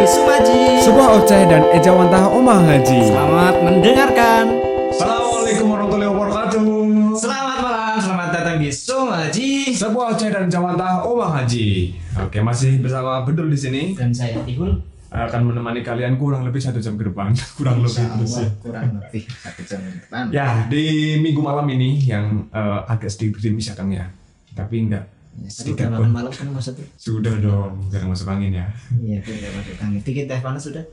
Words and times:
Bisu 0.00 0.24
Maji. 0.24 0.80
Sebuah 0.80 1.08
oceh 1.20 1.44
dan 1.44 1.60
ejawantah 1.76 2.32
Omah 2.32 2.64
Haji. 2.64 3.04
Selamat 3.04 3.60
mendengarkan. 3.60 4.44
Assalamualaikum 4.88 5.66
warahmatullahi 5.76 6.08
wabarakatuh. 6.16 6.64
Selamat 7.20 7.56
malam, 7.60 7.96
selamat 8.00 8.28
datang 8.32 8.56
di 8.64 8.72
Sumaji. 8.72 9.76
Sebuah 9.76 10.16
oceh 10.16 10.32
dan 10.32 10.48
ejawantah 10.48 11.04
Omah 11.04 11.44
Haji. 11.44 12.00
Oke, 12.16 12.40
masih 12.40 12.80
bersama 12.80 13.28
Bedul 13.28 13.52
di 13.52 13.60
sini 13.60 13.82
Dan 13.92 14.16
saya 14.16 14.40
Tihul. 14.40 14.80
akan 15.12 15.40
menemani 15.52 15.84
kalian 15.84 16.16
kurang 16.16 16.48
lebih 16.48 16.64
satu 16.64 16.80
jam 16.80 16.96
ke 16.96 17.04
depan, 17.04 17.36
kurang 17.60 17.84
lebih 17.84 18.00
terus 18.00 18.40
ya. 18.40 18.48
kurang 18.64 19.04
lebih 19.04 19.28
satu 19.28 19.60
jam 19.68 19.84
ke 19.84 20.00
depan. 20.00 20.22
Ya, 20.32 20.64
di 20.64 21.20
minggu 21.20 21.44
malam 21.44 21.68
ini 21.68 22.00
yang 22.08 22.48
eh, 22.48 22.80
agak 22.88 23.12
sedikit 23.12 23.36
gerimis 23.44 23.68
ya 23.68 23.76
Kang 23.76 23.92
ya. 23.92 24.08
Tapi 24.56 24.80
enggak 24.80 25.19
Tadi 25.40 25.48
sedikit 25.50 25.82
udah 25.82 25.88
pun. 25.90 25.96
makan 25.98 26.12
malam 26.12 26.32
kan 26.32 26.46
maksudnya? 26.50 26.86
Sudah 26.94 27.34
dong, 27.36 27.72
jangan 27.88 28.08
masuk 28.10 28.28
angin 28.28 28.52
ya. 28.54 28.66
Iya, 28.94 29.18
udah 29.18 29.50
masuk 29.54 29.76
angin. 29.80 30.00
Dikit 30.00 30.24
teh 30.26 30.38
panas 30.38 30.62
sudah? 30.62 30.84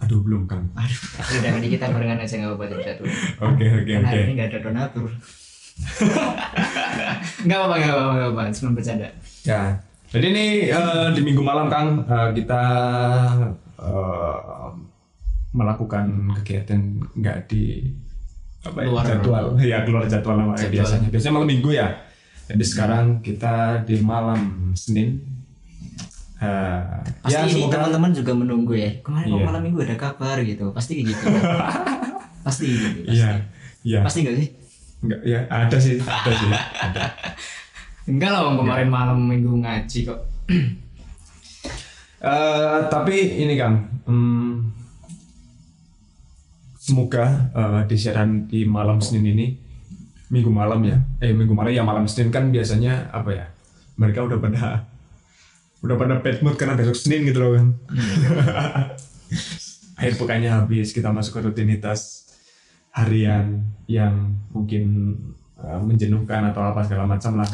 Aduh, 0.00 0.20
belum 0.20 0.44
Kang. 0.44 0.64
Aduh, 0.72 1.00
udah 1.34 1.50
nanti 1.50 1.68
kita 1.70 1.88
barengan 1.88 2.16
aja 2.18 2.34
nggak 2.34 2.50
apa-apa 2.50 2.64
tidak. 2.70 2.96
Oke, 3.38 3.64
oke, 3.66 3.90
Kan 3.90 4.00
oke. 4.00 4.06
hari 4.06 4.20
ini 4.22 4.32
nggak 4.34 4.48
ada 4.48 4.58
donatur. 4.60 5.08
Nggak 7.40 7.56
apa-apa, 7.58 7.74
nggak 7.74 7.90
apa-apa, 7.90 8.12
nggak 8.14 8.28
apa-apa. 8.30 8.52
Cuma 8.52 8.70
bercanda. 8.72 9.08
Ya, 9.42 9.60
jadi 10.08 10.26
ini 10.28 10.46
eh, 10.68 11.06
di 11.12 11.20
minggu 11.20 11.40
malam 11.40 11.66
Kang 11.68 11.88
eh, 12.02 12.28
kita 12.34 12.62
eh, 13.76 14.68
melakukan 15.50 16.04
kegiatan 16.40 16.80
nggak 17.12 17.38
di 17.44 17.84
apa 18.60 18.78
ya, 18.78 18.86
Luar. 18.86 19.04
jadwal, 19.04 19.46
ya 19.58 19.78
keluar 19.82 20.04
jadwal 20.04 20.36
Jadwal. 20.52 20.68
biasanya. 20.70 21.08
Biasanya 21.08 21.34
malam 21.34 21.48
minggu 21.48 21.70
ya. 21.72 21.88
Jadi 22.50 22.64
sekarang 22.66 23.22
kita 23.22 23.86
di 23.86 24.02
malam 24.02 24.74
Senin. 24.74 25.22
Eh, 26.40 26.82
Pasti 27.22 27.36
ya 27.36 27.46
ini 27.46 27.70
teman-teman 27.70 28.10
juga 28.10 28.32
menunggu 28.34 28.74
ya. 28.74 28.90
Kemarin 29.06 29.28
Iya. 29.30 29.44
malam 29.46 29.62
minggu 29.62 29.80
ada 29.86 29.94
kabar 29.94 30.42
gitu. 30.42 30.74
Pasti 30.74 30.98
kayak 30.98 31.06
gitu. 31.14 31.24
pasti 32.46 32.64
gitu. 32.66 32.86
Pasti. 33.06 33.14
Iya, 33.14 33.30
iya. 33.86 34.00
Pasti 34.02 34.18
nggak 34.26 34.36
sih? 34.36 34.48
Enggak, 35.00 35.20
ya 35.24 35.40
ada 35.48 35.76
sih, 35.80 35.96
ada 35.96 36.30
sih, 36.30 36.48
ada. 36.76 37.02
Enggak 38.04 38.30
lah, 38.34 38.40
Bang, 38.44 38.56
kemarin 38.60 38.88
malam 38.90 39.18
minggu 39.22 39.52
ngaji 39.62 39.98
kok. 40.04 40.20
Eh, 42.20 42.78
tapi 42.92 43.16
ini 43.40 43.56
Kang, 43.56 43.80
hmm, 44.04 44.68
semoga 46.76 47.48
eh, 47.48 47.80
di 47.88 47.96
siaran 47.96 48.44
di 48.44 48.68
malam 48.68 49.00
Senin 49.00 49.32
ini, 49.32 49.56
minggu 50.30 50.48
malam 50.48 50.80
ya, 50.86 51.02
eh 51.18 51.34
minggu 51.34 51.52
malam 51.52 51.74
ya 51.74 51.82
malam 51.82 52.06
Senin 52.06 52.30
kan 52.30 52.48
biasanya 52.54 53.10
apa 53.10 53.30
ya, 53.34 53.46
mereka 53.98 54.22
udah 54.24 54.38
pada 54.38 54.86
udah 55.82 55.96
pada 55.98 56.14
bad 56.22 56.38
mood 56.40 56.54
karena 56.54 56.78
besok 56.78 56.96
Senin 56.96 57.26
gitu 57.26 57.42
loh 57.42 57.58
kan. 57.58 57.66
Akhir 60.00 60.16
pekannya 60.16 60.48
habis, 60.48 60.96
kita 60.96 61.12
masuk 61.12 61.36
ke 61.36 61.40
rutinitas 61.50 62.30
harian 62.94 63.60
yang 63.84 64.32
mungkin 64.48 65.12
eh, 65.60 65.80
menjenuhkan 65.82 66.46
atau 66.48 66.62
apa 66.64 66.86
segala 66.86 67.04
macam 67.04 67.42
lah. 67.42 67.50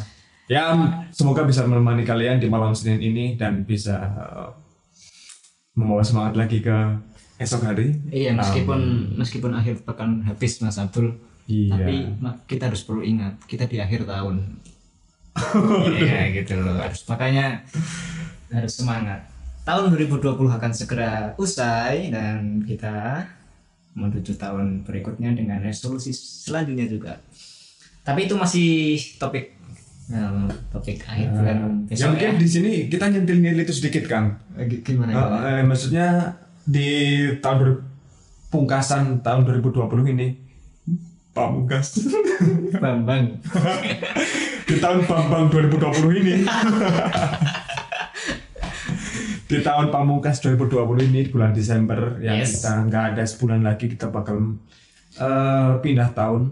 Ya, 0.47 0.71
semoga 1.11 1.43
bisa 1.43 1.67
menemani 1.67 2.07
kalian 2.07 2.39
di 2.39 2.47
malam 2.47 2.71
Senin 2.71 3.03
ini 3.03 3.35
dan 3.35 3.67
bisa 3.67 3.99
eh, 3.99 4.49
membawa 5.75 6.07
semangat 6.07 6.39
lagi 6.39 6.63
ke 6.63 6.77
esok 7.43 7.67
hari. 7.67 7.99
Iya, 8.15 8.33
meskipun 8.39 9.13
meskipun 9.19 9.53
akhir 9.53 9.83
pekan 9.83 10.23
habis 10.25 10.63
Mas 10.63 10.79
Abdul, 10.79 11.19
Iya. 11.47 11.71
tapi 11.73 11.95
kita 12.45 12.67
harus 12.67 12.83
perlu 12.83 13.01
ingat 13.01 13.39
kita 13.47 13.65
di 13.65 13.79
akhir 13.79 14.03
tahun. 14.05 14.37
Iya 15.97 16.33
gitu 16.35 16.57
loh. 16.57 16.77
Harus 16.77 17.05
makanya 17.05 17.61
harus 18.49 18.73
semangat. 18.73 19.21
Tahun 19.63 19.91
2020 19.91 20.23
akan 20.33 20.73
segera 20.73 21.35
usai 21.37 22.09
dan 22.09 22.62
kita 22.62 23.27
menuju 23.93 24.37
tahun 24.37 24.83
berikutnya 24.83 25.33
dengan 25.33 25.59
resolusi 25.61 26.12
selanjutnya 26.12 26.87
juga. 26.87 27.12
Tapi 28.03 28.27
itu 28.27 28.35
masih 28.35 28.71
topik 29.19 29.56
nah, 30.06 30.47
topik 30.71 31.03
akhir 31.03 31.35
bulan 31.35 31.56
ya 31.59 31.67
besok 31.91 32.09
mungkin 32.15 32.31
ya. 32.31 32.39
di 32.39 32.47
sini 32.47 32.71
kita 32.87 33.11
nyentil 33.11 33.43
nyentil 33.43 33.67
itu 33.67 33.75
sedikit 33.75 34.06
Kang. 34.06 34.39
Eh, 34.55 34.65
gi- 34.71 34.83
Gimana? 34.87 35.11
Eh, 35.11 35.19
gimana? 35.19 35.39
eh, 35.59 35.62
maksudnya 35.67 36.06
di 36.62 36.89
tahun 37.43 37.83
pungkasan 38.47 39.21
tahun 39.21 39.43
2020 39.45 40.15
ini 40.15 40.29
pamungkas 41.37 42.01
Bambang. 42.83 43.37
di 44.65 44.77
tahun 44.77 45.05
Bambang 45.05 45.53
2020 45.53 45.77
ini 46.17 46.35
di 49.47 49.59
tahun 49.61 49.87
pamungkas 49.89 50.41
2020 50.41 50.75
ini 51.07 51.21
bulan 51.29 51.53
Desember 51.53 52.19
yang 52.19 52.41
Yes. 52.41 52.59
kita 52.59 52.83
nggak 52.83 53.05
ada 53.13 53.23
sebulan 53.23 53.61
lagi 53.61 53.87
kita 53.87 54.09
bakal 54.09 54.59
eh, 55.15 55.73
pindah 55.79 56.11
tahun 56.11 56.51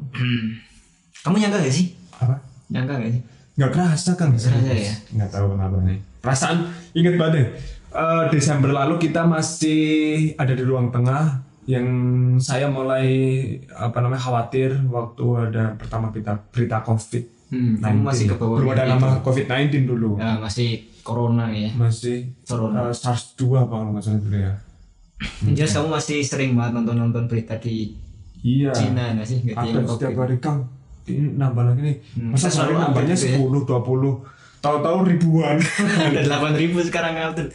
Kamu 1.16 1.34
nyangka 1.34 1.58
gak 1.58 1.72
sih? 1.72 1.96
apa 2.14 2.36
Nyangka 2.68 2.94
gak 2.98 3.10
sih? 3.10 3.22
nggak 3.54 3.70
kerasa 3.70 4.12
kan 4.12 4.28
kerasa 4.30 4.50
ya? 4.68 4.94
nggak 5.10 5.30
tahu 5.30 5.54
kenapa 5.54 5.76
nih 5.80 5.98
perasaan 6.18 6.56
inget 6.92 7.16
banget 7.16 7.34
deh 7.34 7.48
Eh, 7.94 8.24
Desember 8.28 8.74
lalu 8.74 8.98
kita 8.98 9.22
masih 9.22 9.78
ada 10.34 10.50
di 10.50 10.60
ruang 10.60 10.90
tengah 10.90 11.43
yang 11.66 11.86
saya 12.36 12.68
mulai 12.68 13.06
apa 13.70 13.98
namanya 13.98 14.20
khawatir 14.20 14.76
waktu 14.86 15.24
ada 15.42 15.72
pertama 15.74 16.08
berita 16.08 16.36
berita 16.48 16.80
covid 16.80 17.24
Hmm, 17.44 17.78
masih 18.02 18.26
ke 18.26 18.34
bawah 18.34 18.58
belum 18.58 18.72
ada 18.72 18.84
nama 18.88 19.20
covid 19.20 19.46
19 19.46 19.86
dulu 19.86 20.18
Ya, 20.18 20.34
masih 20.36 20.74
corona 21.00 21.46
ya. 21.48 21.70
masih 21.72 22.26
Corona. 22.42 22.88
eh, 22.88 22.90
SARS 22.90 23.36
2 23.36 23.46
apa 23.60 23.74
kalau 23.74 23.90
nggak 23.90 24.02
salah 24.02 24.18
dulu 24.18 24.38
ya 24.40 24.52
jelas 25.52 25.70
kamu 25.72 25.88
masih 25.92 26.18
sering 26.20 26.52
banget 26.52 26.72
nonton-nonton 26.74 27.24
berita 27.24 27.54
di 27.56 27.94
iya 28.42 28.74
Cina 28.74 29.14
nggak 29.14 29.24
sih? 29.24 29.38
Di 29.40 29.52
ada 29.52 29.86
setiap 29.86 30.10
gitu. 30.10 30.20
hari 30.20 30.36
kang 30.36 30.66
ini 31.06 31.32
nambah 31.32 31.62
lagi 31.64 31.80
nih 31.84 31.96
Hmm, 32.12 32.28
masa 32.28 32.42
kita 32.42 32.50
sehari 32.50 32.66
selalu 32.66 32.82
nambahnya 32.82 33.14
gitu 33.14 33.28
10 33.38 33.70
20 34.26 34.60
tahu-tahu 34.60 34.98
ribuan 35.06 35.56
Ada 36.10 36.20
8000 36.26 36.88
sekarang 36.88 37.12
Altul. 37.14 37.46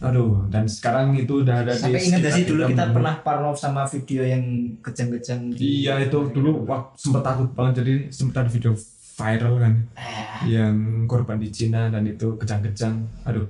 Aduh 0.00 0.48
dan 0.48 0.64
sekarang 0.64 1.12
itu 1.14 1.44
udah 1.44 1.60
ada 1.60 1.72
Sampai 1.72 2.00
di 2.00 2.08
ingat 2.08 2.20
gak 2.22 2.32
sih 2.32 2.44
dulu 2.44 2.62
kita 2.64 2.72
kita. 2.82 2.84
pernah 2.90 3.14
parno 3.20 3.52
sama 3.54 3.84
video 3.84 4.24
yang 4.24 4.42
kejang-kejang 4.80 5.52
iya 5.54 6.00
itu 6.00 6.18
dulu 6.26 6.64
wah, 6.64 6.88
sempet 6.94 7.20
takut 7.20 7.48
banget 7.50 7.72
jadi 7.78 7.92
sempet 8.08 8.36
ada 8.38 8.48
video 8.48 8.72
viral 9.14 9.54
kan 9.56 9.74
Eh, 9.94 10.56
yang 10.56 10.76
korban 11.04 11.36
di 11.36 11.48
Cina 11.48 11.86
dan 11.86 12.02
itu 12.02 12.32
kejang-kejang 12.34 12.96
aduh 13.22 13.44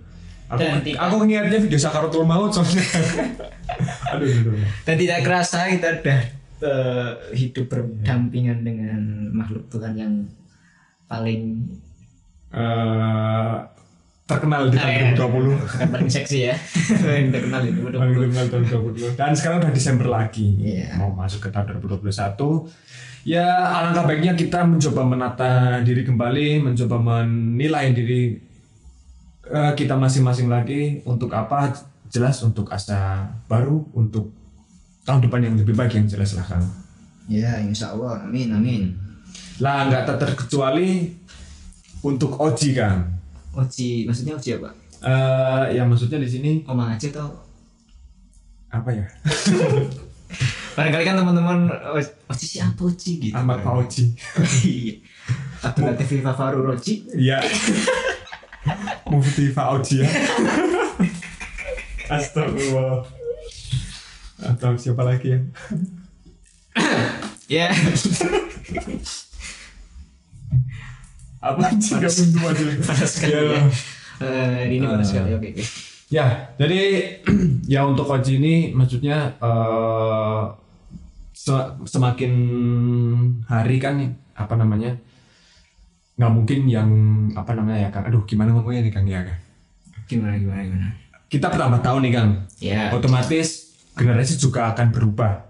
aku 0.48 0.58
Dan 0.58 0.82
tidak- 0.82 0.98
aku 1.00 1.14
ingatnya 1.24 1.58
video 1.60 1.78
Sakaratul 1.78 2.24
Maut 2.24 2.50
soalnya 2.50 2.82
aduh 4.12 4.26
aduh, 4.26 4.50
aduh. 4.50 4.66
dan 4.82 4.94
tidak 4.96 5.18
kerasa 5.22 5.70
kita 5.70 5.88
udah 5.96 6.20
eh, 6.60 7.10
hidup 7.32 7.66
berdampingan 7.66 8.58
dengan 8.60 9.00
makhluk 9.32 9.64
Tuhan 9.68 9.94
yang 9.94 10.14
paling 11.06 11.62
Eh, 12.50 13.56
terkenal 14.30 14.62
di 14.70 14.78
Eh, 14.78 14.82
tahun 14.86 15.18
2020 15.18 15.58
bukan 15.58 15.88
paling 15.90 16.10
seksi 16.10 16.38
ya. 16.46 16.54
Yang 17.18 17.28
terkenal 17.34 17.62
itu 17.66 17.80
udah 17.82 17.98
Paling 17.98 18.16
terkenal 18.22 18.46
tahun 18.46 18.64
2020 18.70 19.18
dan 19.18 19.32
sekarang 19.34 19.58
udah 19.66 19.72
Desember 19.74 20.06
lagi. 20.06 20.48
Iya. 20.62 20.94
mau 20.94 21.10
masuk 21.10 21.40
ke 21.42 21.48
tahun 21.50 21.82
2021 21.82 22.06
ya 23.20 23.46
alangkah 23.76 24.08
baiknya 24.08 24.32
kita 24.32 24.64
mencoba 24.64 25.02
menata 25.04 25.52
diri 25.84 26.08
kembali 26.08 26.64
mencoba 26.64 26.96
menilai 26.96 27.92
diri 27.92 28.38
eh, 29.50 29.72
kita 29.74 29.98
masing-masing 29.98 30.46
lagi 30.46 31.02
untuk 31.02 31.34
apa. 31.34 31.90
Jelas 32.10 32.42
untuk 32.42 32.66
asa 32.74 33.30
baru 33.46 33.86
untuk 33.94 34.34
tahun 35.06 35.30
depan 35.30 35.46
yang 35.46 35.54
lebih 35.54 35.78
baik 35.78 35.94
yang 35.94 36.10
jelas 36.10 36.34
lah 36.34 36.42
Kang. 36.42 36.66
Ya 37.30 37.54
insya 37.62 37.94
Allah. 37.94 38.26
Amin 38.26 38.50
amin. 38.50 38.90
Lah 39.62 39.86
nggak 39.86 40.18
terkecuali 40.18 41.06
untuk 42.02 42.34
Oji 42.40 42.74
Kang 42.74 43.19
Oji 43.52 44.04
maksudnya 44.04 44.34
Oji 44.34 44.50
apa 44.56 44.70
Eh, 45.00 45.64
ya 45.74 45.82
maksudnya 45.82 46.20
di 46.20 46.28
sini 46.28 46.60
Omang 46.68 46.92
aja 46.92 47.08
tau 47.08 47.32
apa 48.68 48.92
ya 48.92 49.06
Barangkali 50.76 51.02
kan 51.02 51.16
teman-teman 51.16 51.66
"O- 51.66 51.98
Oji 52.30 52.46
siapa 52.46 52.78
Oji 52.78 53.10
gitu. 53.18 53.34
Ahmad 53.34 53.58
Pak 53.60 53.74
Oji 53.80 54.04
Iya. 54.62 54.94
Abdul 55.60 55.84
Latif 55.84 56.20
Fafaru 56.20 56.64
Roji. 56.64 57.04
Iya. 57.12 57.36
Mufti 59.04 59.52
Fauji 59.52 60.00
ya. 60.00 60.08
Astagfirullah. 62.08 63.04
Atau 64.40 64.72
siapa 64.76 65.04
lagi 65.04 65.36
ya? 65.36 65.38
Ya. 67.48 67.66
Apa 71.40 71.72
sih 71.74 71.96
gak 71.96 72.12
buntu 72.12 72.38
aja? 72.46 72.62
Panas 72.78 73.10
sekali 73.10 73.32
Ya. 73.32 73.42
ya. 73.48 73.60
Eh, 74.20 74.60
ini 74.68 74.84
panas 74.84 75.08
sekali. 75.08 75.30
Oke, 75.32 75.48
oke. 75.56 75.64
Ya, 76.10 76.26
jadi 76.54 76.80
ya 77.72 77.80
untuk 77.82 78.04
Oji 78.04 78.36
ini 78.36 78.54
maksudnya 78.70 79.38
eh, 79.38 80.42
se- 81.32 81.72
semakin 81.82 82.32
hari 83.46 83.76
kan 83.76 83.96
apa 84.34 84.54
namanya 84.54 84.96
nggak 86.16 86.32
mungkin 86.32 86.60
yang 86.66 86.90
apa 87.32 87.52
namanya 87.52 87.78
ya 87.78 87.90
kan 87.90 88.04
aduh 88.04 88.24
gimana 88.24 88.52
ngomongnya 88.52 88.82
nih 88.82 88.92
kang 88.92 89.06
ya 89.06 89.24
kan 89.24 89.38
Gimana 90.04 90.34
gimana 90.34 90.60
gimana. 90.60 90.88
kita 91.30 91.46
bertambah 91.46 91.80
tahun 91.80 92.00
nih 92.02 92.12
Kang. 92.12 92.30
Ya, 92.58 92.90
Otomatis 92.90 93.48
generasi 93.94 94.34
juga 94.34 94.74
akan 94.74 94.90
berubah. 94.90 95.46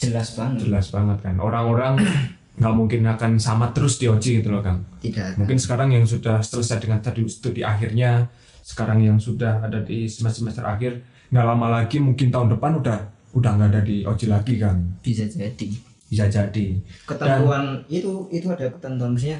jelas 0.00 0.32
banget. 0.32 0.64
Jelas 0.64 0.88
banget 0.88 1.20
kan. 1.20 1.36
Orang-orang 1.36 2.00
nggak 2.58 2.74
mungkin 2.74 3.06
akan 3.06 3.38
sama 3.38 3.70
terus 3.70 4.02
di 4.02 4.10
OJ 4.10 4.42
gitu 4.42 4.50
loh 4.50 4.60
Kang. 4.60 4.82
Tidak. 4.98 5.38
Mungkin 5.38 5.58
sekarang 5.58 5.94
yang 5.94 6.02
sudah 6.04 6.42
selesai 6.42 6.82
dengan 6.82 6.98
tadi 6.98 7.22
studi 7.30 7.62
akhirnya, 7.62 8.26
sekarang 8.66 8.98
yang 9.06 9.16
sudah 9.22 9.62
ada 9.62 9.78
di 9.80 10.10
semester 10.10 10.42
semester 10.42 10.66
akhir, 10.66 10.98
nggak 11.30 11.46
lama 11.46 11.66
lagi 11.80 12.02
mungkin 12.02 12.34
tahun 12.34 12.58
depan 12.58 12.82
udah 12.82 12.98
udah 13.38 13.50
nggak 13.54 13.70
ada 13.70 13.80
di 13.86 14.02
OJ 14.02 14.22
lagi 14.26 14.54
kan. 14.58 14.76
Bisa 14.98 15.24
jadi. 15.30 15.68
Bisa 16.08 16.26
jadi. 16.26 16.66
Ketentuan 17.06 17.86
itu 17.86 18.26
itu 18.34 18.46
ada 18.50 18.66
ketentuan 18.74 19.14
misalnya 19.14 19.38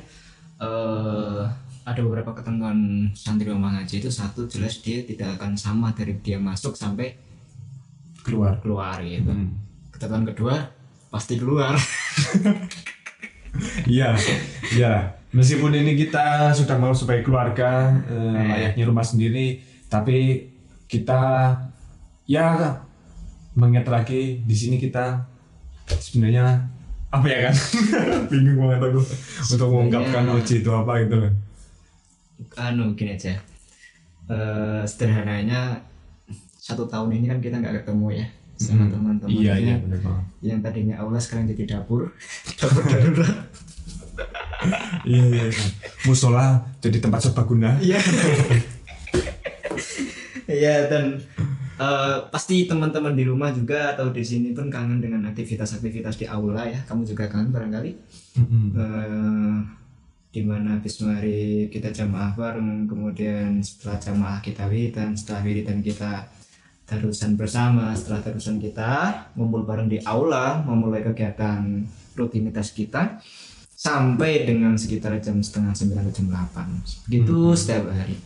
eh 0.58 1.42
ada 1.88 2.00
beberapa 2.04 2.36
ketentuan 2.36 3.08
santri 3.16 3.48
Omang 3.48 3.80
Haji 3.80 4.04
itu 4.04 4.12
satu 4.12 4.44
jelas 4.44 4.84
dia 4.84 5.00
tidak 5.08 5.40
akan 5.40 5.56
sama 5.56 5.88
dari 5.96 6.20
dia 6.20 6.36
masuk 6.36 6.76
sampai 6.76 7.16
Keluar. 8.20 8.60
keluar 8.60 9.00
gitu. 9.00 9.32
Hmm. 9.32 9.56
Ketentuan 9.88 10.28
kedua 10.28 10.54
pasti 11.08 11.40
keluar. 11.40 11.72
Iya, 13.86 14.14
iya. 14.74 14.92
Meskipun 15.28 15.76
ini 15.76 15.92
kita 15.92 16.56
sudah 16.56 16.80
mau 16.80 16.96
sebagai 16.96 17.24
keluarga, 17.28 17.92
eh, 18.08 18.48
layaknya 18.48 18.84
rumah 18.88 19.04
sendiri, 19.04 19.60
tapi 19.92 20.48
kita 20.88 21.52
ya 22.24 22.80
mengingat 23.52 23.88
lagi 23.92 24.40
di 24.40 24.56
sini 24.56 24.80
kita 24.80 25.24
sebenarnya 26.00 26.64
apa 27.08 27.26
ya 27.28 27.38
kan? 27.48 27.54
Bingung 28.32 28.68
banget 28.68 28.88
aku 28.88 29.00
untuk 29.56 29.68
mengungkapkan 29.68 30.24
OJ 30.32 30.64
itu 30.64 30.70
apa 30.72 30.92
gitu 31.04 31.16
loh. 31.16 31.32
anu 32.54 32.94
gini 32.94 33.18
aja 33.18 33.34
Eh 34.28 34.82
sederhananya 34.84 35.80
satu 36.60 36.84
tahun 36.84 37.16
ini 37.16 37.32
kan 37.32 37.40
kita 37.40 37.56
nggak 37.64 37.82
ketemu 37.82 38.22
ya 38.22 38.26
sama 38.58 38.84
Hmm. 38.84 38.92
teman-teman 38.92 39.30
Iya, 39.32 39.54
Ya, 39.54 39.54
iya 39.56 39.74
banget. 39.78 40.24
yang 40.40 40.60
tadinya 40.60 40.94
aula 40.98 41.16
sekarang 41.16 41.46
jadi 41.46 41.78
dapur 41.78 42.10
dapur 42.58 42.82
darurat 42.84 43.34
Iya, 45.04 45.22
iya. 45.24 45.44
iya. 45.46 45.66
Musola 46.02 46.46
jadi 46.78 46.98
tempat 46.98 47.22
serbaguna. 47.22 47.78
iya 47.78 48.02
iya 50.48 50.88
dan 50.88 51.20
eh, 51.76 52.16
pasti 52.28 52.64
teman-teman 52.64 53.12
di 53.12 53.22
rumah 53.22 53.50
juga 53.50 53.94
atau 53.94 54.10
di 54.10 54.22
sini 54.22 54.50
pun 54.50 54.66
kangen 54.66 54.98
dengan 54.98 55.22
aktivitas-aktivitas 55.26 56.16
di 56.16 56.26
aula 56.26 56.66
ya 56.66 56.80
kamu 56.84 57.06
juga 57.06 57.28
kangen 57.28 57.50
barangkali 57.50 57.92
Mm-mm. 58.36 58.64
eh 58.74 59.58
di 60.28 60.44
mana 60.44 60.76
habis 60.76 61.00
mari 61.00 61.40
kita 61.68 61.88
jamaah 61.88 62.34
bareng 62.34 62.84
kemudian 62.84 63.60
setelah 63.60 63.96
jamaah 63.96 64.38
kita 64.38 64.66
wiridan 64.66 65.16
setelah 65.16 65.40
wiridan 65.40 65.80
kita 65.80 66.28
tarusan 66.88 67.36
bersama 67.36 67.92
setelah 67.92 68.24
tarusan 68.24 68.56
kita 68.56 69.28
ngumpul 69.36 69.68
bareng 69.68 69.92
di 69.92 70.00
aula 70.08 70.64
memulai 70.64 71.04
kegiatan 71.04 71.84
rutinitas 72.16 72.72
kita 72.72 73.20
sampai 73.76 74.48
dengan 74.48 74.74
sekitar 74.74 75.20
jam 75.20 75.38
setengah 75.38 75.76
sembilan 75.76 76.08
jam 76.10 76.26
delapan. 76.32 76.66
Begitu 77.06 77.36
setiap 77.52 77.92
hari. 77.92 78.16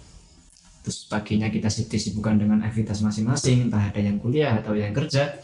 Terus 0.87 1.11
paginya 1.11 1.50
kita 1.50 1.69
disibukkan 1.69 2.38
dengan 2.38 2.62
aktivitas 2.62 3.03
masing-masing 3.03 3.69
entah 3.69 3.91
ada 3.91 4.00
yang 4.00 4.23
kuliah 4.23 4.56
atau 4.62 4.79
yang 4.79 4.94
kerja. 4.94 5.43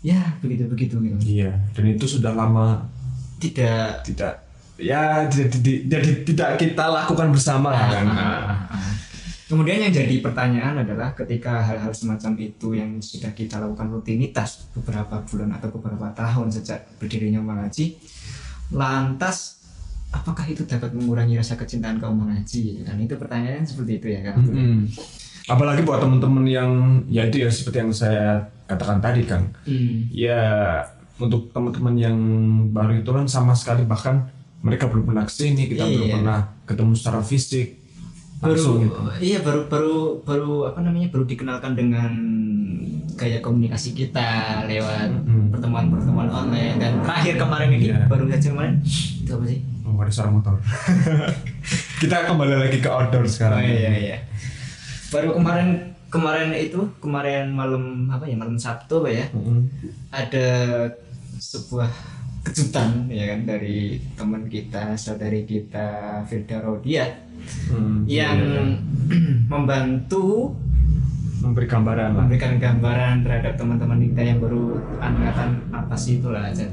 Ya 0.00 0.38
begitu 0.38 0.70
begitu 0.70 0.96
gitu. 1.02 1.16
Iya, 1.18 1.52
dan 1.74 1.84
itu 1.90 2.06
sudah 2.06 2.32
lama 2.32 2.86
tidak. 3.42 4.06
Tidak 4.06 4.44
ya 4.74 5.30
jadi, 5.30 5.54
jadi, 5.54 5.72
jadi 5.86 6.12
tidak 6.26 6.50
kita 6.58 6.84
lakukan 6.90 7.30
bersama 7.30 7.70
lah 7.70 7.86
kan. 7.90 8.06
Kemudian 9.44 9.76
yang 9.76 9.92
jadi 9.92 10.24
pertanyaan 10.24 10.80
adalah 10.80 11.12
ketika 11.12 11.60
hal-hal 11.60 11.92
semacam 11.92 12.32
itu 12.40 12.72
yang 12.72 12.96
sudah 13.04 13.28
kita 13.36 13.60
lakukan 13.60 13.92
rutinitas 13.92 14.72
beberapa 14.72 15.20
bulan 15.20 15.52
atau 15.52 15.68
beberapa 15.68 16.08
tahun 16.16 16.48
sejak 16.48 16.96
berdirinya 16.96 17.44
mengaji, 17.44 18.00
lantas 18.72 19.60
apakah 20.08 20.48
itu 20.48 20.64
dapat 20.64 20.96
mengurangi 20.96 21.36
rasa 21.36 21.60
kecintaan 21.60 22.00
kaum 22.00 22.24
mengaji? 22.24 22.88
Dan 22.88 22.96
itu 23.04 23.20
pertanyaan 23.20 23.68
seperti 23.68 24.00
itu 24.00 24.06
ya 24.16 24.32
kan? 24.32 24.40
Mm-mm. 24.40 24.88
Apalagi 25.44 25.84
buat 25.84 26.00
teman-teman 26.00 26.44
yang 26.48 26.70
ya 27.12 27.28
itu 27.28 27.44
ya 27.44 27.52
seperti 27.52 27.84
yang 27.84 27.92
saya 27.92 28.48
katakan 28.64 29.04
tadi 29.04 29.28
kan. 29.28 29.44
Hmm. 29.68 30.08
Ya 30.08 30.40
untuk 31.20 31.52
teman-teman 31.52 31.94
yang 32.00 32.16
baru 32.72 33.04
itu 33.04 33.10
kan 33.12 33.28
sama 33.28 33.52
sekali 33.52 33.84
bahkan 33.84 34.24
mereka 34.64 34.88
belum 34.88 35.12
pernah 35.12 35.28
ke 35.28 35.32
sini, 35.36 35.68
kita 35.68 35.84
belum 35.84 36.08
Iya. 36.08 36.14
pernah 36.16 36.38
ketemu 36.64 36.92
secara 36.96 37.20
fisik 37.20 37.83
baru 38.44 38.64
gitu. 38.78 38.98
iya 39.18 39.38
baru 39.40 39.60
baru 39.66 39.96
baru 40.20 40.52
apa 40.68 40.80
namanya 40.80 41.08
baru 41.08 41.24
dikenalkan 41.24 41.72
dengan 41.72 42.12
gaya 43.14 43.38
komunikasi 43.38 43.94
kita 43.94 44.26
lewat 44.64 45.06
Mm-mm. 45.08 45.50
pertemuan-pertemuan 45.50 46.26
online 46.26 46.76
dan 46.76 46.98
terakhir 47.00 47.34
kemarin 47.36 47.68
ini 47.70 47.86
Iya. 47.88 48.04
baru 48.04 48.26
saja 48.26 48.48
kemarin 48.50 48.74
itu 48.84 49.30
apa 49.30 49.44
sih? 49.46 49.60
Oh, 49.84 49.94
ada 49.94 50.10
suara 50.10 50.26
motor. 50.28 50.58
kita 52.02 52.26
kembali 52.26 52.54
lagi 52.58 52.78
ke 52.78 52.88
outdoor 52.88 53.22
Oh 53.22 53.30
sekarang. 53.30 53.62
iya 53.62 53.92
iya. 53.94 54.16
Baru 55.08 55.38
kemarin 55.38 55.94
kemarin 56.10 56.50
itu 56.52 56.78
kemarin 56.98 57.50
malam 57.50 58.06
apa 58.08 58.26
ya 58.26 58.34
malam 58.34 58.58
Sabtu 58.58 58.98
apa 58.98 59.10
ya 59.10 59.26
Mm-mm. 59.30 59.62
ada 60.10 60.46
sebuah 61.36 61.90
kejutan 62.42 63.06
ya 63.08 63.30
kan 63.30 63.46
dari 63.46 63.96
teman 64.12 64.46
kita 64.46 64.92
saudari 64.94 65.42
kita 65.42 65.86
Firda 66.24 66.60
Rodia 66.60 67.06
Mm, 67.70 67.96
yang 68.06 68.38
iya. 68.40 68.62
membantu 69.52 70.54
memberi 71.44 71.68
gambaran 71.68 72.16
lah. 72.16 72.24
memberikan 72.24 72.56
gambaran 72.56 73.14
terhadap 73.20 73.52
teman-teman 73.60 74.00
kita 74.00 74.20
yang 74.24 74.38
baru 74.40 74.80
angkatan 74.96 75.50
atas 75.76 76.02
itulah 76.08 76.40
aja 76.48 76.64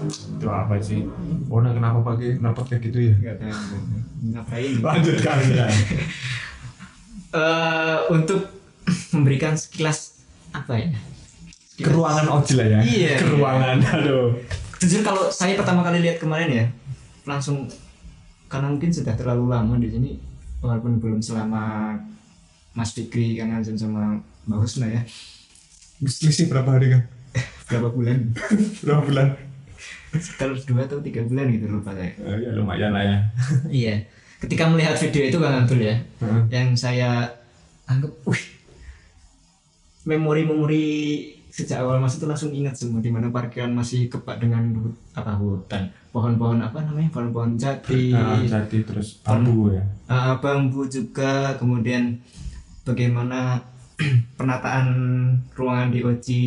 Itu 0.00 0.48
apa 0.50 0.80
sih? 0.82 1.04
Oh, 1.46 1.60
nah 1.62 1.70
kenapa 1.70 2.00
pakai 2.02 2.40
kenapa 2.40 2.64
kayak 2.66 2.90
gitu 2.90 2.98
ya? 3.12 3.14
nggak 3.20 3.36
tahu 3.38 3.78
ngapain 4.34 4.72
Lanjutkan 4.82 5.38
ya. 5.54 5.66
Eh, 7.30 7.98
untuk 8.10 8.42
memberikan 9.14 9.54
sekilas 9.54 10.18
apa 10.50 10.74
ya 10.74 10.90
Ke 11.78 11.94
ruangan 11.94 12.26
ojil 12.26 12.58
lah 12.58 12.66
ya. 12.66 12.80
Iya. 12.82 13.14
Ke 13.22 13.26
ruangan. 13.38 13.78
Aduh. 13.78 14.34
jujur 14.82 15.06
kalau 15.06 15.30
saya 15.30 15.54
pertama 15.54 15.86
kali 15.86 16.02
lihat 16.02 16.18
kemarin 16.18 16.50
ya 16.50 16.66
langsung 17.22 17.68
karena 18.50 18.66
mungkin 18.68 18.90
sudah 18.90 19.14
terlalu 19.14 19.46
lama 19.46 19.78
di 19.78 19.88
sini 19.88 20.10
walaupun 20.58 20.98
belum 20.98 21.22
selama 21.22 21.94
Mas 22.70 22.90
Fikri 22.90 23.34
Kang 23.34 23.54
Azam 23.54 23.74
sama 23.74 24.18
Mbak 24.44 24.58
Husna 24.58 24.86
ya 24.86 25.02
Selisih 26.00 26.48
berapa 26.48 26.66
hari 26.68 26.90
kan? 26.90 27.02
berapa 27.70 27.88
bulan 27.88 28.34
Berapa 28.84 29.02
bulan? 29.04 29.28
sekitar 30.10 30.50
dua 30.66 30.82
atau 30.84 30.98
tiga 30.98 31.22
bulan 31.22 31.46
gitu 31.48 31.70
lupa 31.70 31.94
saya 31.94 32.10
Eh, 32.18 32.36
ya 32.42 32.50
lumayan 32.50 32.90
lah 32.90 33.04
ya. 33.06 33.18
iya 33.86 33.94
ketika 34.42 34.66
melihat 34.66 34.98
video 34.98 35.22
itu 35.24 35.38
Kang 35.38 35.62
Antul 35.62 35.78
ya 35.80 35.94
Heeh. 36.18 36.42
yang 36.50 36.74
saya 36.74 37.30
anggap 37.86 38.10
wih 38.26 38.42
memori-memori 40.02 40.86
sejak 41.46 41.82
awal 41.82 41.98
masuk 41.98 42.22
itu 42.22 42.26
langsung 42.26 42.50
ingat 42.50 42.74
semua 42.74 42.98
di 42.98 43.10
mana 43.10 43.28
parkiran 43.28 43.70
masih 43.70 44.06
kepak 44.06 44.38
dengan 44.38 44.70
apa 45.12 45.34
hutan 45.36 45.90
pohon-pohon 46.10 46.58
apa 46.58 46.82
namanya 46.82 47.10
pohon-pohon 47.10 47.54
jati 47.54 48.10
Nah, 48.10 48.42
jadi 48.42 48.82
terus 48.82 49.22
bambu 49.22 49.70
ya. 49.70 49.82
Ah, 50.06 50.34
bambu 50.36 50.82
juga 50.84 51.54
kemudian 51.54 52.18
bagaimana 52.82 53.62
penataan 54.38 54.86
ruangan 55.54 55.88
di 55.88 56.00
Oji 56.02 56.42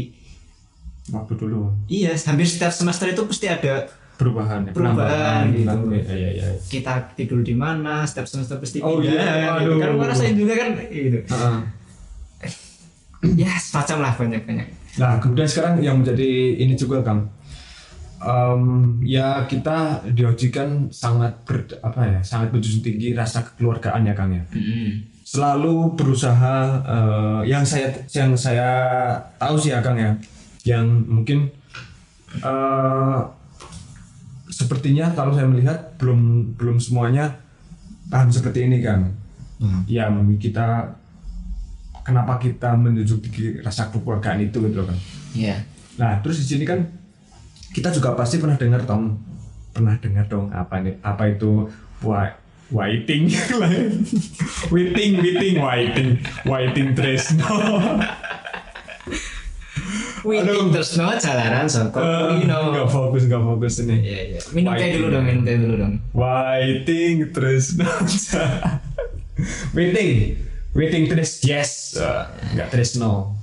Waktu 1.04 1.34
dulu 1.36 1.68
iya 1.88 2.16
hampir 2.16 2.48
setiap 2.48 2.72
semester 2.72 3.08
itu 3.08 3.24
pasti 3.24 3.48
ada 3.48 3.84
perubahan 4.14 4.64
ya. 4.64 4.72
Perubahan, 4.72 5.52
gitu. 5.52 5.68
penambahan. 5.68 6.00
Iya 6.08 6.16
iya 6.16 6.30
iya. 6.32 6.48
kita 6.64 6.94
tidur 7.12 7.44
di 7.44 7.52
mana 7.52 8.04
setiap 8.04 8.24
semester 8.24 8.56
pasti 8.58 8.80
Oh, 8.80 9.00
pindah, 9.00 9.12
iya, 9.12 9.52
gitu. 9.60 9.80
kan 9.80 9.90
ngerasain 10.00 10.36
juga 10.36 10.54
kan 10.56 10.70
gitu 10.88 11.20
Heeh. 11.28 11.58
ya 13.44 13.52
semacam 13.56 13.98
lah 14.04 14.14
banyak-banyak 14.16 14.68
Nah, 14.94 15.18
kemudian 15.18 15.50
sekarang 15.50 15.82
yang 15.82 15.98
menjadi 15.98 16.30
ini 16.54 16.78
juga 16.78 17.02
Kang. 17.02 17.26
Em, 18.24 18.64
ya 19.04 19.44
kita 19.44 20.00
diojikan 20.08 20.88
sangat 20.88 21.44
ber, 21.44 21.68
apa 21.84 22.08
ya 22.08 22.20
sangat 22.24 22.56
menjunjung 22.56 22.80
tinggi 22.80 23.12
rasa 23.12 23.44
kekeluargaan 23.44 24.08
ya 24.08 24.16
Kang 24.16 24.32
ya. 24.32 24.44
Selalu 25.28 26.00
berusaha 26.00 26.56
eh, 26.88 27.42
yang 27.52 27.68
saya 27.68 27.92
yang 28.16 28.32
saya 28.40 28.72
tahu 29.36 29.60
sih 29.60 29.76
ya 29.76 29.84
Kang 29.84 30.00
ya, 30.00 30.16
yang 30.64 30.88
mungkin 30.88 31.52
eh, 32.40 33.20
sepertinya 34.48 35.12
kalau 35.12 35.36
saya 35.36 35.52
melihat 35.52 36.00
belum 36.00 36.54
belum 36.56 36.80
semuanya 36.80 37.28
paham 38.08 38.32
seperti 38.32 38.72
ini 38.72 38.80
Kang. 38.80 39.12
Ya 39.84 40.08
kita 40.40 40.96
kenapa 42.08 42.40
kita 42.40 42.76
menunjuk 42.80 43.20
tinggi 43.20 43.60
rasa 43.60 43.92
kekeluargaan 43.92 44.48
itu 44.48 44.64
gitu 44.64 44.84
kan. 44.88 44.98
Iya. 45.36 45.60
Nah, 46.00 46.20
terus 46.24 46.40
di 46.40 46.46
sini 46.48 46.64
kan 46.64 47.03
kita 47.74 47.90
juga 47.90 48.14
pasti 48.14 48.38
pernah 48.38 48.56
dengar 48.56 48.82
dong, 48.84 49.18
pernah 49.70 49.98
dengar 49.98 50.26
dong 50.26 50.48
apa 50.50 50.80
ini, 50.80 50.96
apa 51.02 51.24
itu 51.28 51.68
wa- 52.00 52.40
Waiting 52.70 53.30
Waiting, 54.74 55.12
waiting, 55.20 55.56
waiting 55.60 56.10
Waiting 56.50 56.88
Tresno 56.94 57.46
Waiting 60.24 60.72
terus 60.72 60.96
no 60.96 61.12
jalanan 61.14 61.68
soko 61.68 62.00
Eh, 62.00 62.08
Kulino. 62.40 62.72
Nggak 62.72 62.88
fokus, 62.88 63.28
nggak 63.28 63.44
fokus 63.44 63.74
ini. 63.84 63.96
Iya 64.02 64.20
iya. 64.26 64.40
Minum 64.56 64.72
teh 64.74 64.90
dulu 64.96 65.08
dong, 65.12 65.24
minum 65.28 65.44
teh 65.44 65.56
dulu 65.60 65.76
dong. 65.76 65.94
Waiting 66.16 67.30
Tresno 67.30 67.86
Waiting 69.72 70.12
Waiting 70.72 71.04
Tres 71.06 71.44
Yes. 71.44 71.94
Eh, 71.94 72.24
Nggak 72.56 72.68
Tresno 72.72 73.36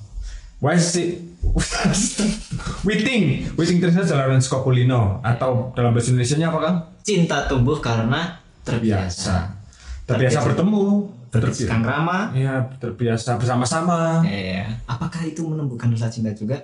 Why 0.59 0.75
sih 0.75 1.30
Waiting 2.87 3.49
Waiting 3.57 3.79
Tresno 3.81 4.05
jalanan 4.05 4.41
Suka 4.41 4.61
Kulino 4.61 5.19
Atau 5.25 5.73
dalam 5.73 5.97
bahasa 5.97 6.13
Indonesia 6.13 6.37
apa 6.47 6.59
Kang? 6.61 6.77
Cinta 7.01 7.49
tumbuh 7.49 7.81
karena 7.81 8.39
terbiasa. 8.63 9.57
Terbiasa 10.05 10.45
bertemu 10.45 10.85
Terbiasa 11.31 11.63
Terbiasa 11.63 11.87
ramah. 11.87 12.23
Iya, 12.35 12.55
terbiasa 12.83 13.39
bersama-sama. 13.39 14.27
Iya. 14.27 14.67
Apakah 14.91 15.23
itu 15.23 15.47
menumbuhkan 15.47 15.95
rasa 15.95 16.11
cinta 16.11 16.35
juga? 16.35 16.59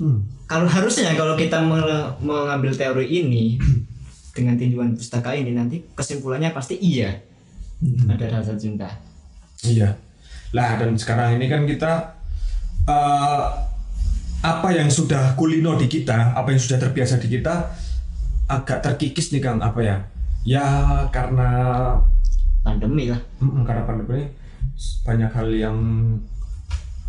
Hmm. 0.00 0.24
Kalau 0.48 0.64
harusnya 0.64 1.12
kalau 1.12 1.36
kita 1.36 1.60
me- 1.60 2.12
mengambil 2.24 2.72
teori 2.72 3.04
ini 3.04 3.60
dengan 4.36 4.56
tinjauan 4.56 4.96
pustaka 4.96 5.36
ini 5.36 5.52
nanti 5.52 5.84
kesimpulannya 5.96 6.52
pasti 6.52 6.76
iya 6.80 7.20
ada 8.08 8.40
rasa 8.40 8.56
cinta. 8.56 8.88
Iya. 9.64 9.92
Lah 10.56 10.80
dan 10.80 10.96
sekarang 10.96 11.36
ini 11.36 11.48
kan 11.48 11.68
kita 11.68 12.16
eh, 12.88 13.44
apa 14.44 14.68
yang 14.72 14.88
sudah 14.92 15.36
kulino 15.38 15.76
di 15.78 15.86
kita, 15.88 16.36
apa 16.36 16.52
yang 16.52 16.60
sudah 16.60 16.78
terbiasa 16.80 17.20
di 17.20 17.28
kita 17.28 17.72
agak 18.46 18.78
terkikis 18.84 19.32
nih 19.34 19.42
Kang 19.42 19.58
apa 19.58 19.80
ya? 19.82 19.96
Ya 20.46 20.66
karena 21.10 21.50
Pandemi 22.66 23.14
lah. 23.14 23.22
mm, 23.38 23.62
karena 23.62 23.86
pandemi 23.86 24.26
banyak 25.06 25.30
hal 25.30 25.48
yang 25.54 25.78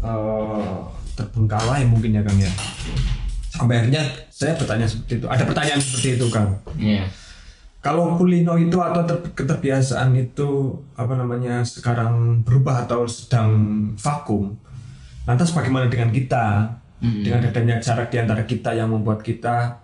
eh, 0.06 0.78
terbengkalai 1.18 1.82
mungkin 1.90 2.14
ya 2.14 2.22
Kang 2.22 2.38
ya. 2.38 2.52
Sampai 3.50 3.82
akhirnya 3.82 4.06
saya 4.30 4.54
bertanya 4.54 4.86
seperti 4.86 5.18
itu. 5.18 5.26
Ada 5.26 5.50
pertanyaan 5.50 5.82
seperti 5.82 6.08
itu 6.22 6.26
Kang. 6.30 6.62
Iya. 6.78 7.10
Kalau 7.82 8.14
kulino 8.22 8.54
itu 8.62 8.78
atau 8.78 9.02
ter- 9.02 9.34
keterbiasaan 9.34 10.14
itu 10.14 10.78
apa 10.94 11.18
namanya 11.18 11.66
sekarang 11.66 12.46
berubah 12.46 12.86
atau 12.86 13.10
sedang 13.10 13.50
vakum, 13.98 14.54
lantas 15.26 15.50
bagaimana 15.58 15.90
dengan 15.90 16.14
kita? 16.14 16.70
Hmm. 16.98 17.22
Dengan 17.22 17.46
adanya 17.46 17.76
jarak 17.78 18.10
di 18.10 18.18
antara 18.18 18.42
kita 18.42 18.74
yang 18.74 18.90
membuat 18.90 19.22
kita 19.22 19.78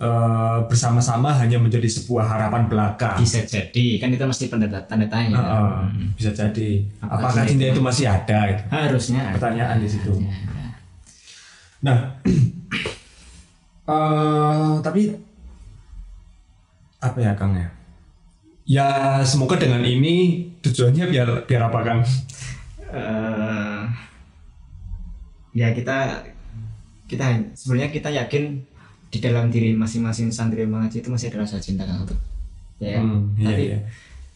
eh, 0.00 0.58
bersama-sama 0.64 1.28
hanya 1.36 1.60
menjadi 1.60 1.84
sebuah 1.84 2.24
harapan 2.24 2.72
belaka. 2.72 3.20
Bisa 3.20 3.44
jadi 3.44 4.00
kan 4.00 4.08
kita 4.08 4.24
mesti 4.24 4.48
tanda 4.48 4.68
tanda 4.88 5.06
tanya. 5.12 5.36
Eh, 5.36 5.44
eh, 5.44 5.78
bisa 6.16 6.30
jadi. 6.32 6.88
Apa 7.04 7.28
Apakah 7.28 7.44
sih 7.44 7.56
cinta 7.56 7.68
itu 7.68 7.82
masih 7.84 8.06
ada? 8.08 8.38
Gitu. 8.48 8.62
Harusnya. 8.72 9.22
ada. 9.28 9.34
Pertanyaan 9.36 9.76
di 9.76 9.88
situ. 9.88 10.12
Ya. 10.16 10.32
Nah, 11.82 11.98
eh, 13.92 14.72
tapi 14.80 15.02
apa 17.02 17.18
ya 17.18 17.34
Kang 17.34 17.52
ya? 17.58 17.68
Ya 18.62 18.88
semoga 19.26 19.58
dengan 19.58 19.82
ini 19.82 20.46
tujuannya 20.62 21.10
biar 21.10 21.28
biar 21.50 21.62
apa 21.66 21.78
Kang? 21.82 22.00
Eh, 22.92 23.71
ya 25.52 25.72
kita 25.76 26.24
kita 27.08 27.52
sebenarnya 27.52 27.90
kita 27.92 28.08
yakin 28.08 28.64
di 29.12 29.18
dalam 29.20 29.52
diri 29.52 29.76
masing-masing 29.76 30.32
santri 30.32 30.64
mengaji 30.64 31.04
itu 31.04 31.12
masih 31.12 31.28
ada 31.28 31.44
rasa 31.44 31.60
cinta 31.60 31.84
kan 31.84 32.08
untuk 32.08 32.16
ya? 32.80 32.96
Hmm, 32.96 33.36
iya, 33.36 33.46
tapi 33.52 33.64
iya. 33.68 33.78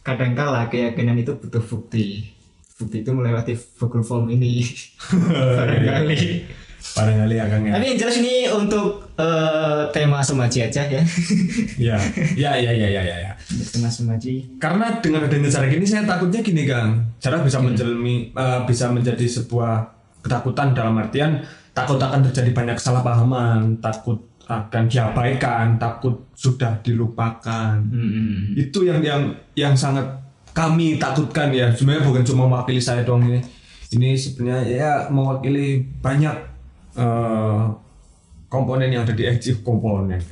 kadangkala 0.05 0.69
keyakinan 0.69 1.17
itu 1.17 1.33
butuh 1.33 1.63
bukti 1.65 2.29
bukti 2.77 3.01
itu 3.01 3.09
melewati 3.09 3.57
Google 3.81 4.05
Form 4.05 4.29
ini 4.29 4.61
barangkali 5.57 6.21
Barangkali 6.77 7.35
ya 7.35 7.45
Kang 7.49 7.65
ya. 7.65 7.73
tapi 7.73 7.85
yang 7.89 7.97
jelas 7.99 8.15
ini 8.21 8.47
untuk 8.53 9.09
eh, 9.17 9.89
tema 9.89 10.21
semaji 10.21 10.69
aja 10.69 10.85
ya 10.85 11.01
Ya, 11.81 11.97
ya, 12.37 12.51
ya, 12.53 12.71
ya, 12.71 12.87
ya, 12.87 13.01
ya. 13.01 13.17
ya. 13.25 13.33
tema 13.73 13.89
semaji 13.89 14.61
Karena 14.61 15.01
dengan 15.01 15.25
adanya 15.25 15.49
jarak 15.49 15.73
ini 15.73 15.83
saya 15.89 16.05
takutnya 16.05 16.45
gini 16.45 16.69
Kang, 16.69 17.01
jarak 17.17 17.41
bisa 17.41 17.57
menjelmi, 17.57 18.29
eh, 18.37 18.59
bisa 18.69 18.93
menjadi 18.93 19.25
sebuah 19.25 19.96
ketakutan 20.21 20.75
dalam 20.75 20.97
artian 20.97 21.43
takut 21.77 22.01
akan 22.01 22.25
terjadi 22.29 22.51
banyak 22.57 22.75
kesalahpahaman, 22.81 23.77
takut 23.77 24.17
akan 24.47 24.87
diabaikan, 24.89 25.77
takut 25.77 26.25
sudah 26.33 26.79
dilupakan. 26.81 27.77
Hmm, 27.77 28.55
itu 28.57 28.87
yang 28.87 29.03
yang 29.03 29.21
yang 29.53 29.73
sangat 29.77 30.07
kami 30.55 30.97
takutkan 30.97 31.53
ya. 31.53 31.69
Sebenarnya 31.69 32.07
bukan 32.07 32.23
cuma 32.25 32.49
mewakili 32.49 32.81
saya 32.81 33.05
doang 33.05 33.27
ini. 33.27 33.43
Ini 33.93 34.17
sebenarnya 34.17 34.63
ya 34.65 34.91
mewakili 35.13 35.85
banyak 36.01 36.35
eh, 36.95 37.63
komponen 38.47 38.89
yang 38.89 39.03
ada 39.05 39.13
di 39.13 39.27
EJ 39.27 39.61
komponen. 39.61 40.23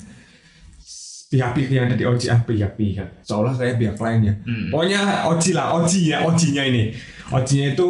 Pihak-pihak 1.25 1.69
yang 1.73 1.85
ada 1.91 1.99
di 1.99 2.07
OJ 2.07 2.31
ah 2.31 2.39
pihak-pihak. 2.47 3.27
Seolah 3.27 3.51
kayak 3.59 3.75
pihak 3.75 3.97
lainnya 3.99 4.39
pokoknya 4.71 5.27
OJ 5.27 5.43
lah 5.51 5.75
OJ 5.75 5.91
ya 6.07 6.17
OJ-nya 6.23 6.63
ini. 6.71 6.83
OJ-nya 7.27 7.75
itu 7.75 7.87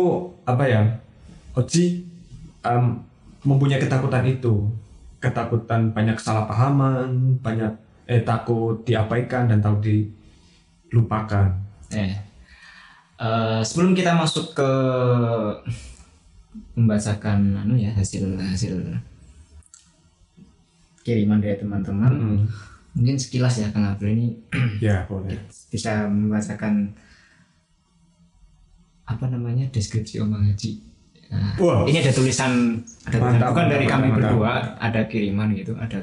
apa 0.49 0.65
ya 0.65 0.81
OJ 1.55 1.73
em, 2.63 2.85
mempunyai 3.47 3.79
ketakutan 3.79 4.27
itu 4.27 4.67
ketakutan 5.23 5.89
banyak 5.95 6.13
kesalahpahaman 6.19 7.39
banyak 7.39 7.71
eh 8.05 8.21
takut 8.21 8.83
diabaikan 8.85 9.49
dan 9.49 9.63
takut 9.63 9.81
dilupakan 9.81 11.49
Eh, 11.93 12.11
eh, 13.17 13.61
sebelum 13.63 13.95
kita 13.95 14.17
masuk 14.17 14.51
ke 14.51 14.69
membacakan 16.75 17.55
anu 17.63 17.77
ya 17.77 17.91
hasil 17.93 18.35
hasil 18.35 18.75
kiriman 21.05 21.39
dari 21.39 21.55
teman-teman, 21.55 22.11
Mm. 22.11 22.39
mungkin 22.97 23.15
sekilas 23.15 23.61
ya 23.61 23.69
Kang 23.69 23.85
Abdul 23.85 24.11
ini 24.17 24.27
ya 24.85 25.05
boleh 25.05 25.37
bisa 25.69 26.09
membacakan 26.09 26.89
apa 29.05 29.25
namanya 29.29 29.69
deskripsi 29.69 30.17
omong 30.25 30.49
haji. 30.49 30.81
Nah, 31.25 31.57
ini 31.89 31.97
ada 31.99 32.13
tulisan, 32.13 32.79
ada 33.07 33.17
tulisan 33.17 33.41
Mantap, 33.41 33.49
bukan 33.51 33.67
dari 33.67 33.85
kami 33.89 34.07
mantap. 34.13 34.17
berdua, 34.29 34.53
ada 34.77 35.01
kiriman 35.09 35.49
gitu, 35.57 35.73
ada 35.77 35.99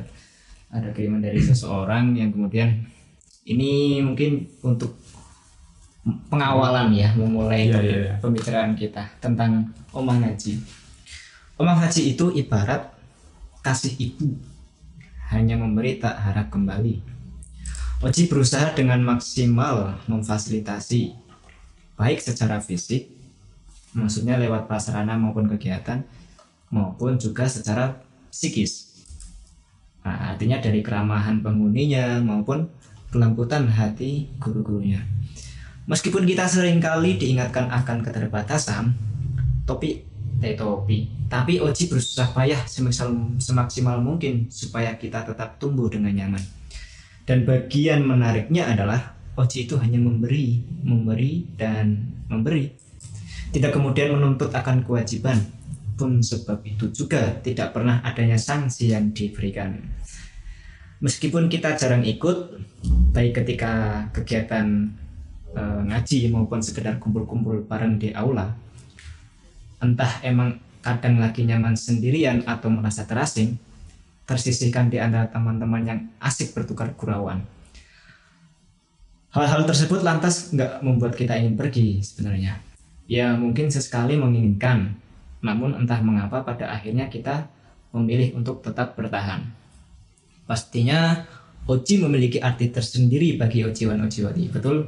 ada 0.73 0.89
kiriman 0.91 1.23
dari 1.23 1.39
seseorang 1.39 2.17
yang 2.17 2.33
kemudian 2.35 2.83
ini 3.47 4.03
mungkin 4.03 4.49
untuk 4.65 4.99
pengawalan 6.31 6.91
ya 6.91 7.15
memulai 7.15 7.71
Iya, 7.71 7.79
iya, 7.79 7.99
iya. 8.11 8.15
pembicaraan 8.19 8.75
kita 8.75 9.07
tentang 9.23 9.71
omong 9.95 10.19
haji. 10.27 10.59
Omong 11.61 11.79
haji 11.79 12.17
itu 12.17 12.35
ibarat 12.35 12.91
kasih 13.63 13.95
ibu 13.99 14.35
hanya 15.31 15.55
memberi 15.55 16.03
tak 16.03 16.19
harap 16.19 16.51
kembali. 16.51 16.99
Oji 18.03 18.27
berusaha 18.27 18.75
dengan 18.75 18.99
maksimal 19.07 20.03
memfasilitasi 20.11 21.15
baik 21.95 22.19
secara 22.19 22.59
fisik, 22.59 23.12
maksudnya 23.93 24.41
lewat 24.41 24.69
prasarana 24.69 25.17
maupun 25.17 25.49
kegiatan, 25.49 26.05
maupun 26.73 27.21
juga 27.21 27.49
secara 27.49 28.01
psikis. 28.33 28.93
Nah, 30.03 30.35
artinya 30.35 30.59
dari 30.59 30.83
keramahan 30.83 31.45
penghuninya 31.45 32.19
maupun 32.25 32.67
kelembutan 33.13 33.69
hati 33.69 34.33
guru-gurunya. 34.41 35.05
Meskipun 35.87 36.25
kita 36.25 36.49
sering 36.49 36.81
kali 36.81 37.21
diingatkan 37.21 37.69
akan 37.71 38.01
keterbatasan, 38.03 38.97
topi 39.69 40.03
eh 40.43 40.59
topi, 40.59 41.07
tapi 41.31 41.63
Oji 41.63 41.87
berusaha 41.87 42.35
payah 42.35 42.67
semaksimal, 42.67 43.39
semaksimal 43.39 44.03
mungkin 44.03 44.51
supaya 44.51 44.99
kita 44.99 45.23
tetap 45.23 45.63
tumbuh 45.63 45.87
dengan 45.87 46.11
nyaman. 46.11 46.43
Dan 47.23 47.47
bagian 47.47 48.03
menariknya 48.03 48.67
adalah 48.67 49.15
Oji 49.39 49.71
itu 49.71 49.79
hanya 49.79 50.03
memberi, 50.03 50.67
memberi 50.83 51.47
dan 51.55 52.11
memberi. 52.27 52.75
Tidak 53.53 53.69
kemudian 53.69 54.17
menuntut 54.17 54.49
akan 54.49 54.81
kewajiban. 54.81 55.37
Pun 55.93 56.25
sebab 56.25 56.65
itu 56.65 56.89
juga 56.89 57.37
tidak 57.45 57.77
pernah 57.77 58.01
adanya 58.01 58.41
sanksi 58.41 58.97
yang 58.97 59.13
diberikan. 59.13 59.77
Meskipun 61.05 61.53
kita 61.53 61.77
jarang 61.77 62.01
ikut, 62.01 62.57
baik 63.13 63.45
ketika 63.45 64.07
kegiatan 64.17 64.89
eh, 65.53 65.81
ngaji 65.85 66.33
maupun 66.33 66.65
sekedar 66.65 66.97
kumpul-kumpul 66.97 67.69
bareng 67.69 68.01
di 68.01 68.17
aula, 68.17 68.57
entah 69.85 70.23
emang 70.25 70.57
kadang 70.81 71.21
lagi 71.21 71.45
nyaman 71.45 71.77
sendirian 71.77 72.41
atau 72.49 72.73
merasa 72.73 73.05
terasing, 73.05 73.61
tersisihkan 74.25 74.89
di 74.89 74.97
antara 74.97 75.29
teman-teman 75.29 75.83
yang 75.85 76.01
asik 76.25 76.57
bertukar 76.57 76.97
gurauan. 76.97 77.45
Hal-hal 79.33 79.69
tersebut 79.69 80.01
lantas 80.01 80.53
nggak 80.57 80.81
membuat 80.81 81.19
kita 81.19 81.37
ingin 81.37 81.57
pergi 81.57 82.01
sebenarnya. 82.01 82.72
Ya 83.11 83.35
mungkin 83.35 83.69
sesekali 83.69 84.15
menginginkan, 84.17 84.95
namun 85.43 85.75
entah 85.75 85.99
mengapa 86.01 86.47
pada 86.47 86.71
akhirnya 86.71 87.11
kita 87.11 87.51
memilih 87.93 88.39
untuk 88.39 88.65
tetap 88.65 88.97
bertahan. 88.97 89.45
Pastinya 90.49 91.29
Oji 91.63 92.03
memiliki 92.03 92.43
arti 92.43 92.75
tersendiri 92.75 93.39
bagi 93.39 93.63
Ojiwan 93.63 94.03
Ojiwati, 94.03 94.51
betul? 94.51 94.83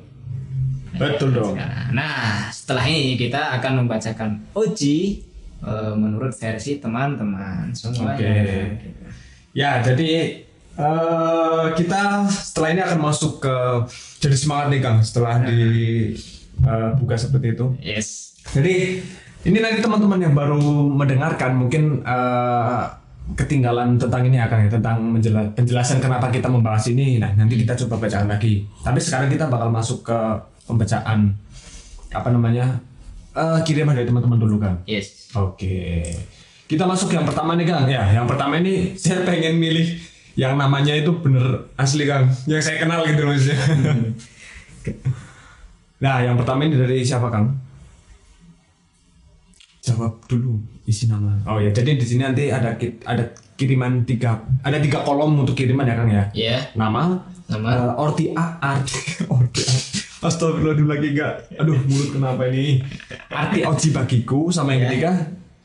Betul 0.99 1.30
dong. 1.35 1.54
Nah, 1.94 2.50
setelah 2.50 2.83
ini 2.87 3.14
kita 3.14 3.54
akan 3.59 3.87
membacakan 3.87 4.42
uji 4.59 5.23
eh, 5.62 5.94
menurut 5.94 6.35
versi 6.35 6.83
teman-teman 6.83 7.71
semuanya. 7.71 8.18
Oke. 8.18 8.35
Ya, 9.54 9.78
jadi 9.83 10.42
eh, 10.75 11.64
kita 11.78 12.26
setelah 12.26 12.68
ini 12.75 12.80
akan 12.83 12.99
masuk 12.99 13.38
ke 13.42 13.56
jadi 14.18 14.35
semangat 14.35 14.66
nih 14.75 14.80
Kang 14.83 14.99
setelah 15.02 15.47
di 15.47 15.62
eh, 16.62 16.90
buka 16.94 17.14
seperti 17.18 17.58
itu. 17.58 17.66
Yes. 17.80 18.38
Jadi 18.54 19.02
ini 19.44 19.58
nanti 19.61 19.80
teman-teman 19.82 20.20
yang 20.20 20.34
baru 20.37 20.61
mendengarkan 20.88 21.58
mungkin 21.58 22.04
eh, 22.04 22.82
ketinggalan 23.34 23.96
tentang 23.96 24.23
ini 24.28 24.37
akan 24.37 24.68
ya 24.68 24.70
tentang 24.70 24.96
menjela- 25.00 25.49
penjelasan 25.56 25.99
kenapa 25.99 26.28
kita 26.28 26.46
membahas 26.46 26.84
ini. 26.92 27.16
Nah 27.18 27.32
nanti 27.34 27.56
kita 27.56 27.75
coba 27.84 28.04
bacaan 28.04 28.28
lagi. 28.28 28.68
Tapi 28.84 28.99
sekarang 29.00 29.32
kita 29.32 29.49
bakal 29.49 29.73
masuk 29.73 30.04
ke 30.04 30.18
pembacaan 30.68 31.32
apa 32.12 32.28
namanya 32.30 32.78
eh, 33.32 33.58
kiriman 33.64 33.96
dari 33.96 34.06
teman-teman 34.06 34.38
dulu 34.38 34.56
kan. 34.61 34.78
Yes. 34.84 35.32
Oke. 35.34 36.04
Kita 36.64 36.88
masuk 36.88 37.12
yang 37.12 37.28
pertama 37.28 37.56
nih 37.61 37.68
Kang. 37.68 37.84
Ya, 37.84 38.08
yang 38.08 38.25
pertama 38.25 38.56
ini 38.56 38.96
saya 38.96 39.20
pengen 39.25 39.61
milih 39.61 40.00
yang 40.34 40.56
namanya 40.56 40.96
itu 40.96 41.12
bener 41.20 41.68
asli 41.76 42.08
Kang. 42.08 42.32
Yang 42.49 42.73
saya 42.73 42.76
kenal 42.80 43.04
gitu 43.04 43.23
maksudnya. 43.25 43.61
nah, 46.04 46.20
yang 46.20 46.37
pertama 46.37 46.68
ini 46.68 46.76
dari 46.76 47.00
siapa 47.00 47.32
Kang? 47.32 47.56
Jawab 49.80 50.20
dulu 50.28 50.61
isi 50.84 51.08
nama. 51.08 51.32
Oh 51.49 51.56
ya, 51.61 51.73
jadi 51.73 51.96
di 51.96 52.04
sini 52.04 52.25
nanti 52.25 52.52
ada 52.52 52.76
ada 53.08 53.25
kiriman 53.56 54.04
tiga 54.04 54.40
ada 54.61 54.76
tiga 54.80 55.00
kolom 55.00 55.44
untuk 55.44 55.56
kiriman 55.56 55.88
ya 55.88 55.96
Kang 55.96 56.11
ya. 56.12 56.25
Ya. 56.37 56.56
Nama, 56.76 57.16
Nama. 57.49 57.68
eh, 57.68 57.92
orti 57.96 58.32
A, 58.37 58.61
arti, 58.61 59.00
orti 59.37 59.61
A. 59.64 59.76
Astagfirullahaladzim 60.25 60.88
lagi 60.88 61.08
enggak. 61.12 61.34
Aduh, 61.61 61.76
mulut 61.84 62.16
kenapa 62.16 62.49
ini? 62.49 62.80
Arti 63.28 63.61
Oji 63.61 63.92
bagiku 63.92 64.49
sama 64.49 64.73
yang 64.73 64.88
ketiga, 64.88 65.12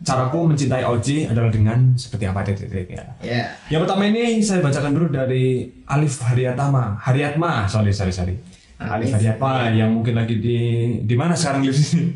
caraku 0.03 0.51
mencintai 0.51 0.84
Oji 0.84 1.31
adalah 1.31 1.48
dengan 1.48 1.96
seperti 1.96 2.27
apa 2.27 2.43
titik 2.43 2.91
ya. 2.91 3.03
Ya. 3.24 3.55
Yang 3.72 3.88
pertama 3.88 4.03
ini 4.12 4.43
saya 4.43 4.60
bacakan 4.60 4.91
dulu 4.91 5.08
dari 5.15 5.63
Alif 5.88 6.19
Haryatama, 6.19 7.00
Haryatma, 7.00 7.72
sorry 7.72 7.96
sorry 7.96 8.12
sorry. 8.12 8.36
Alif 8.79 9.12
Haryatma 9.12 9.75
yang 9.75 9.91
mungkin 9.91 10.15
lagi 10.15 10.39
di 10.39 10.57
di 11.03 11.15
mana 11.19 11.36
sekarang 11.36 11.67
di 11.67 11.75
sini? 11.75 12.07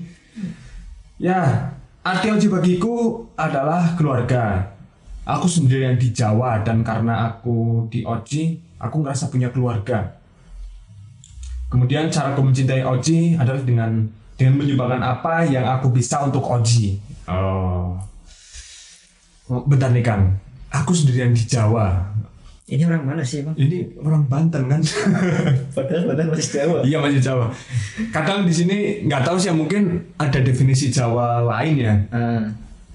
Ya, 1.19 1.71
arti 1.99 2.31
Oji 2.31 2.47
bagiku 2.47 3.27
adalah 3.35 3.99
keluarga. 3.99 4.71
Aku 5.27 5.47
sendirian 5.47 5.99
di 5.99 6.11
Jawa 6.15 6.63
dan 6.63 6.83
karena 6.83 7.27
aku 7.31 7.87
di 7.91 8.03
Oji, 8.07 8.59
aku 8.79 9.03
ngerasa 9.03 9.27
punya 9.27 9.51
keluarga. 9.51 10.19
Kemudian 11.67 12.07
cara 12.07 12.31
aku 12.31 12.43
mencintai 12.47 12.83
Oji 12.83 13.35
adalah 13.35 13.63
dengan 13.63 14.07
dengan 14.39 14.59
menyumbangkan 14.59 15.03
apa 15.03 15.43
yang 15.47 15.67
aku 15.67 15.91
bisa 15.91 16.23
untuk 16.23 16.43
Oji. 16.47 16.99
Oh. 17.27 17.99
Bentar 19.67 19.91
nih 19.91 20.03
Kang, 20.03 20.39
aku 20.71 20.95
sendirian 20.95 21.35
di 21.35 21.43
Jawa. 21.43 22.07
Ini 22.63 22.87
orang 22.87 23.03
mana 23.03 23.19
sih, 23.21 23.43
Bang? 23.43 23.51
Ini 23.59 23.99
orang 23.99 24.23
Banten 24.23 24.71
kan? 24.71 24.79
Padahal 25.75 26.03
padahal 26.07 26.31
masih 26.31 26.47
Jawa. 26.55 26.79
iya 26.87 26.97
masih 26.97 27.19
Jawa. 27.19 27.51
Kadang 28.09 28.47
di 28.47 28.53
sini 28.55 28.77
nggak 29.03 29.21
tahu 29.21 29.35
sih 29.35 29.51
ya 29.51 29.55
mungkin 29.55 29.99
ada 30.15 30.39
definisi 30.39 30.87
Jawa 30.87 31.43
lain 31.43 31.75
ya, 31.75 31.93
Ah, 32.07 32.39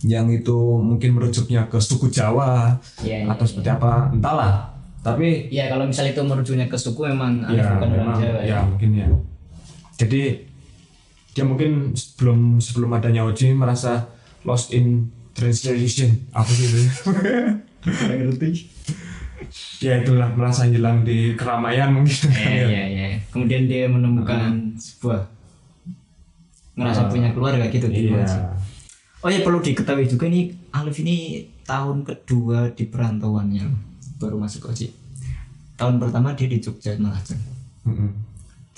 yang 0.01 0.33
itu 0.33 0.57
mungkin 0.81 1.13
merujuknya 1.13 1.69
ke 1.69 1.77
suku 1.77 2.09
Jawa 2.09 2.81
iya, 3.01 3.29
atau 3.29 3.45
seperti 3.45 3.69
apa, 3.69 4.09
entahlah. 4.09 4.73
Tapi 5.05 5.53
ya 5.53 5.69
kalau 5.69 5.85
misalnya 5.85 6.17
itu 6.17 6.23
merujuknya 6.25 6.67
ke 6.67 6.77
suku 6.77 7.05
memang 7.05 7.45
Alif 7.45 7.61
ya 7.61 7.69
bukan 7.77 7.89
orang 7.89 7.99
memang 8.01 8.17
Jawa. 8.19 8.41
ya 8.41 8.59
mungkin 8.65 8.91
ya. 8.97 9.07
Jadi 10.01 10.23
dia 11.37 11.45
mungkin 11.45 11.93
sebelum 11.93 12.57
sebelum 12.59 12.89
adanya 12.97 13.21
Oji 13.23 13.53
merasa 13.53 14.09
lost 14.43 14.73
in 14.73 15.13
translation 15.37 16.25
apa 16.33 16.49
sih 16.49 16.67
itu? 16.67 16.81
Ngerti. 17.85 18.51
Ya 19.83 20.01
itulah 20.01 20.29
merasa 20.33 20.69
hilang 20.69 21.03
di 21.03 21.35
keramaian 21.35 21.91
mungkin. 21.93 22.31
Iya, 22.37 22.65
iya, 22.67 22.85
iya. 22.89 23.07
Kemudian 23.33 23.67
dia 23.67 23.89
menemukan 23.89 24.77
sebuah 24.79 25.27
ngerasa 26.79 27.11
punya 27.11 27.35
keluarga 27.35 27.67
gitu 27.67 27.91
Iya. 27.91 28.55
Oh 29.19 29.27
ya 29.27 29.43
perlu 29.43 29.59
diketahui 29.59 30.07
juga 30.07 30.31
nih 30.31 30.55
Alif 30.71 31.03
ini 31.03 31.43
tahun 31.67 32.07
kedua 32.07 32.71
di 32.71 32.87
perantauannya 32.87 33.67
baru 34.23 34.39
masuk 34.39 34.71
Oji. 34.71 34.95
Tahun 35.75 35.99
pertama 35.99 36.39
dia 36.39 36.47
di 36.47 36.63
Jogja 36.63 36.95
malah. 36.99 37.19
Mm-mm. 37.89 38.11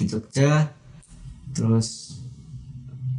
di 0.00 0.08
Jogja 0.08 0.70
terus 1.52 2.16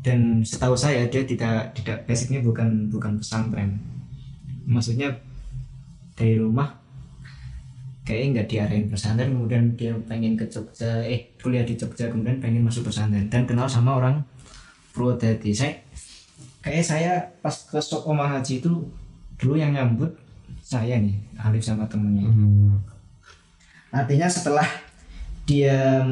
dan 0.01 0.41
setahu 0.41 0.73
saya 0.73 1.05
dia 1.05 1.21
tidak 1.21 1.77
tidak 1.77 2.09
basicnya 2.09 2.41
bukan 2.41 2.89
bukan 2.89 3.21
pesantren 3.21 3.77
maksudnya 4.65 5.13
dari 6.17 6.41
rumah 6.41 6.80
kayaknya 8.11 8.43
nggak 8.43 8.49
diarahin 8.51 8.85
pesantren 8.91 9.31
kemudian 9.31 9.63
dia 9.79 9.95
pengen 10.03 10.35
ke 10.35 10.43
Jogja 10.51 10.99
eh 11.07 11.31
kuliah 11.39 11.63
di 11.63 11.79
Jogja 11.79 12.11
kemudian 12.11 12.43
pengen 12.43 12.67
masuk 12.67 12.91
pesantren 12.91 13.31
dan 13.31 13.47
kenal 13.47 13.71
sama 13.71 13.95
orang 13.95 14.19
Purwodadi 14.91 15.55
saya 15.55 15.79
kayak 16.59 16.83
saya 16.83 17.11
pas 17.39 17.55
ke 17.55 17.79
Sok 17.79 18.11
Omah 18.11 18.35
Haji 18.35 18.59
itu 18.59 18.83
dulu 19.39 19.55
yang 19.55 19.71
nyambut 19.71 20.11
saya 20.59 20.99
nih 20.99 21.15
Alif 21.39 21.63
sama 21.63 21.87
temennya 21.87 22.27
Hmm. 22.27 22.83
Artinya 23.91 24.27
setelah 24.27 24.67
dia 25.47 26.03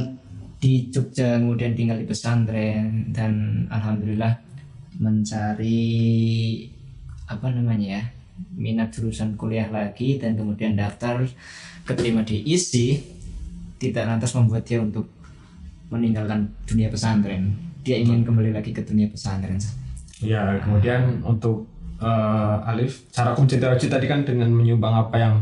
di 0.60 0.92
Jogja 0.92 1.40
kemudian 1.40 1.76
tinggal 1.76 2.00
di 2.00 2.08
pesantren 2.08 3.12
dan 3.12 3.64
alhamdulillah 3.72 4.36
mencari 5.00 5.80
apa 7.28 7.48
namanya 7.52 8.00
ya 8.00 8.04
minat 8.56 8.91
jurusan 8.93 9.36
kuliah 9.39 9.67
lagi 9.71 10.19
dan 10.19 10.36
kemudian 10.36 10.75
daftar 10.75 11.23
keterima 11.84 12.21
di 12.23 12.43
ISI 12.43 12.99
tidak 13.80 14.06
lantas 14.06 14.36
membuat 14.36 14.67
dia 14.67 14.80
untuk 14.84 15.08
meninggalkan 15.89 16.52
dunia 16.67 16.91
pesantren 16.91 17.56
dia 17.82 17.97
ingin 17.97 18.21
kembali 18.28 18.54
lagi 18.54 18.75
ke 18.75 18.84
dunia 18.86 19.10
pesantren 19.10 19.58
Ya, 20.19 20.60
kemudian 20.60 21.23
untuk 21.23 21.63
eh, 22.04 22.56
Alif, 22.67 23.08
cara 23.15 23.32
aku 23.32 23.47
mencintai 23.47 23.71
Oji 23.71 23.88
tadi 23.88 24.06
kan 24.08 24.28
dengan 24.28 24.52
menyumbang 24.52 24.91
apa 24.91 25.15
yang 25.15 25.36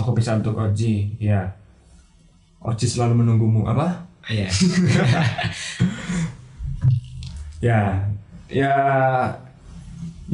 aku 0.00 0.16
bisa 0.16 0.32
untuk 0.40 0.56
Oji. 0.56 1.12
Ya, 1.20 1.52
Oji 2.64 2.88
selalu 2.88 3.20
menunggumu. 3.20 3.68
Apa? 3.68 4.08
Iya 4.24 4.48
Ya, 7.64 8.08
ya, 8.48 8.72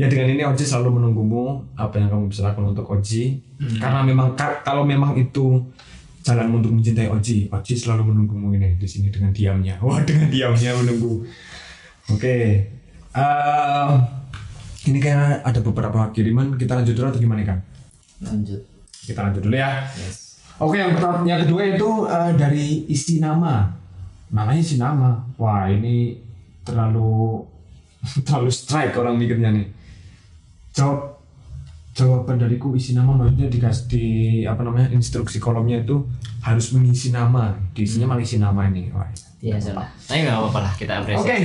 ya 0.01 0.09
dengan 0.09 0.33
ini 0.33 0.41
Oji 0.41 0.65
selalu 0.65 0.97
menunggumu 0.97 1.61
apa 1.77 2.01
yang 2.01 2.09
kamu 2.09 2.33
bisa 2.33 2.49
lakukan 2.49 2.73
untuk 2.73 2.89
Oji. 2.89 3.37
Karena 3.77 4.01
memang 4.01 4.33
ka- 4.33 4.65
kalau 4.65 4.89
memang 4.89 5.13
itu 5.15 5.61
jalan 6.25 6.49
untuk 6.51 6.73
mencintai 6.73 7.13
Oji, 7.13 7.53
Oji 7.53 7.75
selalu 7.77 8.09
menunggumu 8.09 8.57
ini 8.57 8.81
di 8.81 8.89
sini 8.89 9.13
dengan 9.13 9.31
diamnya. 9.31 9.77
Wah, 9.85 10.01
dengan 10.01 10.33
diamnya 10.33 10.73
menunggu. 10.73 11.29
Oke, 12.09 12.37
eh, 13.13 13.91
ini 14.89 14.99
kayak 14.99 15.45
ada 15.45 15.61
beberapa 15.61 16.09
kiriman. 16.11 16.57
Kita 16.57 16.81
lanjut 16.81 16.97
dulu 16.97 17.07
atau 17.13 17.21
gimana 17.21 17.45
kan? 17.45 17.59
lanjut 18.21 18.61
Kita 19.01 19.25
lanjut 19.25 19.41
dulu 19.41 19.57
ya. 19.57 19.85
yes 19.97 20.31
Oke, 20.61 20.77
yang 20.77 20.93
pertama, 20.93 21.25
yang 21.25 21.41
kedua 21.41 21.63
itu 21.65 21.89
eh, 22.05 22.33
dari 22.37 22.85
isi 22.85 23.17
nama. 23.17 23.65
Namanya 24.29 24.61
isi 24.61 24.77
nama. 24.77 25.17
Wah, 25.41 25.65
ini 25.73 26.21
terlalu 26.61 27.41
terlalu 28.29 28.51
strike 28.53 28.93
orang 28.97 29.17
mikirnya 29.17 29.57
nih. 29.57 29.80
Jawab 30.75 31.19
jawaban 31.91 32.39
dariku 32.39 32.73
isi 32.79 32.95
nama 32.95 33.13
maksudnya 33.13 33.51
dikasih 33.51 33.85
di 33.91 34.05
apa 34.47 34.63
namanya 34.63 34.95
instruksi 34.95 35.43
kolomnya 35.43 35.83
itu 35.83 36.07
harus 36.41 36.71
mengisi 36.73 37.11
nama. 37.11 37.53
Diisinya 37.75 38.15
malah 38.15 38.23
isi 38.23 38.39
nama 38.39 38.67
ini. 38.71 38.89
Wah. 38.95 39.11
Iya 39.41 39.57
salah 39.57 39.89
tapi 40.05 40.21
nggak 40.21 40.37
apa-apa 40.37 40.61
lah 40.61 40.73
kita 40.77 40.93
apresiasi 41.01 41.25
Oke, 41.25 41.37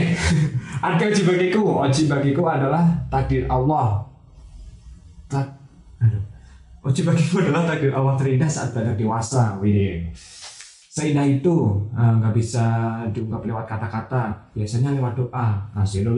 arti 0.91 1.03
oji 1.07 1.21
bagiku, 1.23 1.63
oji 1.79 2.01
bagiku 2.11 2.43
adalah 2.43 2.83
takdir 3.07 3.47
Allah. 3.47 4.03
Tak. 5.31 5.47
Oji 6.83 7.01
bagiku 7.07 7.39
adalah 7.39 7.63
takdir 7.63 7.95
Allah 7.95 8.19
terindah 8.19 8.51
saat 8.51 8.75
beranjak 8.75 8.99
dewasa. 8.99 9.55
Wih, 9.63 10.11
seindah 10.91 11.23
itu 11.23 11.87
eh, 11.95 12.13
nggak 12.19 12.35
bisa 12.35 12.65
diungkap 13.15 13.47
lewat 13.47 13.63
kata-kata, 13.63 14.43
biasanya 14.51 14.91
lewat 14.91 15.15
doa. 15.15 15.63
Nasi 15.71 16.03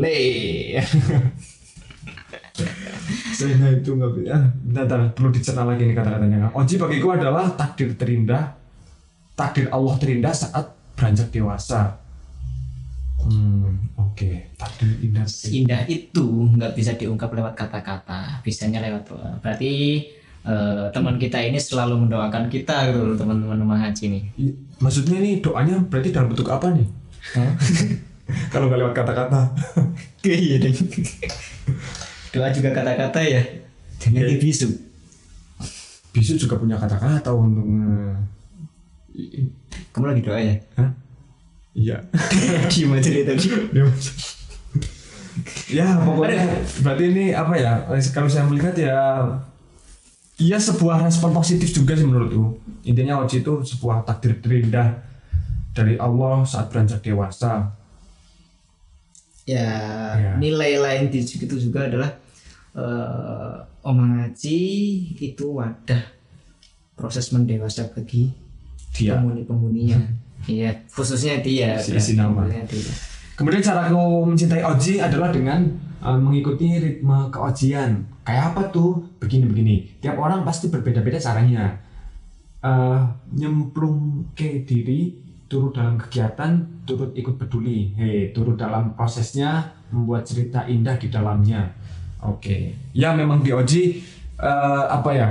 seindah 3.38 3.70
itu 3.70 3.90
nggak 3.94 4.12
bisa. 4.18 4.30
Ah, 4.34 4.44
bentar, 4.66 5.00
perlu 5.14 5.30
dicerna 5.30 5.64
lagi 5.70 5.86
nih 5.86 5.96
kata-katanya. 5.96 6.50
Oji 6.58 6.76
bagiku 6.82 7.08
adalah 7.14 7.46
takdir 7.54 7.94
terindah, 7.94 8.58
takdir 9.38 9.70
Allah 9.70 9.96
terindah 10.02 10.34
saat 10.34 10.66
beranjak 10.98 11.30
dewasa. 11.30 12.02
Hmm, 13.22 13.94
oke. 13.94 14.58
Takdir 14.58 14.90
indah 15.06 15.26
indah 15.54 15.82
itu 15.86 16.26
nggak 16.58 16.74
bisa 16.74 16.98
diungkap 16.98 17.30
lewat 17.30 17.54
kata-kata 17.54 18.42
bisanya 18.42 18.82
lewat 18.82 19.14
berarti 19.46 20.02
eh, 20.42 20.86
teman 20.90 21.22
kita 21.22 21.38
ini 21.38 21.62
selalu 21.62 22.08
mendoakan 22.08 22.50
kita 22.50 22.90
gitu 22.90 23.14
teman-teman 23.14 23.62
rumah 23.62 23.78
haji 23.78 24.06
nih 24.10 24.24
Maksudnya 24.82 25.22
nih 25.22 25.42
doanya 25.42 25.78
berarti 25.86 26.10
dalam 26.10 26.34
bentuk 26.34 26.50
apa 26.50 26.74
nih? 26.74 26.88
kalau 28.54 28.68
nggak 28.68 28.80
lewat 28.80 28.94
kata-kata 28.96 29.42
iya 30.24 30.56
deh 30.60 30.74
doa 32.34 32.50
juga 32.52 32.70
kata-kata 32.74 33.20
ya. 33.24 33.42
Jangan 33.98 34.24
Iya. 34.24 34.38
bisu. 34.38 34.68
Bisu 36.14 36.34
juga 36.38 36.58
punya 36.58 36.78
kata-kata 36.78 37.30
untuk 37.34 37.66
kamu 39.94 40.06
lagi 40.14 40.22
doa 40.22 40.40
ya? 40.40 40.56
Hah? 40.78 40.90
iya. 41.74 41.98
Diem 42.72 42.94
aja 42.94 43.10
deh 43.10 43.26
tadi. 43.26 43.48
Ya 45.70 46.02
pokoknya 46.02 46.42
berarti 46.82 47.04
ini 47.14 47.26
apa 47.34 47.54
ya? 47.58 47.86
Kalau 48.14 48.30
saya 48.30 48.46
melihat 48.50 48.74
ya 48.78 48.98
Iya 50.38 50.62
sebuah 50.62 51.02
respon 51.02 51.34
positif 51.34 51.74
juga 51.74 51.98
sih 51.98 52.06
menurutku. 52.06 52.62
Intinya 52.86 53.26
Oji 53.26 53.42
itu 53.42 53.54
sebuah 53.66 54.06
takdir 54.06 54.38
terindah 54.38 55.02
dari 55.74 55.98
Allah 55.98 56.46
saat 56.46 56.70
beranjak 56.70 57.02
dewasa 57.02 57.74
ya, 59.48 59.70
Ya. 60.20 60.32
nilai 60.36 60.76
lain 60.78 61.08
di 61.08 61.24
situ 61.24 61.56
juga 61.56 61.88
adalah 61.88 62.12
eh 62.76 63.54
omang 63.88 64.20
ngaji 64.20 64.60
itu 65.24 65.46
wadah 65.56 66.04
proses 66.94 67.32
mendewasa 67.32 67.88
bagi 67.96 68.30
dia 68.92 69.16
penghuni-penghuninya 69.16 69.98
iya 70.46 70.76
khususnya 70.92 71.40
dia 71.40 71.80
Si 71.80 71.96
isi 71.96 72.14
nama. 72.20 72.44
Dia. 72.46 72.68
Kemudian 73.38 73.62
cara 73.62 73.86
aku 73.86 74.26
mencintai 74.34 74.66
Oji 74.66 74.98
adalah 74.98 75.30
dengan 75.30 75.62
uh, 76.02 76.18
mengikuti 76.18 76.74
ritme 76.82 77.30
keojian. 77.30 78.02
Kayak 78.26 78.44
apa 78.50 78.62
tuh? 78.74 79.06
Begini-begini. 79.22 80.02
Tiap 80.02 80.18
orang 80.18 80.42
pasti 80.42 80.74
berbeda-beda 80.74 81.22
caranya. 81.22 81.78
Uh, 82.66 83.06
nyemplung 83.38 84.26
ke 84.34 84.66
diri, 84.66 85.14
turut 85.48 85.72
dalam 85.76 85.96
kegiatan, 85.96 86.84
turut 86.84 87.12
ikut 87.16 87.36
peduli. 87.40 87.96
Hei, 87.96 88.32
turut 88.36 88.60
dalam 88.60 88.94
prosesnya, 88.94 89.72
membuat 89.92 90.28
cerita 90.28 90.68
indah 90.68 91.00
di 91.00 91.08
dalamnya. 91.08 91.72
Oke. 92.24 92.76
Ya 92.92 93.16
memang 93.16 93.42
di 93.42 93.56
Oji 93.56 94.04
uh, 94.40 94.86
apa 94.92 95.10
ya? 95.16 95.28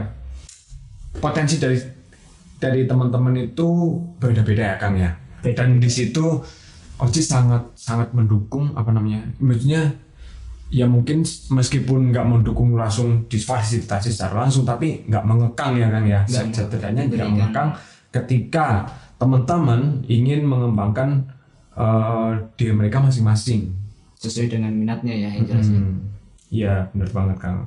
Potensi 1.16 1.60
dari 1.60 1.76
dari 2.56 2.88
teman-teman 2.88 3.36
itu 3.36 4.00
berbeda-beda 4.16 4.74
ya 4.74 4.76
Kang 4.80 4.96
ya. 4.96 5.12
Dan 5.44 5.78
di 5.78 5.88
situ 5.92 6.40
Oji 6.96 7.20
sangat 7.20 7.76
sangat 7.76 8.08
mendukung 8.16 8.72
apa 8.72 8.88
namanya 8.88 9.20
maksudnya 9.36 9.92
ya 10.72 10.88
mungkin 10.88 11.22
meskipun 11.52 12.10
nggak 12.10 12.26
mendukung 12.26 12.74
langsung 12.74 13.28
difasilitasi 13.28 14.10
secara 14.10 14.48
langsung 14.48 14.66
tapi 14.66 15.06
nggak 15.06 15.24
mengekang 15.28 15.78
ya 15.78 15.92
kan 15.92 16.02
ya 16.02 16.20
setidaknya 16.26 17.06
tidak 17.06 17.28
mengekang 17.30 17.68
ketika 18.10 18.88
teman-teman 19.16 20.04
ingin 20.06 20.44
mengembangkan 20.44 21.24
eh, 21.76 22.30
diri 22.56 22.72
mereka 22.76 23.00
masing-masing. 23.00 23.72
Sesuai 24.16 24.48
dengan 24.48 24.72
minatnya 24.72 25.12
ya 25.12 25.28
yang 25.28 25.44
jelas 25.44 25.68
Hmm, 25.68 26.00
Iya 26.48 26.88
benar 26.94 27.10
banget 27.12 27.36
kang. 27.42 27.58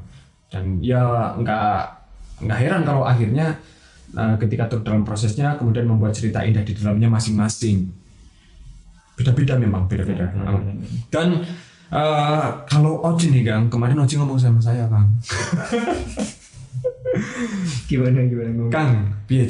Dan 0.49 0.81
ya 0.81 1.35
nggak 1.37 1.77
nggak 2.45 2.59
heran 2.59 2.81
kalau 2.85 3.03
akhirnya 3.05 3.53
eh, 4.17 4.35
ketika 4.41 4.65
turut 4.69 4.85
dalam 4.85 5.05
prosesnya 5.05 5.57
kemudian 5.57 5.85
membuat 5.85 6.13
cerita 6.17 6.41
indah 6.41 6.65
di 6.65 6.73
dalamnya 6.73 7.09
masing-masing. 7.09 7.89
Beda-beda 9.17 9.59
memang 9.59 9.85
beda-beda. 9.89 10.31
Hmm. 10.31 10.79
dan 11.11 11.43
eh, 11.91 12.47
kalau 12.69 13.01
Oji 13.03 13.33
nih 13.33 13.43
kang 13.45 13.67
kemarin 13.67 13.99
Oji 13.99 14.15
ngomong 14.17 14.39
sama 14.39 14.61
saya 14.61 14.85
kang. 14.89 15.05
Gimana 17.89 18.21
gimana 18.29 18.49
ngomong 18.53 18.71
kang 18.71 19.11
piye 19.25 19.43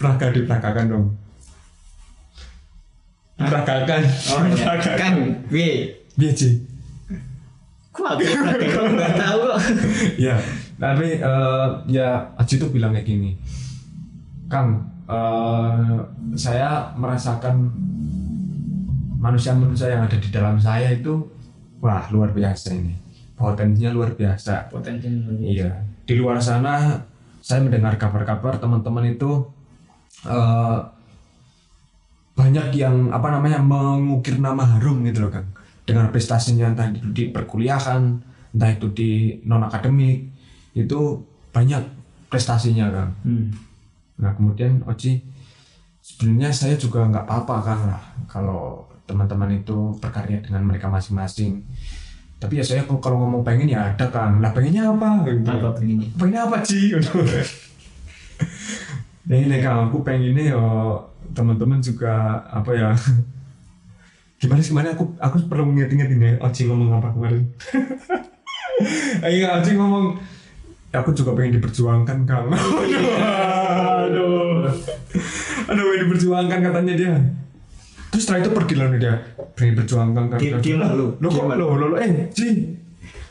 Praga 0.00 0.26
dipragakan 0.32 0.86
dong. 0.88 1.06
Dipragakan 3.36 4.00
oh 4.04 4.42
ya 4.52 4.72
kan 4.96 5.14
W 5.48 5.56
Piye 6.20 6.70
kok 7.90 8.06
aku 8.16 8.22
kok 8.70 8.84
nggak 8.96 9.14
tahu 9.18 9.38
kok? 9.44 9.58
Ya 10.16 10.36
tapi 10.80 11.20
eh, 11.20 11.68
ya 11.92 12.08
Aji 12.40 12.54
tuh 12.56 12.72
bilang 12.72 12.96
kayak 12.96 13.06
gini. 13.06 13.36
Kang 14.48 14.88
eh, 15.04 15.98
saya 16.36 16.92
merasakan 16.96 17.68
manusia-manusia 19.20 19.92
yang 19.92 20.08
ada 20.08 20.16
di 20.16 20.28
dalam 20.32 20.56
saya 20.56 20.96
itu 20.96 21.20
wah 21.84 22.08
luar 22.08 22.32
biasa 22.32 22.72
ini. 22.72 22.96
Potensinya 23.36 23.92
luar 23.92 24.16
biasa. 24.16 24.72
Potensi 24.72 25.08
iya 25.44 25.68
di 26.10 26.18
luar 26.18 26.42
sana 26.42 26.98
saya 27.38 27.62
mendengar 27.62 27.94
kabar-kabar 27.94 28.58
teman-teman 28.58 29.14
itu 29.14 29.46
eh, 30.26 30.78
banyak 32.34 32.74
yang 32.74 33.14
apa 33.14 33.30
namanya 33.30 33.62
mengukir 33.62 34.42
nama 34.42 34.66
harum 34.66 35.06
gitu 35.06 35.22
loh 35.22 35.30
Kang. 35.30 35.46
Dengan 35.86 36.10
prestasinya 36.10 36.74
entah 36.74 36.90
itu 36.90 37.06
di 37.14 37.24
perkuliahan 37.30 38.02
entah 38.50 38.70
itu 38.74 38.90
di 38.90 39.38
non 39.46 39.62
akademik 39.62 40.26
itu 40.74 40.98
banyak 41.54 41.82
prestasinya 42.26 42.90
Kang. 42.90 43.12
Hmm. 43.22 43.46
nah 44.20 44.34
kemudian 44.36 44.82
Oji 44.84 45.22
sebenarnya 46.02 46.50
saya 46.50 46.74
juga 46.74 47.06
nggak 47.06 47.24
apa-apa 47.24 47.54
Kang 47.62 47.82
lah 47.86 48.02
kalau 48.26 48.82
teman-teman 49.06 49.62
itu 49.62 49.94
berkarya 50.02 50.42
dengan 50.42 50.66
mereka 50.66 50.90
masing-masing 50.90 51.62
tapi 52.40 52.56
ya 52.56 52.64
saya 52.64 52.80
kalau- 52.88 53.20
ngomong 53.20 53.44
pengen 53.44 53.68
ya 53.68 53.92
ada 53.92 54.08
Kang 54.08 54.40
lah 54.40 54.48
pengennya 54.50 54.88
apa? 54.88 55.28
Gitu. 55.28 55.44
apa 55.44 55.68
begini 55.76 56.08
pengennya 56.16 56.48
apa 56.48 56.56
Ci? 56.64 56.96
Nah 59.28 59.36
ini 59.36 59.60
Kang 59.60 59.92
aku 59.92 60.00
pengennya 60.00 60.56
ya 60.56 60.62
teman-teman 61.36 61.78
juga 61.78 62.40
apa 62.48 62.72
ya? 62.72 62.90
Gimana 64.40 64.64
sih 64.64 64.72
kemarin 64.72 64.96
aku 64.96 65.04
aku 65.20 65.36
perlu 65.46 65.68
nginget-nginget 65.68 66.10
ini. 66.16 66.30
Oci 66.40 66.64
ngomong 66.66 66.96
apa 66.96 67.12
kemarin? 67.12 67.44
Iya 69.20 69.60
Oci 69.60 69.76
ngomong 69.76 70.16
aku 70.90 71.12
juga 71.12 71.36
pengen 71.36 71.60
diperjuangkan 71.60 72.24
Kang. 72.24 72.48
Aduh. 74.00 74.64
Aduh 75.68 75.84
pengen 75.84 76.00
diperjuangkan 76.08 76.58
katanya 76.64 76.94
dia 76.96 77.14
terus 78.10 78.22
setelah 78.22 78.40
itu 78.40 78.50
pergi 78.52 78.74
lalu 78.74 78.96
dia 78.98 79.14
pengen 79.54 79.70
diperjuangkan 79.72 80.24
Kang 80.28 80.38
Diam- 80.38 80.60
diam 80.60 80.78
lah 80.78 80.90
lu. 80.92 81.06
lo 81.16 81.26
kok 81.26 81.44
lo 81.48 81.64
lo 81.76 81.96
eh 81.96 82.28
Ci 82.30 82.48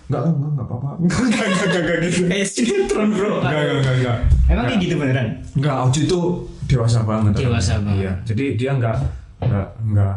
Enggak, 0.10 0.26
enggak, 0.26 0.50
enggak 0.50 0.66
apa-apa. 0.66 0.90
Enggak, 1.06 1.22
enggak, 1.22 1.46
enggak, 1.46 1.70
enggak, 1.70 1.98
gitu. 2.02 2.22
eh 2.28 2.42
sinetron 2.42 3.08
bro 3.14 3.30
Enggak, 3.38 3.54
enggak, 3.54 3.78
enggak, 3.78 3.94
enggak. 3.94 4.18
emang 4.50 4.66
kayak 4.66 4.80
gitu 4.82 4.94
beneran 4.98 5.28
Enggak, 5.54 5.76
Oji 5.86 6.02
itu 6.04 6.20
dewasa 6.66 7.00
banget. 7.04 7.32
Dewasa 7.36 7.74
banget. 7.78 7.98
Iya, 8.00 8.12
jadi 8.26 8.46
dia 8.58 8.72
enggak 8.74 8.96
enggak 9.40 9.68
enggak 9.80 10.16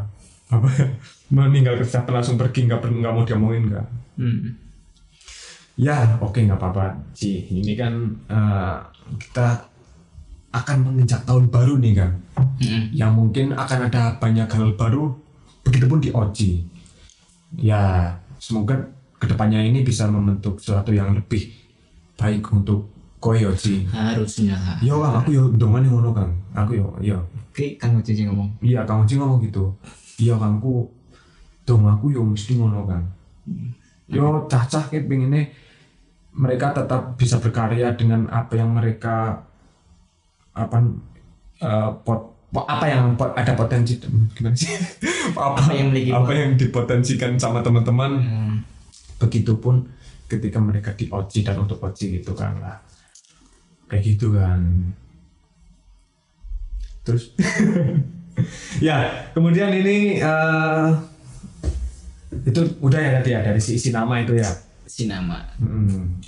apa 0.48 0.68
ya, 0.70 0.86
meninggal 1.28 1.74
kesehatan 1.76 2.12
langsung 2.14 2.36
pergi 2.36 2.60
enggak 2.64 2.80
enggak 2.82 3.12
mau 3.12 3.24
diomongin 3.24 3.68
enggak. 3.68 3.86
hmm. 4.16 4.40
Ya, 5.74 5.96
oke 6.18 6.38
enggak 6.38 6.56
apa-apa. 6.56 6.96
Ci, 7.12 7.48
ini 7.50 7.72
kan 7.72 7.92
eh, 8.28 8.76
kita 9.18 9.60
akan 10.52 10.76
menginjak 10.84 11.24
tahun 11.24 11.48
baru 11.48 11.80
nih 11.80 11.94
kan. 11.96 12.10
Hmm. 12.36 12.84
Yang 12.92 13.12
mungkin 13.16 13.46
akan 13.56 13.78
ada 13.88 14.20
banyak 14.20 14.48
hal 14.48 14.76
baru 14.76 15.12
begitupun 15.64 15.98
di 15.98 16.12
Oji. 16.12 16.50
Ya, 17.56 18.14
semoga 18.36 18.76
ke 19.16 19.24
depannya 19.24 19.64
ini 19.64 19.80
bisa 19.80 20.08
membentuk 20.08 20.60
sesuatu 20.60 20.92
yang 20.92 21.16
lebih 21.16 21.52
baik 22.20 22.44
untuk 22.52 22.92
kowe 23.22 23.38
Oji. 23.38 23.86
harusnya 23.86 24.58
Yo 24.82 24.98
Kang, 24.98 25.22
aku 25.22 25.30
yo 25.30 25.46
ndongan 25.54 25.86
ngono 25.86 26.10
Kang. 26.10 26.32
Aku 26.52 26.74
yo 26.74 26.86
yo. 26.98 27.22
oke 27.52 27.78
kan 27.78 27.92
mau 27.92 28.02
cici 28.02 28.24
ngomong 28.26 28.48
Iya 28.58 28.82
Kang 28.82 29.06
Oji 29.06 29.14
ngomong 29.14 29.38
gitu. 29.46 29.70
Iya 30.18 30.34
Kang, 30.36 30.58
aku 30.58 30.90
dong 31.62 31.86
aku 31.86 32.10
yo 32.10 32.26
mesti 32.26 32.58
ngono 32.58 32.82
Kang. 32.82 33.04
Yo 34.10 34.44
cacah 34.50 34.90
kayak 34.90 35.06
pengennya 35.06 35.54
mereka 36.34 36.74
tetap 36.74 37.14
bisa 37.14 37.38
berkarya 37.38 37.94
dengan 37.94 38.26
apa 38.26 38.58
yang 38.58 38.74
mereka 38.74 39.46
apa 40.52 40.76
eh, 41.58 41.90
pot, 42.02 42.20
po- 42.48 42.66
apa 42.66 42.84
yang 42.84 43.02
ada 43.16 43.52
potensi 43.52 43.96
gimana 44.32 44.52
sih? 44.52 44.68
Apa, 45.22 45.54
Apa 45.56 45.72
yang 45.72 45.88
memiliki 45.88 46.10
apa 46.10 46.26
pot- 46.26 46.34
yang 46.34 46.52
dipotensikan 46.54 47.32
sama 47.36 47.62
teman-teman? 47.62 48.12
Hmm. 48.18 48.54
begitupun 49.16 49.86
ketika 50.26 50.58
mereka 50.58 50.90
di 50.92 51.06
Oji 51.06 51.40
dan 51.40 51.54
untuk 51.56 51.78
Oji 51.78 52.18
gitu 52.18 52.34
kan 52.34 52.58
lah. 52.58 52.82
Kayak 53.86 54.02
gitu 54.04 54.34
kan. 54.34 54.60
Terus 57.02 57.30
ya 58.86 59.06
kemudian 59.30 59.70
ini 59.70 60.18
eh, 60.18 60.86
itu 62.42 62.60
udah 62.80 62.98
ya 62.98 63.10
tadi 63.20 63.30
ya 63.30 63.40
dari 63.42 63.60
si 63.62 63.78
isi 63.78 63.94
nama 63.94 64.18
itu 64.18 64.34
ya? 64.34 64.50
Si 64.82 65.06
nama. 65.06 65.38
Hmm. 65.56 66.18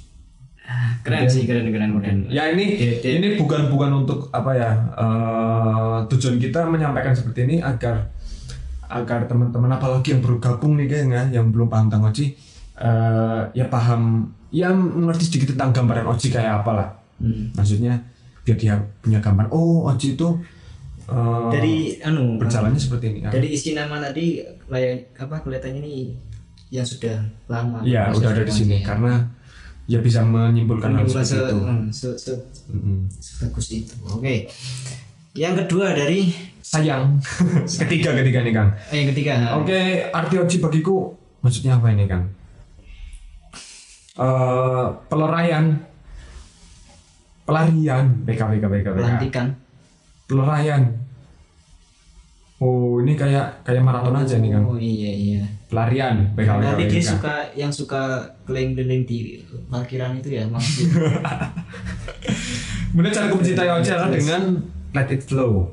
Keren 1.05 1.29
sih 1.29 1.45
keren 1.45 1.69
keren 1.69 1.91
keren. 2.01 2.19
Ya 2.33 2.49
ini 2.49 2.81
ini 3.05 3.37
bukan 3.37 3.69
bukan 3.69 4.03
untuk 4.03 4.33
apa 4.33 4.51
ya 4.57 4.71
eh, 4.97 5.97
tujuan 6.09 6.41
kita 6.41 6.65
menyampaikan 6.65 7.13
seperti 7.13 7.45
ini 7.45 7.57
agar 7.61 8.09
agar 8.89 9.29
teman-teman 9.29 9.69
apalagi 9.69 10.17
yang 10.17 10.21
baru 10.25 10.37
gabung 10.41 10.81
nih 10.81 10.87
kayaknya 10.89 11.29
yang 11.29 11.53
belum 11.53 11.69
paham 11.69 11.93
tentang 11.93 12.09
Oji 12.09 12.33
eh, 12.81 13.43
ya 13.53 13.67
paham 13.69 14.33
ya 14.49 14.73
mengerti 14.73 15.29
sedikit 15.29 15.53
tentang 15.55 15.71
gambaran 15.77 16.09
Oji 16.11 16.29
kayak 16.33 16.65
apa 16.65 16.73
lah 16.75 16.91
Hmm. 17.15 17.47
maksudnya 17.55 17.95
biar 18.43 18.59
dia 18.59 18.75
punya 18.99 19.23
gambar 19.23 19.47
oh 19.55 19.87
Oji 19.87 20.19
itu 20.19 20.29
eh, 21.07 21.49
dari 21.55 21.75
anu 22.03 22.43
berjalannya 22.43 22.75
seperti 22.77 23.05
ini 23.15 23.19
dari 23.31 23.55
isi 23.55 23.71
nama 23.71 24.03
tadi 24.03 24.43
layak 24.67 25.15
apa 25.23 25.39
kelihatannya 25.47 25.79
nih 25.79 26.11
yang 26.75 26.83
sudah 26.83 27.15
lama 27.47 27.87
ya 27.87 28.11
udah 28.11 28.35
ada 28.35 28.43
di 28.43 28.51
sini 28.51 28.83
rumahnya. 28.83 28.87
karena 28.91 29.13
ya 29.85 30.01
bisa 30.01 30.25
menyimpulkan 30.25 30.97
hal 30.97 31.05
seperti 31.05 31.29
se, 31.29 31.37
itu. 31.39 31.57
hmm, 31.59 31.83
se- 31.89 32.17
se- 32.17 32.43
Mm-mm. 32.73 32.99
sebagus 33.13 33.67
itu. 33.71 33.95
Oke. 34.09 34.49
Yang 35.35 35.55
kedua 35.67 35.93
dari 35.93 36.33
sayang. 36.61 37.21
Ketiga 37.83 38.15
ketiga 38.15 38.41
nih 38.41 38.53
kang. 38.53 38.71
Eh, 38.89 38.97
yang 39.03 39.09
ketiga. 39.13 39.35
Oke, 39.59 39.79
arti 40.09 40.35
oji 40.39 40.57
bagiku 40.59 41.13
maksudnya 41.39 41.77
apa 41.77 41.93
ini, 41.93 42.09
Kang? 42.09 42.25
Eh, 44.15 44.87
pelarayan, 45.05 45.85
pelarian, 47.45 48.25
PK, 48.25 48.41
PK, 48.41 48.65
PK, 48.65 48.87
PK. 48.87 48.97
pelantikan. 48.97 49.47
Pelarayan. 50.25 50.83
Oh, 52.63 53.03
ini 53.03 53.19
kayak 53.19 53.67
kayak 53.67 53.83
maraton 53.83 54.15
aja 54.15 54.39
nih, 54.39 54.55
Kang. 54.55 54.65
oh 54.71 54.79
iya 54.79 55.11
iya. 55.11 55.43
Pelarian, 55.67 56.31
PK, 56.39 56.51
Nanti 56.63 56.87
dia 56.87 57.03
suka 57.03 57.35
yang 57.59 57.73
suka 57.75 58.23
keliling-keliling 58.47 59.03
di 59.03 59.43
parkiran 59.67 60.15
itu 60.23 60.39
ya 60.39 60.47
maksud 60.47 60.87
Kemudian 62.95 63.11
cara 63.11 63.27
aku 63.27 63.43
mencintai 63.43 63.71
oji 63.75 63.91
adalah 63.91 64.11
dengan 64.15 64.43
let 64.95 65.11
it 65.11 65.27
flow. 65.27 65.67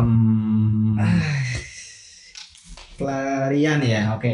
Em, 0.00 0.96
pelarian 2.96 3.84
ya 3.84 4.16
oke. 4.16 4.32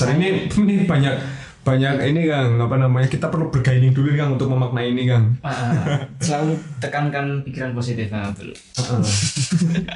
Dan 0.00 0.08
ini 0.16 0.48
ini 0.48 0.88
banyak 0.88 1.43
banyak 1.64 1.96
ini 2.04 2.28
Kang, 2.28 2.60
apa 2.60 2.76
namanya? 2.76 3.08
Kita 3.08 3.26
perlu 3.26 3.48
bergaining 3.48 3.90
dulu 3.90 4.12
Kang 4.12 4.36
untuk 4.36 4.46
memaknai 4.46 4.92
ini, 4.92 5.08
Kang. 5.08 5.34
Ah, 5.40 6.04
selalu 6.18 6.52
tekankan 6.78 7.40
pikiran 7.42 7.72
positif 7.72 8.06
nah, 8.08 8.28
betul. 8.28 8.52
Heeh. 8.52 9.02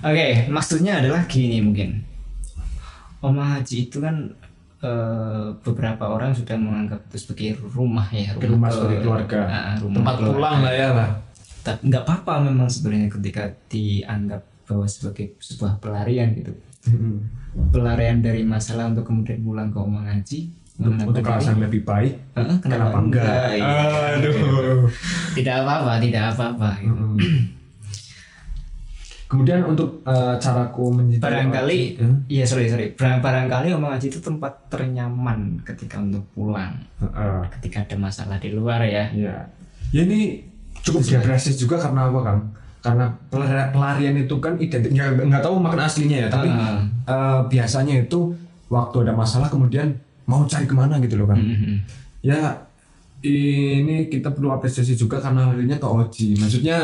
Oke, 0.00 0.26
maksudnya 0.46 1.00
adalah 1.00 1.24
gini 1.24 1.58
mungkin. 1.58 2.04
Oma 3.18 3.58
Haji 3.58 3.88
itu 3.88 3.98
kan 3.98 4.30
eh, 4.78 5.46
beberapa 5.58 6.06
orang 6.06 6.30
sudah 6.30 6.54
menganggap 6.54 7.02
itu 7.08 7.16
sebagai 7.18 7.50
rumah 7.66 8.06
ya, 8.08 8.30
Rumah 8.32 8.68
ke- 8.68 8.74
sebagai 8.76 8.98
keluarga. 9.02 9.40
Ah, 9.42 9.74
rumah 9.76 9.96
Tempat 9.98 10.14
keluarga. 10.14 10.34
pulang 10.36 10.58
lah 10.62 10.72
ya 10.72 10.88
lah. 10.94 11.10
Nggak 11.82 12.02
apa-apa 12.04 12.32
memang 12.46 12.68
sebenarnya 12.68 13.10
ketika 13.10 13.42
dianggap 13.66 14.40
bahwa 14.64 14.86
sebagai 14.86 15.34
sebuah 15.38 15.82
pelarian 15.82 16.30
gitu. 16.32 16.52
Pelarian 17.68 18.18
dari 18.18 18.42
masalah 18.42 18.86
untuk 18.86 19.02
kemudian 19.04 19.40
pulang 19.40 19.68
ke 19.68 19.78
Oma 19.78 20.02
Haji. 20.04 20.40
untuk, 20.78 21.26
alasan 21.26 21.58
lebih 21.58 21.82
baik 21.82 22.14
Heeh, 22.32 22.56
kenapa, 22.62 23.02
enggak, 23.02 23.50
Iya. 23.50 24.14
aduh 24.14 24.86
Tidak 25.34 25.56
apa-apa, 25.58 25.98
tidak 25.98 26.30
apa-apa. 26.30 26.70
gitu. 26.78 27.04
kemudian 29.28 29.60
untuk 29.62 30.00
eh, 30.04 30.34
caraku 30.38 30.88
mencintai 30.90 31.20
barangkali 31.20 31.80
ya. 31.92 32.08
iya 32.30 32.44
sorry 32.46 32.64
sorry 32.64 32.94
Barang- 32.94 33.20
barangkali 33.20 33.68
Omang 33.70 33.92
Haji 33.92 34.08
itu 34.08 34.20
tempat 34.22 34.72
ternyaman 34.72 35.60
ketika 35.62 35.98
untuk 35.98 36.24
pulang 36.32 36.72
Heeh. 36.96 37.44
ketika 37.52 37.84
ada 37.84 37.96
masalah 37.98 38.38
di 38.38 38.48
luar 38.48 38.80
ya 38.80 39.04
ya 39.12 39.36
ya 39.90 40.00
ini 40.00 40.40
cukup 40.80 41.02
diapresiasi 41.02 41.58
juga 41.58 41.76
karena 41.76 42.08
apa 42.08 42.20
kang 42.22 42.40
karena 42.78 43.10
pelari- 43.26 43.70
pelarian 43.70 44.14
itu 44.16 44.34
kan 44.38 44.54
identik 44.56 44.90
nggak 44.90 45.18
nggak 45.20 45.42
tahu 45.42 45.58
makna 45.58 45.84
aslinya 45.84 46.24
ya 46.24 46.28
tapi 46.28 46.46
Heeh. 46.46 46.78
eh, 47.04 47.40
biasanya 47.46 47.94
itu 48.00 48.30
waktu 48.68 48.96
ada 49.02 49.12
masalah 49.12 49.46
kemudian 49.46 49.90
mau 50.24 50.44
cari 50.44 50.64
ke 50.64 50.72
mana 50.72 50.96
gitu 50.98 51.16
loh 51.16 51.26
kang 51.26 51.40
Mhm. 51.40 51.74
ya 52.20 52.54
ini 53.20 54.06
kita 54.06 54.30
perlu 54.30 54.48
apresiasi 54.48 54.94
juga 54.94 55.18
karena 55.18 55.50
larinya 55.50 55.74
ke 55.74 55.86
Oji 55.86 56.38
maksudnya 56.38 56.78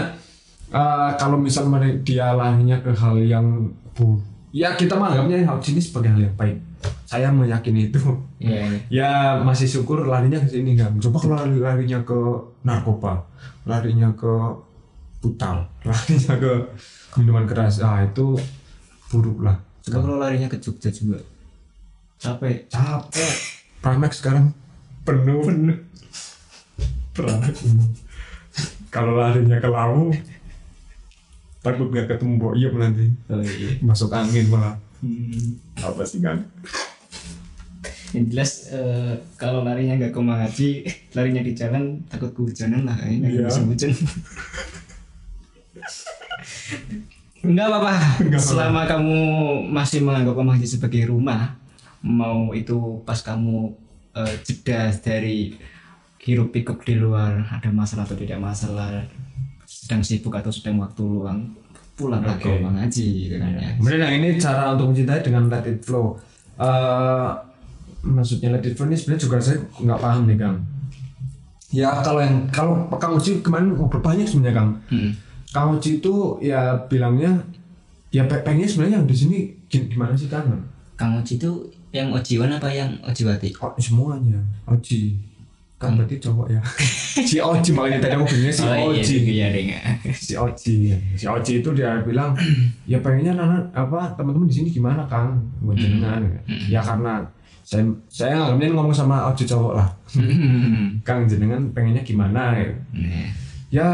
eh, 0.67 1.11
kalau 1.15 1.37
misal 1.37 1.71
dia 2.01 2.33
larinya 2.33 2.75
ke 2.77 2.91
hal 2.91 3.15
yang 3.19 3.47
bu 3.93 4.19
ya 4.51 4.75
kita 4.75 4.95
menganggapnya 4.95 5.47
Oji 5.49 5.69
ini 5.71 5.81
sebagai 5.81 6.11
hal 6.11 6.21
yang 6.23 6.35
baik 6.35 6.59
saya 7.05 7.31
meyakini 7.31 7.89
itu 7.89 8.01
iya 8.39 8.67
iya. 8.67 8.79
ya 8.99 9.11
masih 9.39 9.65
syukur 9.65 10.03
larinya 10.05 10.37
ke 10.37 10.51
sini 10.51 10.75
kan 10.75 10.91
coba 10.99 11.17
kalau 11.19 11.35
lari 11.39 11.57
larinya 11.57 12.03
ke 12.03 12.19
narkoba 12.61 13.23
larinya 13.63 14.11
ke 14.13 14.33
putal. 15.25 15.65
Larinya 15.89 16.35
ke 16.37 16.53
minuman 17.17 17.49
keras. 17.49 17.81
Ah 17.81 18.05
itu 18.05 18.37
buruk 19.09 19.41
lah. 19.41 19.57
Coba 19.81 20.05
kalau 20.05 20.17
larinya 20.21 20.49
ke 20.53 20.61
Jogja 20.61 20.93
juga. 20.93 21.17
Capek. 22.21 22.69
Capek. 22.69 23.33
Primax 23.81 24.21
sekarang 24.21 24.53
penuh. 25.09 25.41
Penuh. 25.41 25.79
Primax 27.17 27.57
kalau 28.93 29.19
larinya 29.19 29.59
ke 29.59 29.67
Lawu 29.67 30.13
takut 31.65 31.89
nggak 31.89 32.07
ketemu 32.13 32.35
Boyem 32.37 32.75
nanti. 32.77 33.09
Oh 33.33 33.41
iya. 33.41 33.81
Masuk 33.81 34.13
angin 34.13 34.47
malah. 34.53 34.77
Hmm. 35.05 35.61
apa 35.85 36.01
sih 36.01 36.25
kan 36.25 36.41
yang 38.17 38.25
jelas 38.33 38.73
eh, 38.73 39.13
kalau 39.37 39.61
larinya 39.61 40.01
nggak 40.01 40.17
ke 40.17 40.19
Omang 40.23 40.41
Haji 40.41 40.71
larinya 41.13 41.45
di 41.45 41.53
jalan 41.53 42.01
takut 42.09 42.33
kehujanan 42.33 42.89
lah 42.89 42.97
ini 43.05 43.37
Iya. 43.37 43.45
musim 43.45 43.69
hujan 43.69 43.93
Enggak 47.45 47.67
apa-apa. 47.69 47.93
Nggak 48.25 48.41
apa-apa. 48.41 48.41
Selama 48.41 48.81
kamu 48.89 49.19
masih 49.69 50.01
menganggap 50.01 50.37
Haji 50.41 50.67
sebagai 50.67 51.03
rumah, 51.13 51.57
mau 52.01 52.57
itu 52.57 53.05
pas 53.05 53.21
kamu 53.21 53.77
eh, 54.17 54.35
jeda 54.45 54.93
dari 55.01 55.57
hirup 56.25 56.57
pikuk 56.57 56.81
di 56.89 56.97
luar, 56.97 57.45
ada 57.53 57.69
masalah 57.69 58.09
atau 58.09 58.17
tidak 58.17 58.41
masalah, 58.41 59.05
sedang 59.69 60.01
sibuk 60.01 60.33
atau 60.33 60.49
sedang 60.49 60.81
waktu 60.81 61.05
luang, 61.05 61.53
pulanglah 62.01 62.41
ke 62.41 62.49
Oke. 62.49 62.61
Omang 62.65 62.81
Haji 62.81 63.09
gitu 63.29 63.37
kan 63.37 63.53
ya. 63.61 63.71
Kemudian 63.77 64.01
yang 64.01 64.15
ini 64.25 64.29
cara 64.41 64.73
untuk 64.73 64.97
mencintai 64.97 65.21
dengan 65.21 65.53
let 65.53 65.69
it 65.69 65.85
flow. 65.85 66.17
Eh, 66.57 67.31
maksudnya 68.05 68.57
let 68.57 68.65
it 68.65 68.73
flow 68.73 68.89
ini 68.89 68.97
sebenarnya 68.97 69.21
juga 69.21 69.37
saya 69.45 69.59
nggak 69.61 70.01
paham 70.01 70.23
nih 70.25 70.39
Kang. 70.41 70.57
Ya 71.75 71.91
kalau 72.01 72.21
yang 72.23 72.47
kalau 72.55 72.87
Kang 72.97 73.19
Uci 73.19 73.43
kemarin 73.43 73.75
ngobrol 73.75 74.01
banyak 74.01 74.25
sebenarnya 74.25 74.57
Kang. 74.63 74.71
Hmm. 74.89 75.11
Kang 75.55 75.79
Uci 75.79 76.03
itu 76.03 76.15
ya 76.43 76.75
bilangnya 76.91 77.31
ya 78.11 78.27
pe- 78.27 78.43
pengennya 78.43 78.67
sebenarnya 78.67 78.97
yang 78.99 79.07
di 79.07 79.15
sini 79.15 79.39
gi- 79.67 79.87
gimana 79.87 80.13
sih 80.13 80.27
Kang? 80.27 80.51
Kang 80.95 81.15
Oji 81.15 81.39
itu 81.39 81.51
yang 81.91 82.11
Ojiwan 82.11 82.51
apa 82.51 82.67
yang 82.71 82.91
Ojiwati? 83.03 83.55
Oh, 83.59 83.71
semuanya. 83.79 84.39
Oji. 84.67 85.15
Kan 85.75 85.95
berarti 85.95 86.19
cowok 86.19 86.47
ya. 86.49 86.61
si 87.31 87.39
Oji 87.39 87.71
makanya 87.71 87.99
tadi 88.03 88.15
aku 88.15 88.27
bilangnya 88.27 88.55
si 88.55 88.63
Oji. 88.65 89.17
iya 89.31 89.47
deh 89.51 89.63
si 90.27 90.35
Oji 90.35 90.75
si 91.15 91.27
Oji 91.27 91.53
itu 91.59 91.71
dia 91.71 91.99
bilang 92.03 92.35
ya 92.91 92.99
pengennya 92.99 93.35
nana 93.35 93.59
apa 93.71 94.11
teman-teman 94.15 94.47
di 94.47 94.55
sini 94.55 94.69
gimana 94.71 95.03
kang? 95.07 95.35
Buat 95.63 95.79
jenengan. 95.79 96.23
Ya 96.67 96.79
karena 96.79 97.23
saya 97.63 97.83
saya 98.07 98.39
nganggapnya 98.39 98.75
ngomong 98.75 98.95
sama 98.95 99.31
Oji 99.31 99.43
cowok 99.45 99.73
lah. 99.75 99.89
Kang 101.07 101.27
jenengan 101.27 101.63
pengennya 101.75 102.03
gimana? 102.03 102.55
Ya, 102.55 102.71
ya 103.71 103.87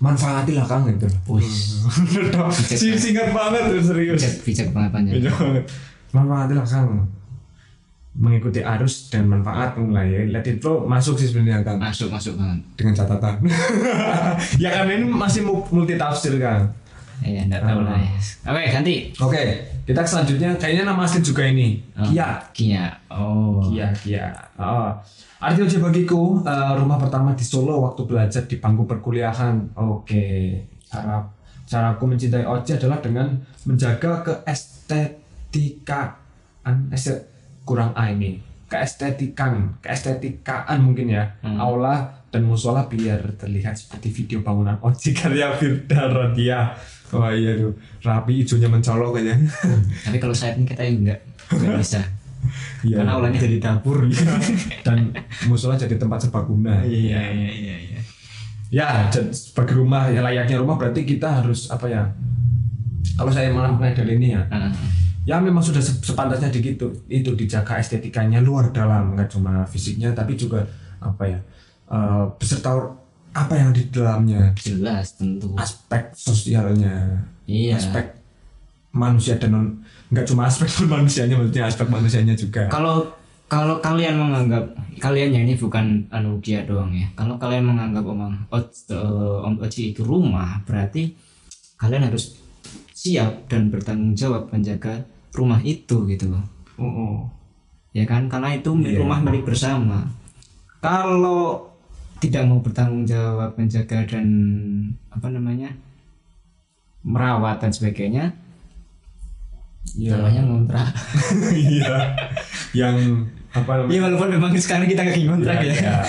manfaatilah 0.00 0.64
kang 0.64 0.88
gitu 0.88 1.04
si 2.80 2.96
singkat 2.96 3.30
banget 3.30 3.84
serius. 3.84 4.16
Bijak 4.16 4.34
bijak 4.42 4.68
banget 4.72 4.90
panjang. 4.90 5.14
Bijak 5.20 5.34
banget. 5.36 5.64
manfaatilah 6.10 6.64
kang 6.64 6.88
mengikuti 8.10 8.58
arus 8.58 9.06
dan 9.06 9.30
manfaat 9.30 9.78
lah 9.78 10.02
ya 10.02 10.26
let 10.26 10.42
it 10.42 10.58
flow 10.58 10.82
masuk 10.82 11.14
sih 11.14 11.28
sebenarnya 11.28 11.62
kang. 11.62 11.76
Masuk 11.78 12.08
masuk 12.08 12.34
banget. 12.34 12.58
dengan 12.74 12.92
catatan. 12.96 13.34
Ya 14.62 14.72
karena 14.72 14.92
ini 14.96 15.06
masih 15.06 15.44
mu- 15.44 15.68
multi 15.70 15.94
tafsir 15.94 16.34
kan 16.40 16.64
Iya, 17.20 17.44
enggak 17.44 17.62
tahu 17.62 17.80
lah 17.82 17.96
ya. 17.96 18.10
Oke, 18.46 18.62
ganti. 18.70 18.94
oke 19.14 19.42
kita 19.80 20.00
selanjutnya 20.00 20.54
kayaknya 20.54 20.84
nama 20.86 21.02
asli 21.02 21.18
juga 21.20 21.42
ini 21.42 21.82
Oh. 21.92 22.06
Kia 22.06 22.30
Kia. 22.50 22.86
Oh. 23.08 23.58
Kia 23.64 23.90
Kia 23.92 24.30
oh. 24.54 24.94
arti 25.38 25.60
uji 25.60 25.78
bagiku 25.78 26.38
eh, 26.40 26.72
rumah 26.74 26.96
pertama 26.96 27.32
di 27.32 27.42
Solo 27.42 27.80
waktu 27.82 28.04
belajar 28.04 28.44
di 28.44 28.56
bangku 28.56 28.84
perkuliahan 28.84 29.74
oke 29.74 30.26
cara 30.86 31.22
caraku 31.64 32.02
mencintai 32.04 32.42
Oji 32.42 32.74
adalah 32.74 32.98
dengan 32.98 33.30
menjaga 33.62 34.20
keestetikaan 34.22 36.12
este- 36.90 37.26
kurang 37.62 37.94
A 37.94 38.10
ini 38.10 38.38
keestetikan 38.66 39.78
keestetikaan 39.78 40.78
mungkin 40.80 41.10
ya 41.10 41.24
Hmm. 41.40 41.58
aula 41.58 42.10
dan 42.30 42.42
musola 42.42 42.86
biar 42.86 43.34
terlihat 43.34 43.74
seperti 43.74 44.10
video 44.12 44.38
bangunan 44.40 44.78
Oji 44.80 45.10
karya 45.12 45.50
Firda 45.52 46.06
Rodia 46.06 46.70
wah 47.12 47.30
iya 47.30 47.52
tuh 47.54 47.72
rapi 48.00 48.32
hijaunya 48.40 48.66
mencolok 48.66 49.18
aja 49.18 49.34
Tapi 50.02 50.16
kalau 50.16 50.32
saat 50.32 50.54
ini 50.54 50.64
kita 50.64 50.82
enggak 50.82 51.18
enggak 51.48 51.78
bisa. 51.78 52.00
Iya. 52.80 53.04
Karena 53.04 53.12
awalnya 53.12 53.36
jadi 53.36 53.60
dapur. 53.60 54.08
dan 54.86 55.12
musola 55.44 55.76
jadi 55.76 55.94
tempat 55.94 56.24
serbaguna 56.24 56.80
iya 56.82 57.20
iya 57.28 57.50
iya. 57.52 58.00
ya 58.70 58.88
dan 59.06 59.28
sebagai 59.28 59.76
rumah 59.76 60.08
ya 60.08 60.24
layaknya 60.24 60.56
rumah 60.56 60.80
berarti 60.80 61.04
kita 61.04 61.44
harus 61.44 61.68
apa 61.68 61.84
ya 61.84 62.08
kalau 63.12 63.28
saya 63.28 63.52
mengenai 63.52 63.92
dari 63.92 64.16
ini 64.16 64.32
ya 64.32 64.42
Ah, 64.48 64.72
ya 65.20 65.36
memang 65.36 65.60
sudah 65.60 65.84
se- 65.84 66.00
sepantasnya 66.00 66.48
di 66.48 66.64
gitu 66.64 66.88
itu 67.06 67.36
dijaga 67.36 67.76
estetikanya 67.76 68.40
luar 68.40 68.72
dalam 68.72 69.12
nggak 69.12 69.28
cuma 69.28 69.68
fisiknya 69.68 70.16
tapi 70.16 70.32
juga 70.32 70.64
apa 70.96 71.28
ya 71.28 71.38
eh, 71.86 72.24
beserta 72.40 72.72
apa 73.30 73.54
yang 73.54 73.70
di 73.70 73.86
dalamnya? 73.90 74.50
Jelas 74.58 75.14
tentu. 75.14 75.54
Aspek 75.54 76.10
sosialnya. 76.14 77.22
Iya. 77.46 77.78
Aspek 77.78 78.18
manusia 78.90 79.38
dan 79.38 79.54
non 79.54 79.66
nggak 80.10 80.26
cuma 80.26 80.50
aspek 80.50 80.66
manusianya 80.90 81.38
maksudnya 81.38 81.64
aspek 81.70 81.86
manusianya 81.86 82.34
juga. 82.34 82.66
Kalau 82.66 83.06
kalau 83.50 83.78
kalian 83.82 84.18
menganggap 84.18 84.62
kalian 85.02 85.34
ya 85.34 85.40
ini 85.42 85.54
bukan 85.58 86.06
anu 86.10 86.38
dia 86.42 86.66
doang 86.66 86.90
ya. 86.90 87.06
Kalau 87.14 87.38
kalian 87.38 87.66
menganggap 87.66 88.02
omang 88.06 88.34
Oci, 88.50 88.90
eh, 88.94 89.38
om 89.46 89.54
Oci 89.58 89.94
itu 89.94 90.02
rumah 90.02 90.62
berarti 90.66 91.14
kalian 91.78 92.10
harus 92.10 92.38
siap 92.94 93.46
dan 93.48 93.70
bertanggung 93.72 94.14
jawab 94.14 94.50
menjaga 94.50 95.02
rumah 95.34 95.62
itu 95.62 96.04
gitu 96.10 96.30
loh. 96.30 96.44
Oh, 96.78 96.86
oh. 96.86 97.16
ya 97.94 98.04
kan? 98.06 98.26
Karena 98.26 98.54
itu 98.54 98.74
Iya. 98.76 99.02
rumah 99.02 99.22
milik 99.22 99.46
bersama. 99.46 100.04
Kalau 100.80 101.69
tidak 102.20 102.42
mau 102.44 102.60
bertanggung 102.60 103.02
jawab 103.02 103.56
menjaga 103.56 104.04
dan 104.06 104.26
apa 105.08 105.26
namanya 105.26 105.72
merawat 107.02 107.58
dan 107.58 107.70
sebagainya 107.70 108.36
Iya. 109.90 110.12
namanya 110.14 110.42
ngontrak 110.44 110.88
iya 111.56 111.96
yang 112.70 112.94
apa 113.50 113.70
namanya 113.74 113.90
Iya 113.90 114.00
walaupun 114.04 114.28
memang 114.30 114.50
sekarang 114.54 114.86
kita 114.86 115.02
lagi 115.02 115.24
ngontrak 115.24 115.56
ya. 115.58 115.72
ya. 115.74 115.96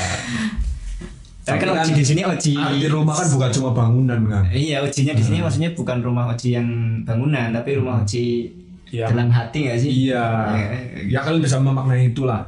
Tapi 1.42 1.58
kan 1.58 1.66
Tapi 1.66 1.74
kan 1.74 1.82
oji 1.82 1.94
di 1.96 2.06
sini 2.06 2.22
oji. 2.22 2.54
arti 2.54 2.86
rumah 2.86 3.16
kan 3.16 3.26
bukan 3.28 3.50
cuma 3.50 3.70
bangunan 3.74 4.20
kan 4.28 4.44
Iya 4.48 4.78
ojinya 4.80 5.14
di 5.16 5.24
sini 5.24 5.38
maksudnya 5.40 5.74
bukan 5.74 5.98
rumah 6.00 6.30
oji 6.30 6.54
yang 6.54 6.68
bangunan 7.02 7.50
tapi 7.50 7.70
rumah 7.74 8.04
oji 8.04 8.52
Iya. 8.92 9.08
dalam 9.08 9.32
hati 9.32 9.66
nggak 9.66 9.80
sih? 9.80 9.92
iya 10.06 10.52
Ya, 10.52 10.68
ya 11.08 11.20
kalian 11.24 11.40
bisa 11.40 11.56
memaknai 11.58 12.12
itulah 12.12 12.44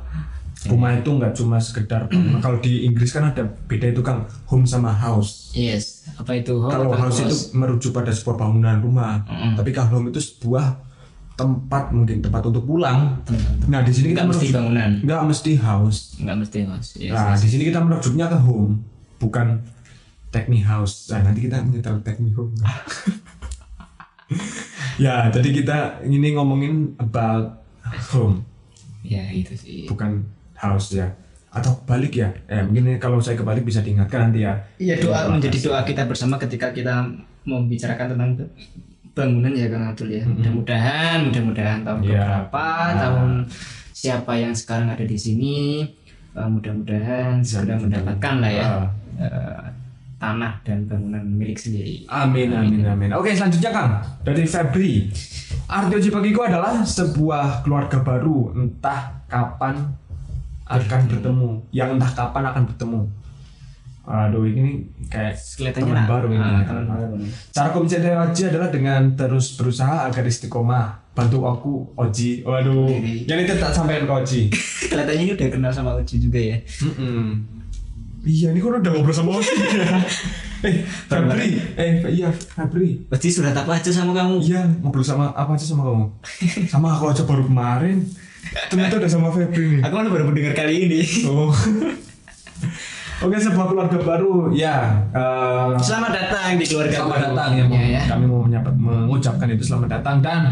rumah 0.66 0.94
itu 0.94 1.10
nggak 1.10 1.34
cuma 1.34 1.58
sekedar 1.58 2.08
kalau 2.44 2.58
di 2.58 2.84
Inggris 2.84 3.10
kan 3.10 3.28
ada 3.28 3.44
beda 3.44 3.90
itu 3.90 4.00
kan 4.00 4.24
home 4.46 4.64
sama 4.64 4.90
house 4.90 5.52
Yes. 5.52 6.08
Apa 6.16 6.36
itu? 6.36 6.56
home 6.56 6.70
kalau 6.70 6.90
atau 6.90 7.00
house 7.02 7.20
itu 7.22 7.36
merujuk 7.54 7.92
pada 7.92 8.10
sebuah 8.10 8.38
bangunan 8.38 8.78
rumah 8.78 9.22
Mm-mm. 9.24 9.54
tapi 9.54 9.70
kalau 9.70 9.98
home 9.98 10.10
itu 10.10 10.20
sebuah 10.20 10.80
tempat 11.34 11.90
mungkin 11.90 12.22
tempat 12.22 12.46
untuk 12.46 12.64
pulang 12.64 13.18
nah 13.66 13.82
di 13.82 13.90
sini 13.90 14.14
kita 14.14 14.22
Nggak 14.22 14.30
mesti 14.32 14.48
bangunan. 14.52 14.92
nggak 15.02 15.22
mesti 15.26 15.52
house 15.58 16.00
nggak 16.18 16.38
mesti 16.38 16.60
house. 16.64 16.90
Yes, 16.96 17.12
nah 17.12 17.34
yes. 17.34 17.42
di 17.42 17.50
sini 17.50 17.64
kita 17.68 17.80
merujuknya 17.80 18.30
ke 18.30 18.38
home 18.38 18.86
bukan 19.18 19.48
me 20.46 20.62
house 20.62 21.10
nah 21.10 21.22
nanti 21.22 21.46
kita 21.46 21.62
nyetel 21.62 21.98
me 22.20 22.30
home 22.32 22.54
ya 24.98 25.30
jadi 25.30 25.50
kita 25.54 25.78
ini 26.06 26.34
ngomongin 26.34 26.94
about 26.98 27.62
home 28.12 28.46
Ya 29.04 29.20
itu 29.30 29.52
sih. 29.54 29.84
bukan 29.84 30.24
house 30.64 30.96
ya 30.96 31.08
atau 31.52 31.76
balik 31.86 32.18
ya 32.18 32.34
eh 32.48 32.64
mungkin 32.64 32.98
kalau 32.98 33.20
saya 33.20 33.36
kebalik 33.36 33.62
bisa 33.62 33.84
diingatkan 33.84 34.32
nanti 34.32 34.42
ya 34.42 34.58
Iya 34.80 34.96
doa 34.98 35.30
menjadi 35.30 35.58
doa 35.62 35.84
kita 35.84 36.08
bersama 36.08 36.40
ketika 36.40 36.72
kita 36.72 37.06
membicarakan 37.44 38.16
tentang 38.18 38.32
bangunan 39.14 39.54
ya 39.54 39.70
Kang 39.70 39.86
Abdul 39.86 40.10
ya. 40.10 40.24
Mudah-mudahan, 40.26 41.30
mudah-mudahan 41.30 41.86
tahun 41.86 42.00
Iya. 42.02 42.10
berapa, 42.10 42.68
tahun 42.98 43.30
siapa 43.94 44.34
yang 44.34 44.50
sekarang 44.50 44.90
ada 44.90 45.06
di 45.06 45.14
sini, 45.14 45.86
eh, 46.34 46.48
mudah-mudahan 46.50 47.38
segera 47.46 47.78
mendapatkan 47.78 48.36
lah 48.42 48.50
ya 48.50 48.66
Ah. 48.66 48.88
eh, 49.22 49.64
tanah 50.18 50.58
dan 50.64 50.88
bangunan 50.88 51.22
milik 51.22 51.54
sendiri. 51.54 52.10
Amin, 52.10 52.50
amin, 52.50 52.82
amin. 52.82 53.12
Oke, 53.14 53.30
selanjutnya 53.30 53.70
Kang 53.70 53.92
dari 54.24 54.48
Febri. 54.48 55.12
Arti 55.68 55.94
uji 55.94 56.10
bagiku 56.10 56.42
adalah 56.44 56.82
sebuah 56.82 57.62
keluarga 57.62 58.02
baru, 58.02 58.56
entah 58.56 59.22
kapan 59.28 59.78
akan 60.66 61.02
bertemu, 61.08 61.50
yang 61.72 61.96
entah 61.96 62.12
kapan 62.12 62.44
akan 62.48 62.64
bertemu. 62.72 63.02
Aduh, 64.04 64.44
ini 64.44 64.84
kayak 65.08 65.32
Kelihatannya 65.56 65.96
teman 65.96 66.08
baru 66.12 66.28
ini. 66.28 66.44
ah, 66.44 66.60
teman 66.68 66.86
baru. 66.92 67.16
Cara 67.56 67.72
ku 67.72 67.78
mencintai 67.80 68.16
Oji 68.20 68.42
adalah 68.52 68.68
dengan 68.68 69.02
terus 69.16 69.56
berusaha 69.56 70.12
agar 70.12 70.28
istiqomah. 70.28 71.08
Bantu 71.16 71.48
aku 71.48 71.74
Oji. 71.96 72.44
Waduh, 72.44 72.90
Ini. 72.90 73.24
yang 73.24 73.40
itu 73.40 73.56
tak 73.56 73.72
sampaikan 73.72 74.04
ke 74.04 74.14
Oji. 74.14 74.42
Kelihatannya 74.92 75.40
udah 75.40 75.48
kenal 75.48 75.72
sama 75.72 75.96
Uci 75.96 76.20
juga 76.20 76.36
ya. 76.36 76.60
Mm-mm. 76.84 77.28
Iya, 78.24 78.52
ini 78.52 78.60
kan 78.60 78.80
udah 78.80 78.92
ngobrol 78.92 79.16
sama 79.16 79.40
Oji 79.40 79.52
ya. 79.56 79.88
eh, 80.68 80.84
Febri, 81.08 81.48
eh 81.76 81.92
iya 82.12 82.28
Febri. 82.28 83.08
Uci 83.08 83.28
sudah 83.32 83.56
apa 83.56 83.72
aja 83.72 83.88
sama 83.88 84.12
kamu? 84.12 84.44
Iya, 84.44 84.68
ngobrol 84.84 85.04
sama 85.04 85.32
apa 85.32 85.56
aja 85.56 85.64
sama 85.64 85.88
kamu? 85.88 86.06
Sama 86.72 86.92
aku 86.92 87.08
aja 87.08 87.24
baru 87.24 87.48
kemarin. 87.48 88.04
Ternyata 88.70 88.94
udah 88.98 89.10
sama 89.10 89.30
Febri 89.30 89.78
nih. 89.78 89.82
Aku 89.82 89.94
kan 89.94 90.08
baru 90.08 90.24
mendengar 90.26 90.54
kali 90.54 90.88
ini. 90.88 91.02
Oh. 91.26 91.50
Oke, 93.22 93.40
sebuah 93.40 93.68
keluarga 93.68 93.98
baru. 93.98 94.52
Ya, 94.52 95.00
eh, 95.10 95.72
Selamat 95.80 96.12
datang 96.12 96.56
di 96.56 96.66
keluarga 96.66 96.92
selamat 96.94 97.12
baru. 97.14 97.24
datang 97.30 97.50
ya, 97.54 97.64
mau- 97.64 97.80
ya. 97.80 98.02
Kami 98.06 98.26
mau 98.26 98.42
menyapa- 98.42 98.76
mengucapkan 98.76 99.48
itu 99.48 99.64
selamat 99.64 99.90
datang 99.94 100.20
dan 100.20 100.52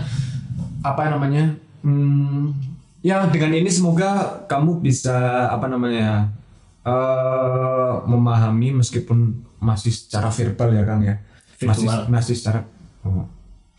apa 0.80 1.04
namanya? 1.10 1.52
Hmm, 1.82 2.56
ya 3.02 3.28
dengan 3.28 3.52
ini 3.54 3.68
semoga 3.68 4.10
kamu 4.46 4.80
bisa 4.80 5.18
apa 5.48 5.68
namanya? 5.68 6.32
eh 6.82 7.94
memahami 8.04 8.74
meskipun 8.74 9.30
masih 9.60 9.94
secara 9.94 10.28
verbal 10.28 10.74
ya 10.74 10.82
Kang 10.82 11.06
ya. 11.06 11.14
Masih 11.62 11.86
masih 12.08 12.34
secara 12.34 12.66
oh, 13.06 13.22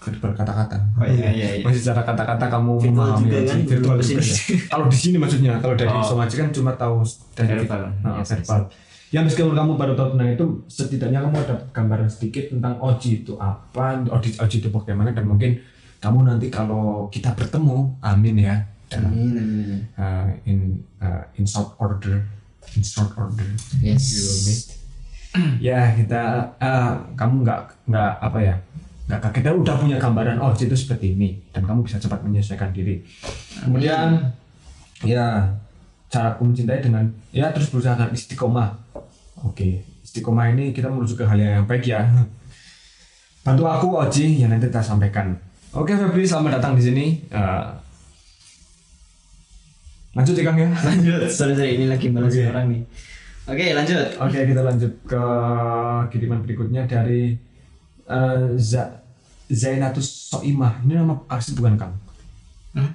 verbal 0.02 0.34
kata-kata. 0.34 0.78
Oh, 0.98 1.06
iya, 1.06 1.30
iya, 1.30 1.48
iya. 1.56 1.62
Masih 1.62 1.80
secara 1.80 2.02
kata-kata 2.02 2.50
kamu 2.50 2.72
Virtual 2.76 2.90
memahami 2.92 3.24
juga 3.24 3.38
kan, 3.46 3.58
virtual 3.62 3.96
juga 3.98 4.22
ya. 4.22 4.36
Kalau 4.66 4.86
di 4.90 4.98
sini 4.98 5.16
maksudnya, 5.16 5.52
kalau 5.62 5.74
dari 5.74 5.90
Oh. 5.90 6.02
Somaji 6.02 6.34
kan 6.34 6.50
cuma 6.50 6.72
tahu 6.74 7.06
dari 7.32 7.62
Verbal. 7.62 7.82
Nah, 8.02 8.18
Yes, 8.18 8.34
verbal. 8.34 8.62
Ya 9.08 9.20
meskipun 9.20 9.52
kamu 9.52 9.76
baru 9.76 9.92
tahu 9.92 10.16
tentang 10.16 10.30
itu, 10.32 10.46
setidaknya 10.66 11.20
kamu 11.20 11.36
ada 11.38 11.54
gambaran 11.70 12.08
sedikit 12.08 12.48
tentang 12.48 12.80
Oji 12.80 13.22
itu 13.22 13.36
apa, 13.36 14.00
Oji, 14.08 14.40
Oji 14.40 14.56
itu 14.58 14.68
bagaimana 14.68 15.12
dan 15.12 15.28
mungkin 15.28 15.60
kamu 16.00 16.24
nanti 16.24 16.48
kalau 16.48 17.06
kita 17.06 17.30
bertemu, 17.36 17.92
amin 18.00 18.36
ya, 18.40 18.56
dalam 18.88 19.12
Amin, 19.12 19.36
amin, 19.36 19.58
amin. 19.68 19.80
uh, 19.94 20.28
in 20.44 20.58
uh, 20.98 21.22
in 21.36 21.44
short 21.44 21.76
order, 21.76 22.24
in 22.72 22.82
short 22.82 23.12
order, 23.14 23.44
Yes. 23.78 24.00
you 24.10 24.20
will 24.24 24.40
meet. 24.48 24.62
ya 25.68 25.92
kita, 25.92 26.22
uh, 26.56 26.92
kamu 27.12 27.44
nggak 27.44 27.60
nggak 27.86 28.12
apa 28.16 28.38
ya, 28.40 28.54
kaget, 29.12 29.44
kita 29.44 29.50
udah 29.52 29.76
punya 29.76 29.96
gambaran 30.00 30.40
Oji 30.40 30.72
itu 30.72 30.76
seperti 30.78 31.12
ini 31.12 31.36
dan 31.52 31.68
kamu 31.68 31.84
bisa 31.84 32.00
cepat 32.00 32.24
menyesuaikan 32.24 32.72
diri. 32.72 33.04
Kemudian 33.60 34.32
ya 35.04 35.52
cara 36.08 36.32
aku 36.32 36.48
mencintai 36.48 36.80
dengan 36.80 37.04
ya 37.28 37.52
terus 37.52 37.68
berusaha 37.68 37.92
agar 37.92 38.08
istiqomah. 38.08 38.72
Oke, 39.44 39.84
istiqomah 40.00 40.56
ini 40.56 40.72
kita 40.72 40.88
menuju 40.88 41.18
ke 41.18 41.24
hal 41.28 41.36
yang 41.36 41.68
baik 41.68 41.84
ya. 41.84 42.08
Bantu 43.44 43.68
aku 43.68 43.86
Oji 44.00 44.40
yang 44.40 44.54
nanti 44.54 44.70
kita 44.70 44.80
sampaikan. 44.80 45.36
Oke 45.76 45.92
Febri, 45.92 46.24
selamat 46.24 46.60
datang 46.62 46.72
di 46.78 46.82
sini. 46.84 47.06
Eh, 47.28 47.64
lanjut 50.14 50.36
ya 50.38 50.44
Kang 50.46 50.56
ya. 50.56 50.70
Lanjut. 50.88 51.26
Sorry, 51.28 51.52
sorry. 51.58 51.80
Ini 51.80 51.90
lagi 51.90 52.08
balas 52.08 52.32
Oke. 52.32 52.44
orang 52.48 52.66
nih. 52.70 52.82
Oke, 53.50 53.66
lanjut. 53.74 54.08
Oke 54.22 54.38
kita 54.46 54.62
lanjut 54.62 54.92
ke 55.04 55.24
kiriman 56.14 56.40
berikutnya 56.46 56.86
dari 56.86 57.34
eh, 58.06 58.46
Za 58.56 59.01
Zainatus 59.52 60.32
Soimah. 60.32 60.80
Ini 60.88 60.96
nama 60.96 61.20
asli 61.28 61.52
bukan 61.52 61.76
Kang? 61.76 61.92
Hah? 62.72 62.88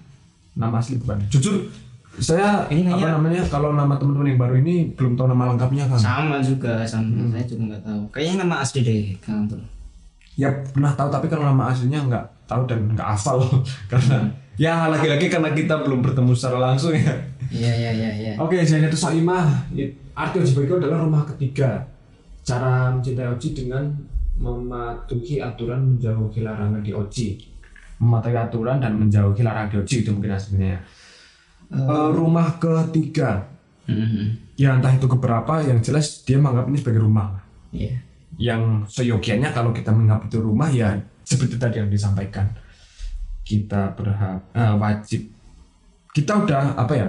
Nama 0.57 0.75
asli 0.81 0.97
bukan. 0.97 1.21
Jujur 1.29 1.69
saya 2.17 2.65
Ini 2.73 2.89
apa 2.89 3.13
namanya 3.13 3.45
kalau 3.45 3.77
nama 3.77 3.93
teman-teman 3.93 4.33
yang 4.33 4.41
baru 4.41 4.57
ini 4.57 4.89
belum 4.97 5.13
tahu 5.13 5.29
nama 5.29 5.53
lengkapnya 5.53 5.85
Kang. 5.85 6.01
Sama 6.01 6.41
juga, 6.41 6.81
sama. 6.81 7.29
Saya 7.29 7.45
juga 7.45 7.61
nggak 7.73 7.83
tahu. 7.85 8.01
Kayaknya 8.09 8.35
nama 8.41 8.55
asli 8.65 8.79
deh, 8.81 9.13
Kang 9.21 9.45
Abdul. 9.45 9.61
Ya 10.33 10.49
pernah 10.49 10.93
tahu 10.97 11.13
tapi 11.13 11.29
kalau 11.29 11.45
nama 11.45 11.69
aslinya 11.69 12.09
nggak 12.09 12.25
tahu 12.49 12.65
dan 12.65 12.89
nggak 12.93 13.05
hafal 13.05 13.41
karena 13.91 14.17
ya 14.53 14.85
lagi-lagi 14.85 15.29
karena 15.29 15.49
kita 15.53 15.81
belum 15.85 16.01
bertemu 16.01 16.33
secara 16.33 16.57
langsung 16.73 16.93
ya. 16.97 17.13
Iya, 17.47 17.71
iya, 17.73 17.91
iya, 17.93 18.11
iya. 18.17 18.33
Oke, 18.41 18.65
Zainatus 18.65 18.97
Soimah. 18.97 19.69
Arti 20.17 20.37
Oji 20.41 20.65
adalah 20.65 21.05
rumah 21.05 21.21
ketiga. 21.29 21.85
Cara 22.41 22.89
mencintai 22.89 23.29
Oji 23.29 23.53
dengan 23.53 23.85
mematuhi 24.37 25.41
aturan 25.41 25.97
menjauhi 25.97 26.39
larangan 26.45 26.81
di 26.81 26.93
Oji. 26.93 27.27
Mematuhi 27.97 28.37
aturan 28.37 28.77
dan 28.77 28.93
menjauhi 28.93 29.41
larangan 29.41 29.69
di 29.73 29.77
Oji 29.81 29.95
itu 30.05 30.09
mungkin 30.13 30.37
aslinya. 30.37 30.77
Eh, 31.73 32.09
rumah 32.13 32.55
ketiga. 32.61 33.43
Mhm. 33.89 34.55
Ya 34.57 34.73
entah 34.77 34.93
itu 34.93 35.05
keberapa, 35.09 35.61
yang 35.65 35.81
jelas 35.81 36.23
dia 36.23 36.37
menganggap 36.37 36.69
ini 36.69 36.77
sebagai 36.79 37.01
rumah. 37.03 37.27
Iya. 37.73 37.93
Yang 38.37 38.61
seyogianya 38.93 39.49
kalau 39.49 39.73
kita 39.73 39.89
menganggap 39.89 40.29
itu 40.29 40.37
rumah 40.37 40.69
ya 40.69 40.93
seperti 41.25 41.57
tadi 41.57 41.81
yang 41.81 41.89
disampaikan. 41.89 42.45
Kita 43.41 43.97
berhak 43.97 44.53
eh, 44.53 44.75
wajib. 44.77 45.21
Kita 46.13 46.45
udah 46.45 46.77
apa 46.77 46.93
ya? 46.93 47.07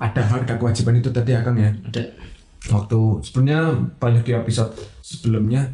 Ada 0.00 0.22
hak 0.24 0.48
dan 0.48 0.56
kewajiban 0.56 0.96
itu 0.96 1.12
tadi 1.12 1.36
ya 1.36 1.44
Kang 1.44 1.58
ya. 1.60 1.68
Ada. 1.68 2.29
Waktu 2.62 2.98
sebenarnya 3.22 3.62
banyak 3.96 4.22
di 4.22 4.32
episode 4.32 4.72
sebelumnya 5.00 5.64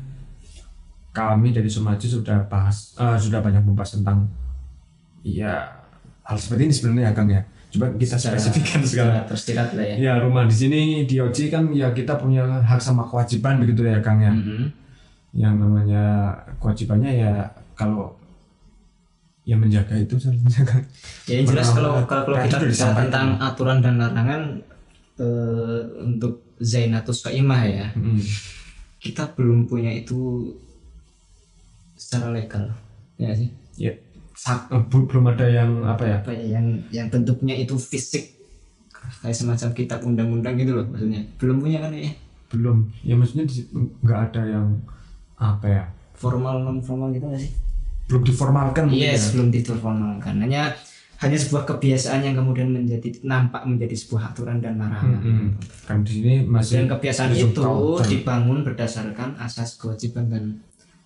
kami 1.10 1.50
dari 1.50 1.66
Sumaji 1.66 2.06
sudah 2.06 2.46
bahas 2.46 2.94
eh, 2.94 3.16
sudah 3.16 3.40
banyak 3.40 3.58
membahas 3.60 3.98
tentang 3.98 4.30
ya 5.20 5.66
hal 6.22 6.36
seperti 6.36 6.62
ini 6.62 6.72
sebenarnya 6.72 7.04
ya 7.04 7.12
Kang 7.12 7.28
ya. 7.28 7.42
coba 7.66 7.90
kita 7.92 8.14
Secara- 8.14 8.38
spesifikkan 8.38 8.80
sekarang. 8.80 9.12
secara 9.12 9.20
tersirat 9.26 9.68
lah 9.74 9.84
ya 9.84 9.96
Ya 9.98 10.12
rumah 10.16 10.46
di 10.46 10.54
sini 10.54 10.80
di 11.02 11.18
Oci 11.18 11.48
kan 11.48 11.66
ya 11.70 11.90
kita 11.90 12.14
punya 12.14 12.46
hak 12.62 12.78
sama 12.78 13.02
kewajiban 13.02 13.58
begitu 13.58 13.82
ya 13.82 13.98
Kang 13.98 14.22
ya. 14.22 14.30
Mhm. 14.30 14.70
Yang 15.34 15.54
namanya 15.58 16.04
kewajibannya 16.56 17.10
ya 17.18 17.32
kalau 17.74 18.14
yang 19.42 19.58
menjaga 19.58 19.92
itu 19.94 20.14
seharusnya 20.14 20.62
kan. 20.64 20.80
Ya 21.26 21.34
yang 21.36 21.46
jelas 21.48 21.68
kalau 21.70 21.98
kalau, 22.04 22.22
kalau 22.24 22.38
kita 22.40 22.56
bicara 22.62 22.92
tentang 23.00 23.26
aturan 23.36 23.78
dan 23.80 23.98
larangan 23.98 24.42
eh, 25.16 25.80
untuk 26.00 26.45
Zainatus 26.56 27.20
Kaimah 27.20 27.62
ya, 27.62 27.86
Mm. 27.92 28.20
kita 28.98 29.28
belum 29.32 29.66
punya 29.66 29.90
itu 29.90 30.50
secara 31.94 32.30
legal. 32.30 32.72
Ya 33.16 33.32
sih? 33.32 33.48
Ya 33.76 33.92
sak- 34.32 34.68
eh, 34.68 34.82
belum 34.84 35.24
ada 35.26 35.46
yang 35.46 35.80
apa 35.82 36.04
ya? 36.04 36.16
Apa 36.20 36.32
ya 36.32 36.60
yang 36.60 36.66
yang 36.90 37.06
bentuknya 37.08 37.52
itu 37.52 37.76
fisik 37.76 38.36
kayak 39.22 39.32
semacam 39.32 39.68
kitab 39.72 40.00
undang-undang 40.02 40.56
gitu 40.56 40.72
loh 40.72 40.84
maksudnya. 40.84 41.22
Belum 41.36 41.56
punya 41.58 41.80
kan 41.80 41.92
ya? 41.92 42.12
Belum. 42.48 42.88
Ya 43.00 43.14
maksudnya 43.14 43.44
nggak 44.02 44.20
ada 44.30 44.42
yang 44.44 44.66
apa 45.36 45.66
ya? 45.66 45.84
Formal 46.16 46.64
non 46.64 46.80
formal 46.80 47.12
gitu 47.12 47.28
nggak 47.28 47.42
sih? 47.42 47.52
Belum 48.06 48.22
diformalkan 48.22 48.84
Yes, 48.88 49.28
ya. 49.28 49.36
belum 49.36 49.48
diformalkan. 49.50 50.34
Hanya 50.38 50.72
hanya 51.16 51.38
sebuah 51.40 51.64
kebiasaan 51.64 52.20
yang 52.20 52.36
kemudian 52.36 52.68
menjadi 52.68 53.08
nampak 53.24 53.64
menjadi 53.64 53.96
sebuah 53.96 54.36
aturan 54.36 54.60
dan 54.60 54.76
larangan. 54.76 55.16
Mm-mm. 55.16 55.48
Kan 55.88 56.04
di 56.04 56.20
sini 56.20 56.34
masih 56.44 56.84
Dan 56.84 56.92
kebiasaan 56.92 57.30
itu 57.32 57.56
tahun. 57.56 58.04
dibangun 58.04 58.58
berdasarkan 58.60 59.32
asas 59.40 59.80
kewajiban 59.80 60.28
dan 60.28 60.44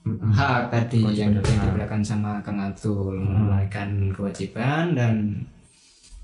Mm-mm. 0.03 0.35
hak 0.35 0.73
tadi 0.75 1.07
yang, 1.15 1.37
diberikan 1.39 2.03
sama 2.03 2.43
Kang 2.43 2.59
Atul 2.59 3.23
menunaikan 3.23 4.11
kewajiban 4.11 4.99
dan 4.99 5.47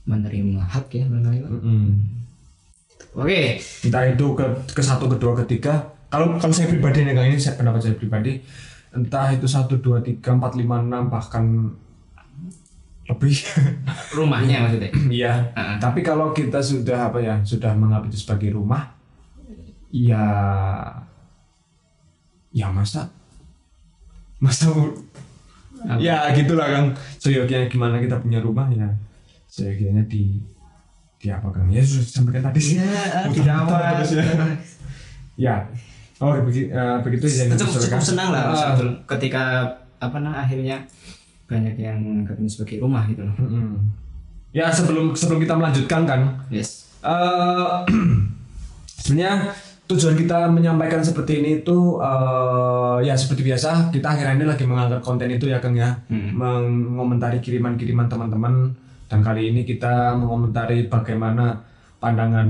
menerima 0.07 0.63
hak 0.67 0.87
ya 0.91 1.05
menerima. 1.07 1.47
Mm-mm. 1.47 1.83
Oke, 3.17 3.57
entah 3.87 4.03
itu 4.09 4.27
ke 4.35 4.47
ke 4.75 4.83
satu 4.83 5.07
kedua 5.07 5.33
ketiga 5.47 5.97
kalau 6.11 6.39
kalau 6.39 6.55
saya 6.55 6.71
pribadi 6.71 7.03
nih 7.03 7.15
kang 7.15 7.27
ini 7.31 7.39
saya 7.39 7.59
pendapat 7.59 7.81
saya 7.83 7.97
pribadi 7.99 8.39
entah 8.95 9.29
itu 9.35 9.47
satu 9.47 9.79
dua 9.79 10.01
tiga 10.01 10.33
empat 10.33 10.55
lima 10.57 10.81
enam 10.81 11.11
bahkan 11.11 11.71
lebih. 13.07 13.35
Rumahnya 14.13 14.57
maksudnya. 14.67 14.91
iya. 15.23 15.33
Ah. 15.55 15.79
tapi 15.79 16.03
kalau 16.03 16.31
kita 16.31 16.59
sudah 16.59 17.11
apa 17.11 17.19
ya 17.23 17.39
sudah 17.43 17.71
menganggap 17.75 18.11
itu 18.11 18.19
sebagai 18.27 18.55
rumah 18.55 18.93
ya 19.91 20.25
ya 22.51 22.67
masa? 22.73 23.07
Masa 24.37 24.69
Apa? 24.69 25.97
ya 26.03 26.29
gitulah 26.35 26.67
kang. 26.67 26.87
Seyogianya 27.17 27.69
gimana 27.71 28.01
kita 28.03 28.19
punya 28.19 28.41
rumah 28.41 28.67
ya 28.73 28.89
seyogianya 29.47 30.05
di 30.11 30.41
di 31.17 31.29
apa 31.31 31.49
kang? 31.53 31.69
Ya 31.71 31.81
sudah 31.81 32.05
disampaikan 32.05 32.43
tadi 32.51 32.61
sih. 32.61 32.77
Ya, 32.83 33.63
terus 33.97 34.13
ya. 34.19 34.25
Ya. 35.37 35.57
Oh, 36.17 36.33
begi- 36.49 36.73
eh, 36.73 36.97
begitu 37.05 37.29
ya 37.29 37.45
cukup, 37.61 37.77
cukup 37.77 38.01
senang 38.01 38.33
lah 38.33 38.49
Ah, 38.49 38.73
Abdul 38.73 38.89
ketika 39.05 39.69
apa 40.01 40.17
nah 40.17 40.33
akhirnya 40.41 40.81
banyak 41.47 41.75
yang 41.77 41.99
menganggap 41.99 42.37
ini 42.37 42.49
sebagai 42.49 42.79
rumah 42.81 43.07
gitu 43.07 43.23
loh. 43.23 43.35
mm-mm. 43.37 43.79
Ya 44.51 44.67
sebelum 44.69 45.13
sebelum 45.13 45.39
kita 45.39 45.55
melanjutkan 45.55 46.03
kan, 46.03 46.21
Yes. 46.49 46.91
eh 47.01 47.79
sebenarnya 48.99 49.53
tujuan 49.87 50.19
kita 50.19 50.51
menyampaikan 50.51 50.99
seperti 50.99 51.39
ini 51.39 51.63
itu 51.63 52.01
eh, 52.01 52.99
ya 53.01 53.15
seperti 53.15 53.45
biasa 53.45 53.91
kita 53.91 54.07
akhirnya 54.09 54.35
ini 54.35 54.47
lagi 54.49 54.65
mengangkat 54.65 54.99
konten 54.99 55.29
itu 55.29 55.47
ya 55.47 55.63
Kang 55.63 55.75
ya, 55.75 55.95
Hmm. 56.09 56.35
mengomentari 56.35 57.39
kiriman-kiriman 57.39 58.07
teman-teman 58.07 58.75
dan 59.07 59.23
kali 59.23 59.55
ini 59.55 59.63
kita 59.63 60.17
mengomentari 60.17 60.89
bagaimana 60.89 61.63
pandangan 61.97 62.49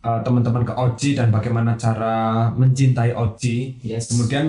eh, 0.00 0.20
teman-teman 0.22 0.64
ke 0.64 0.72
Oji 0.72 1.10
dan 1.12 1.28
bagaimana 1.28 1.76
cara 1.76 2.48
mencintai 2.52 3.12
Oji. 3.12 3.76
Yes. 3.82 4.08
Kemudian 4.08 4.48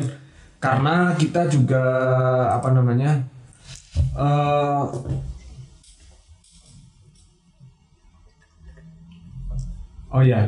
karena 0.57 1.11
kita 1.13 1.45
juga 1.45 1.83
apa 2.49 2.71
namanya 2.71 3.19
eh 3.97 4.83
oh 10.13 10.21
ya 10.21 10.41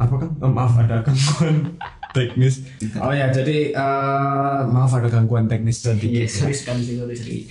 apa 0.00 0.14
kan 0.16 0.30
oh, 0.40 0.48
maaf 0.50 0.74
ada 0.80 1.04
gangguan 1.04 1.76
teknis? 2.16 2.66
Oh 2.98 3.12
ya 3.14 3.30
jadi 3.30 3.76
eh, 3.76 4.60
maaf 4.66 4.90
ada 4.96 5.12
gangguan 5.12 5.46
teknis 5.46 5.84
sih, 5.84 6.26
sorry 6.26 6.56
sekali. 6.56 7.46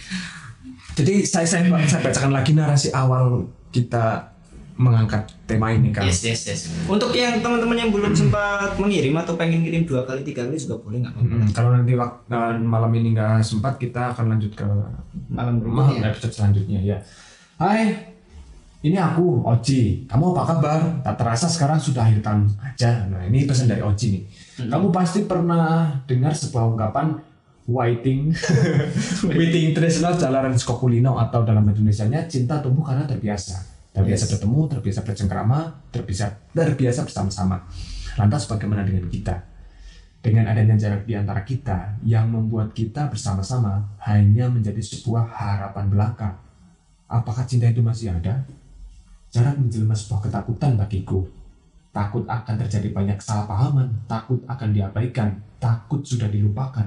jadi 0.97 1.23
saya, 1.23 1.47
saya 1.47 1.63
saya 1.88 2.01
bacakan 2.03 2.32
lagi 2.36 2.51
narasi 2.57 2.89
awal 2.91 3.47
kita 3.69 4.34
mengangkat 4.80 5.27
tema 5.43 5.75
ini 5.75 5.91
kan 5.91 6.07
Yes, 6.07 6.23
yes, 6.23 6.41
yes. 6.47 6.61
Untuk 6.88 7.11
yang 7.11 7.43
teman-teman 7.43 7.75
yang 7.75 7.91
belum 7.91 8.15
sempat 8.15 8.80
mengirim 8.80 9.11
atau 9.19 9.36
pengen 9.36 9.59
kirim 9.59 9.84
dua 9.84 10.07
kali, 10.07 10.23
tiga 10.23 10.47
kali 10.47 10.55
juga 10.55 10.80
boleh 10.80 11.03
nggak 11.03 11.13
apa-apa. 11.19 11.36
Mm, 11.36 11.47
kalau 11.51 11.69
nanti 11.75 11.91
waktu 11.99 12.63
malam 12.63 12.91
ini 12.95 13.11
nggak 13.11 13.43
sempat 13.43 13.75
kita 13.75 14.15
akan 14.15 14.32
lanjut 14.32 14.55
ke 14.55 14.63
Malam 15.27 15.59
Maaf, 15.59 15.91
berikutnya. 15.91 16.07
episode 16.15 16.34
selanjutnya 16.34 16.80
ya. 16.80 16.97
Hai, 17.59 17.91
ini 18.80 18.95
aku 18.95 19.43
Oji. 19.43 20.07
Kamu 20.07 20.32
apa 20.32 20.43
kabar? 20.55 20.80
Tak 21.03 21.15
terasa 21.19 21.51
sekarang 21.51 21.75
sudah 21.75 22.07
akhir 22.07 22.23
tahun 22.23 22.47
aja. 22.63 23.03
Nah 23.11 23.27
ini 23.27 23.43
pesan 23.43 23.67
dari 23.67 23.84
Oji 23.84 24.07
nih. 24.15 24.23
Kamu 24.71 24.95
pasti 24.95 25.27
pernah 25.27 25.91
dengar 26.07 26.32
sebuah 26.32 26.63
ungkapan 26.71 27.19
waiting, 27.67 28.32
waiting 29.30 29.75
tresno 29.75 30.15
jalanan 30.15 30.55
skokulino 30.55 31.19
atau 31.19 31.43
dalam 31.43 31.67
bahasa 31.67 31.84
Indonesia-nya 31.84 32.32
cinta 32.32 32.63
tumbuh 32.63 32.88
karena 32.88 33.03
terbiasa. 33.03 33.78
Terbiasa 33.90 34.26
bertemu, 34.30 34.60
terbiasa 34.70 35.02
bercengkrama, 35.02 35.60
terbiasa 35.90 36.26
terbiasa 36.54 37.02
bersama-sama. 37.04 37.58
Lantas 38.16 38.46
bagaimana 38.46 38.86
dengan 38.86 39.10
kita? 39.10 39.36
Dengan 40.20 40.52
adanya 40.52 40.76
jarak 40.76 41.08
di 41.08 41.16
antara 41.16 41.42
kita 41.48 41.96
yang 42.04 42.28
membuat 42.28 42.76
kita 42.76 43.08
bersama-sama 43.08 43.88
hanya 44.04 44.52
menjadi 44.52 44.84
sebuah 44.84 45.26
harapan 45.32 45.86
belaka. 45.88 46.36
Apakah 47.08 47.48
cinta 47.48 47.72
itu 47.72 47.80
masih 47.80 48.12
ada? 48.14 48.44
Jarak 49.32 49.58
menjelma 49.58 49.96
sebuah 49.96 50.28
ketakutan 50.28 50.76
bagiku. 50.76 51.24
Takut 51.90 52.28
akan 52.30 52.56
terjadi 52.66 52.94
banyak 52.94 53.18
kesalahpahaman, 53.18 54.06
takut 54.06 54.38
akan 54.46 54.70
diabaikan, 54.70 55.42
takut 55.58 56.06
sudah 56.06 56.30
dilupakan, 56.30 56.86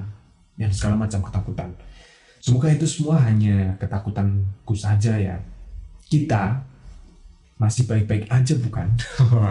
dan 0.54 0.70
segala 0.70 0.94
macam 0.94 1.18
ketakutan. 1.26 1.74
Semoga 2.38 2.70
itu 2.70 2.86
semua 2.86 3.18
hanya 3.22 3.74
ketakutanku 3.82 4.74
saja 4.74 5.14
ya. 5.18 5.38
Kita 6.06 6.58
masih 7.62 7.86
baik-baik 7.86 8.26
aja 8.26 8.58
bukan? 8.58 8.90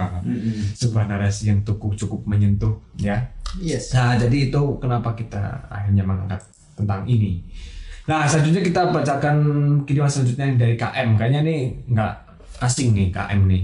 Sebuah 0.79 1.07
narasi 1.07 1.47
yang 1.47 1.63
cukup 1.63 1.95
cukup 1.95 2.27
menyentuh 2.27 2.75
ya. 2.99 3.31
Yes. 3.63 3.95
Nah, 3.95 4.19
jadi 4.19 4.51
itu 4.51 4.61
kenapa 4.83 5.15
kita 5.15 5.71
akhirnya 5.71 6.03
mengangkat 6.03 6.43
tentang 6.75 7.07
ini. 7.07 7.39
Nah, 8.11 8.27
selanjutnya 8.27 8.59
kita 8.59 8.91
bacakan 8.91 9.37
kiriman 9.87 10.11
selanjutnya 10.11 10.45
yang 10.51 10.59
dari 10.59 10.75
KM. 10.75 11.15
Kayaknya 11.15 11.41
nih 11.47 11.61
nggak 11.87 12.13
asing 12.59 12.91
nih 12.91 13.07
KM 13.15 13.47
nih. 13.47 13.63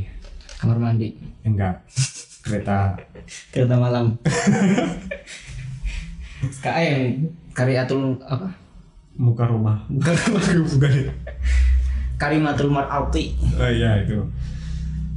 Kamar 0.64 0.80
mandi. 0.80 1.12
Enggak. 1.43 1.84
Kereta 2.48 2.95
Kereta 3.52 3.76
malam. 3.76 4.16
KM 6.64 7.28
Karyatul 7.52 8.16
apa? 8.24 8.68
muka 9.18 9.50
rumah. 9.50 9.82
Bukan, 9.89 10.14
bukan. 10.78 10.93
Karimatul 12.18 12.74
Mar'auti. 12.74 13.38
Oh 13.55 13.70
iya 13.70 14.01
itu. 14.01 14.20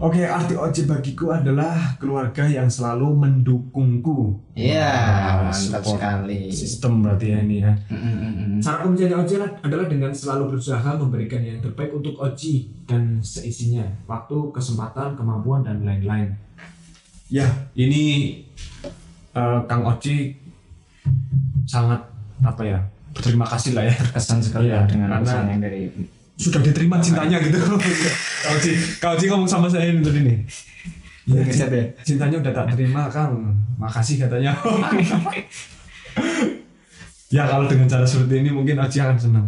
Oke, 0.00 0.24
arti 0.24 0.56
Oji 0.56 0.88
bagiku 0.88 1.28
adalah 1.28 1.76
keluarga 2.00 2.48
yang 2.48 2.64
selalu 2.64 3.12
mendukungku. 3.12 4.32
Iya, 4.56 4.88
Wah, 4.88 5.52
mantap 5.52 5.84
sekali. 5.84 6.48
Sistem 6.48 7.04
berarti 7.04 7.36
ya 7.36 7.44
ini 7.44 7.60
ya. 7.60 7.72
Mm-mm-mm. 7.92 8.64
Cara 8.64 8.88
menjadi 8.88 9.12
Oji 9.20 9.34
adalah- 9.60 9.88
dengan 9.92 10.08
selalu 10.08 10.56
berusaha 10.56 10.96
memberikan 10.96 11.44
yang 11.44 11.60
terbaik 11.60 11.92
untuk 11.92 12.16
Oji 12.16 12.72
dan 12.88 13.20
seisinya, 13.20 13.84
waktu, 14.08 14.48
kesempatan, 14.56 15.20
kemampuan 15.20 15.60
dan 15.60 15.84
lain-lain. 15.84 16.32
Ya, 17.28 17.44
ini 17.76 18.40
eh, 19.36 19.60
Kang 19.68 19.84
Oji 19.84 20.32
sangat 21.68 22.00
apa 22.40 22.62
ya? 22.64 22.80
Berterima 23.12 23.44
kasih 23.44 23.76
lah 23.76 23.84
ya. 23.84 23.92
Kesan 24.16 24.40
sekali 24.40 24.72
ya 24.72 24.88
dengan 24.88 25.12
karena- 25.12 25.28
pesan 25.28 25.44
yang 25.52 25.60
dari 25.60 25.92
Sudah 26.40 26.64
diterima 26.64 26.96
cintanya 27.04 27.36
gitu. 27.44 27.60
Kang 27.60 28.56
Oji, 28.56 28.72
Kang 28.96 29.12
Oji 29.12 29.24
ngomong 29.28 29.44
sama 29.44 29.68
saya 29.68 29.92
ini 29.92 30.00
tadi 30.00 30.20
nih. 30.24 30.38
Ya, 31.28 31.44
ya? 31.44 31.84
cintanya 32.00 32.40
udah 32.40 32.52
tak 32.56 32.66
terima 32.72 33.12
Kang. 33.12 33.52
Makasih 33.76 34.24
katanya. 34.24 34.56
ya 37.36 37.44
kalau 37.44 37.68
dengan 37.68 37.86
cara 37.86 38.08
seperti 38.08 38.40
ini 38.40 38.50
mungkin 38.50 38.80
Oji 38.80 38.98
akan 39.04 39.18
senang. 39.20 39.46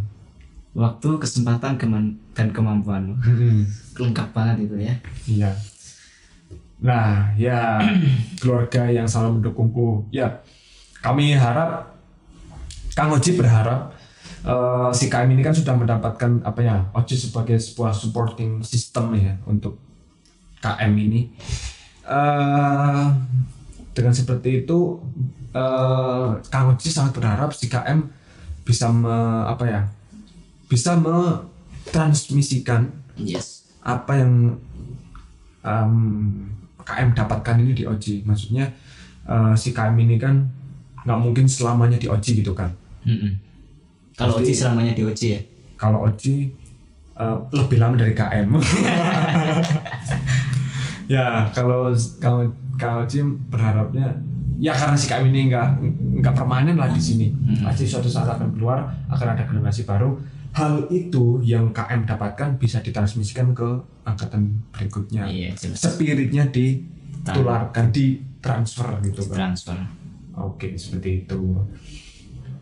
waktu, 0.72 1.20
kesempatan, 1.20 1.76
keman- 1.76 2.16
dan 2.32 2.48
kemampuan. 2.48 3.12
Lengkap 3.92 4.28
banget 4.32 4.68
itu 4.68 4.76
ya. 4.80 4.94
Iya. 5.28 5.50
Nah, 6.80 7.28
ya 7.36 7.76
keluarga 8.40 8.88
yang 8.88 9.04
selalu 9.04 9.40
mendukungku. 9.40 10.08
Ya, 10.08 10.40
kami 11.04 11.36
harap 11.36 11.92
Kang 12.92 13.12
Oji 13.12 13.36
berharap 13.36 13.92
eh, 14.42 14.90
si 14.92 15.06
KM 15.06 15.30
ini 15.30 15.42
kan 15.42 15.54
sudah 15.54 15.74
mendapatkan 15.74 16.42
apa 16.42 16.60
ya 16.60 16.76
OJI 16.92 17.16
sebagai 17.18 17.56
sebuah 17.56 17.92
supporting 17.92 18.62
system 18.62 19.14
ya 19.14 19.34
untuk 19.44 19.78
KM 20.58 20.92
ini. 20.96 21.30
eh 22.02 23.06
dengan 23.92 24.10
seperti 24.10 24.64
itu 24.64 24.98
eh 25.52 26.28
Kang 26.48 26.72
Oji 26.72 26.88
sangat 26.88 27.12
berharap 27.14 27.52
si 27.52 27.68
KM 27.68 28.08
bisa 28.62 28.88
me, 28.88 29.12
apa 29.44 29.64
ya 29.66 29.80
bisa 30.66 30.96
mentransmisikan 30.96 32.88
Yes. 33.12 33.68
apa 33.84 34.16
yang 34.16 34.56
em, 35.60 35.94
KM 36.80 37.12
dapatkan 37.12 37.60
ini 37.60 37.76
di 37.76 37.84
Oji. 37.84 38.24
Maksudnya 38.24 38.72
eh, 39.28 39.54
si 39.54 39.70
KM 39.70 39.94
ini 39.94 40.16
kan 40.16 40.48
nggak 41.04 41.20
mungkin 41.20 41.44
selamanya 41.46 42.00
di 42.00 42.08
Oji 42.08 42.40
gitu 42.40 42.56
kan. 42.56 42.72
Mm-mm. 43.04 43.51
Kalau 44.16 44.38
Oji 44.38 44.52
selamanya 44.52 44.92
di 44.92 45.02
Oji 45.04 45.26
ya. 45.36 45.40
Kalau 45.80 46.04
Oji 46.06 46.52
eh, 47.16 47.36
lebih 47.52 47.78
lama 47.80 47.94
dari 47.96 48.12
KM. 48.12 48.48
ya 51.14 51.48
kalau 51.52 51.92
kalau 52.20 52.46
kalau 52.76 53.04
Oji 53.04 53.20
berharapnya 53.50 54.16
ya 54.62 54.70
karena 54.70 54.94
si 54.94 55.10
KM 55.10 55.26
ini 55.34 55.50
nggak 55.50 55.68
nggak 56.22 56.34
permanen 56.36 56.76
lah 56.78 56.92
di 56.92 57.02
sini. 57.02 57.32
Pasti 57.64 57.88
suatu 57.88 58.06
saat 58.06 58.28
akan 58.38 58.54
keluar 58.54 58.86
akan 59.10 59.26
ada 59.34 59.42
generasi 59.42 59.82
baru. 59.82 60.14
Hal 60.52 60.84
itu 60.92 61.40
yang 61.40 61.72
KM 61.72 62.04
dapatkan 62.04 62.60
bisa 62.60 62.84
ditransmisikan 62.84 63.56
ke 63.56 63.68
angkatan 64.04 64.60
berikutnya. 64.68 65.24
Iya, 65.24 65.56
jelas. 65.56 65.80
Spiritnya 65.80 66.44
ditularkan, 66.52 67.88
ditransfer 67.88 69.00
gitu 69.00 69.32
kan. 69.32 69.56
Transfer. 69.56 69.80
Oke, 70.36 70.76
seperti 70.76 71.24
itu. 71.24 71.40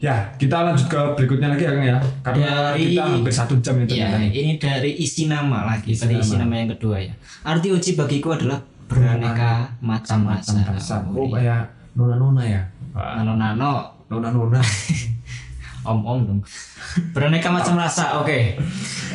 Ya, 0.00 0.32
kita 0.34 0.64
lanjut 0.64 0.88
ke 0.88 0.96
berikutnya 1.14 1.52
lagi 1.52 1.62
ya, 1.62 1.76
Kang 1.76 1.84
ya. 1.84 1.98
Karena 2.24 2.72
Dari- 2.72 2.96
kita 2.96 3.02
hampir 3.04 3.32
satu 3.36 3.54
jam 3.60 3.76
ini 3.76 3.84
ternyata 3.84 4.16
nih. 4.16 4.30
ini 4.32 4.52
dari 4.56 4.90
isi 4.96 5.28
nama 5.28 5.68
lagi, 5.68 5.92
Isi 5.92 6.02
dari 6.02 6.16
isi 6.16 6.34
nama. 6.34 6.48
nama 6.48 6.54
yang 6.56 6.70
kedua 6.72 6.96
ya. 6.98 7.12
Arti 7.44 7.68
uji 7.68 7.90
bagiku 7.94 8.32
adalah 8.32 8.58
beraneka 8.88 9.76
macam 9.78 10.24
rasa. 10.24 10.56
Macam 10.56 10.72
rasa. 10.72 10.94
Oh, 11.04 11.28
iya. 11.28 11.36
kayak 11.36 11.60
nona-nona 11.92 12.42
ya. 12.42 12.62
Nano-nano, 12.96 13.72
Nona-nona. 14.08 14.58
om-om 15.84 16.20
dong. 16.26 16.40
Beraneka 17.14 17.48
macam 17.48 17.76
rasa. 17.80 18.20
Oke. 18.20 18.56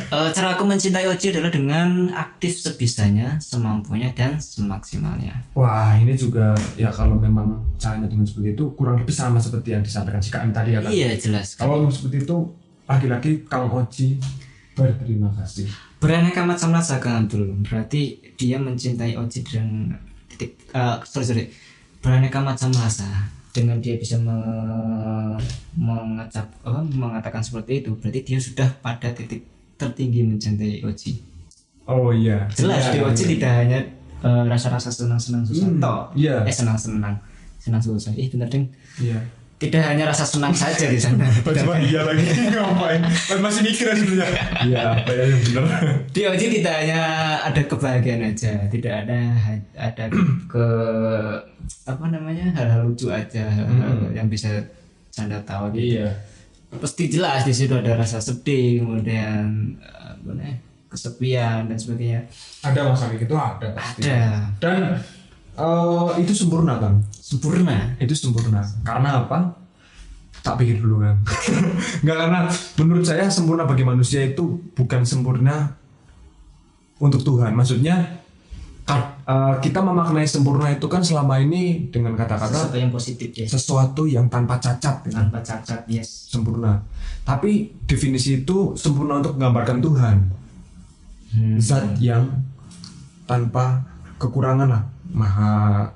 Eh, 0.06 0.28
cara 0.30 0.54
aku 0.54 0.62
mencintai 0.62 1.06
Oji 1.10 1.34
adalah 1.34 1.50
dengan 1.50 2.10
aktif 2.14 2.54
sebisanya, 2.62 3.42
semampunya 3.42 4.14
dan 4.14 4.38
semaksimalnya. 4.38 5.34
Wah, 5.58 5.98
ini 5.98 6.14
juga 6.14 6.54
ya 6.78 6.94
kalau 6.94 7.18
memang 7.18 7.58
caranya 7.74 8.06
dengan 8.06 8.22
seperti 8.22 8.54
itu 8.54 8.64
kurang 8.78 9.02
lebih 9.02 9.14
sama 9.14 9.42
seperti 9.42 9.74
yang 9.74 9.82
disampaikan 9.82 10.22
si 10.22 10.30
KM 10.30 10.54
tadi 10.54 10.78
ya 10.78 10.80
kan. 10.82 10.90
Iya, 10.94 11.10
jelas. 11.18 11.58
Kalau 11.58 11.90
seperti 11.90 12.22
itu 12.22 12.36
lagi-lagi 12.86 13.30
Kang 13.50 13.66
Oji 13.66 14.22
berterima 14.78 15.30
kasih. 15.42 15.66
Beraneka 15.98 16.46
macam 16.46 16.70
rasa 16.70 17.02
Kang 17.02 17.26
Abdul. 17.26 17.58
Berarti 17.66 18.22
dia 18.38 18.62
mencintai 18.62 19.18
Oji 19.18 19.42
dan 19.42 19.90
titik 20.30 20.54
eh, 20.70 20.96
sorry 21.02 21.26
sorry. 21.26 21.44
Beraneka 21.98 22.38
macam 22.38 22.70
rasa 22.70 23.35
dengan 23.56 23.76
dia 23.78 23.96
bisa 23.96 24.16
me- 24.16 25.40
mengacap 25.74 26.44
apa, 26.60 26.80
mengatakan 26.84 27.40
seperti 27.40 27.80
itu 27.80 27.90
berarti 27.94 28.20
dia 28.22 28.38
sudah 28.38 28.68
pada 28.78 29.08
titik 29.10 29.44
tertinggi 29.74 30.20
mencintai 30.22 30.80
Oji. 30.82 31.12
Oh 31.86 32.10
iya. 32.10 32.44
Jelas 32.50 32.90
di 32.90 32.98
Iya, 32.98 33.06
Oji 33.06 33.22
iya. 33.22 33.30
tidak 33.32 33.52
hanya 33.56 33.78
eh, 34.18 34.42
rasa-rasa 34.44 34.88
senang-senang 34.88 35.42
susah 35.42 35.66
Hmm, 35.66 35.78
toh. 35.78 36.02
iya. 36.14 36.42
Eh 36.42 36.50
senang-senang. 36.50 37.14
Senang 37.56 37.80
susah. 37.80 38.12
Ih 38.12 38.28
benar 38.28 38.48
ding. 38.48 38.68
Iya. 38.98 39.20
Tidak 39.56 39.80
hanya 39.80 40.12
rasa 40.12 40.28
senang 40.28 40.52
saja 40.68 40.84
di 40.84 41.00
sana. 41.00 41.24
Cuma 41.32 41.80
iya 41.80 42.04
lagi 42.04 42.28
ngapain? 42.52 43.00
Masih 43.40 43.62
mikir 43.64 43.88
sebenarnya. 43.96 44.44
Iya, 44.66 44.80
apa 44.98 45.10
ya 45.14 45.24
yang 45.30 45.42
benar. 45.48 45.66
Di 46.12 46.20
Oji 46.28 46.46
tidak 46.60 46.74
hanya 46.82 47.00
ada 47.40 47.60
kebahagiaan 47.64 48.22
aja, 48.34 48.52
tidak 48.68 48.94
ada 49.06 49.20
ada 49.78 50.04
ke 50.52 50.66
apa 51.86 52.04
namanya 52.10 52.52
hal-hal 52.52 52.84
lucu 52.90 53.08
aja 53.08 53.46
hal-hal 53.46 54.10
yang 54.12 54.28
bisa 54.28 54.50
canda 55.08 55.40
tawa 55.46 55.72
gitu. 55.72 56.02
Iya. 56.02 56.08
Pasti 56.76 57.08
jelas 57.08 57.46
di 57.48 57.54
situ 57.56 57.72
ada 57.72 57.96
rasa 57.96 58.20
sedih, 58.20 58.84
kemudian 58.84 59.72
apa 59.80 60.28
namanya, 60.36 60.56
kesepian 60.92 61.70
dan 61.70 61.78
sebagainya. 61.78 62.20
Ada 62.60 62.92
masa 62.92 63.08
kayak 63.08 63.24
gitu 63.24 63.34
ada 63.38 63.68
pasti. 63.72 64.00
Ada 64.04 64.52
Dan 64.60 65.00
eh, 65.56 66.08
itu 66.20 66.32
sempurna 66.36 66.78
kan? 66.78 67.00
sempurna. 67.26 67.98
Itu 67.98 68.14
sempurna. 68.14 68.62
Karena 68.86 69.26
apa? 69.26 69.50
Tak 70.46 70.62
pikir 70.62 70.78
dulu 70.78 71.02
kan. 71.02 71.18
Enggak 72.06 72.16
karena 72.22 72.38
menurut 72.78 73.02
saya 73.02 73.26
sempurna 73.26 73.66
bagi 73.66 73.82
manusia 73.82 74.22
itu 74.22 74.62
bukan 74.78 75.02
sempurna 75.02 75.74
untuk 77.02 77.26
Tuhan. 77.26 77.50
Maksudnya 77.58 78.22
eh, 78.86 79.54
kita 79.58 79.82
memaknai 79.82 80.22
sempurna 80.22 80.70
itu 80.70 80.86
kan 80.86 81.02
selama 81.02 81.42
ini 81.42 81.90
dengan 81.90 82.14
kata-kata 82.14 82.70
Sesuatu 82.70 82.78
yang 82.78 82.92
positif 82.94 83.28
ya. 83.34 83.46
sesuatu 83.50 84.06
yang 84.06 84.30
tanpa 84.30 84.62
cacat. 84.62 85.02
gitu. 85.02 85.18
Tanpa 85.18 85.42
cacat, 85.42 85.82
yes. 85.90 86.30
Sempurna. 86.30 86.78
Tapi 87.26 87.74
definisi 87.90 88.46
itu 88.46 88.78
sempurna 88.78 89.18
untuk 89.18 89.34
menggambarkan 89.34 89.82
Tuhan. 89.82 90.16
Hmm. 91.34 91.58
Zat 91.58 91.98
yang 91.98 92.22
tanpa 93.26 93.82
kekurangan 94.22 94.70
lah. 94.70 94.94
Maha 95.16 95.50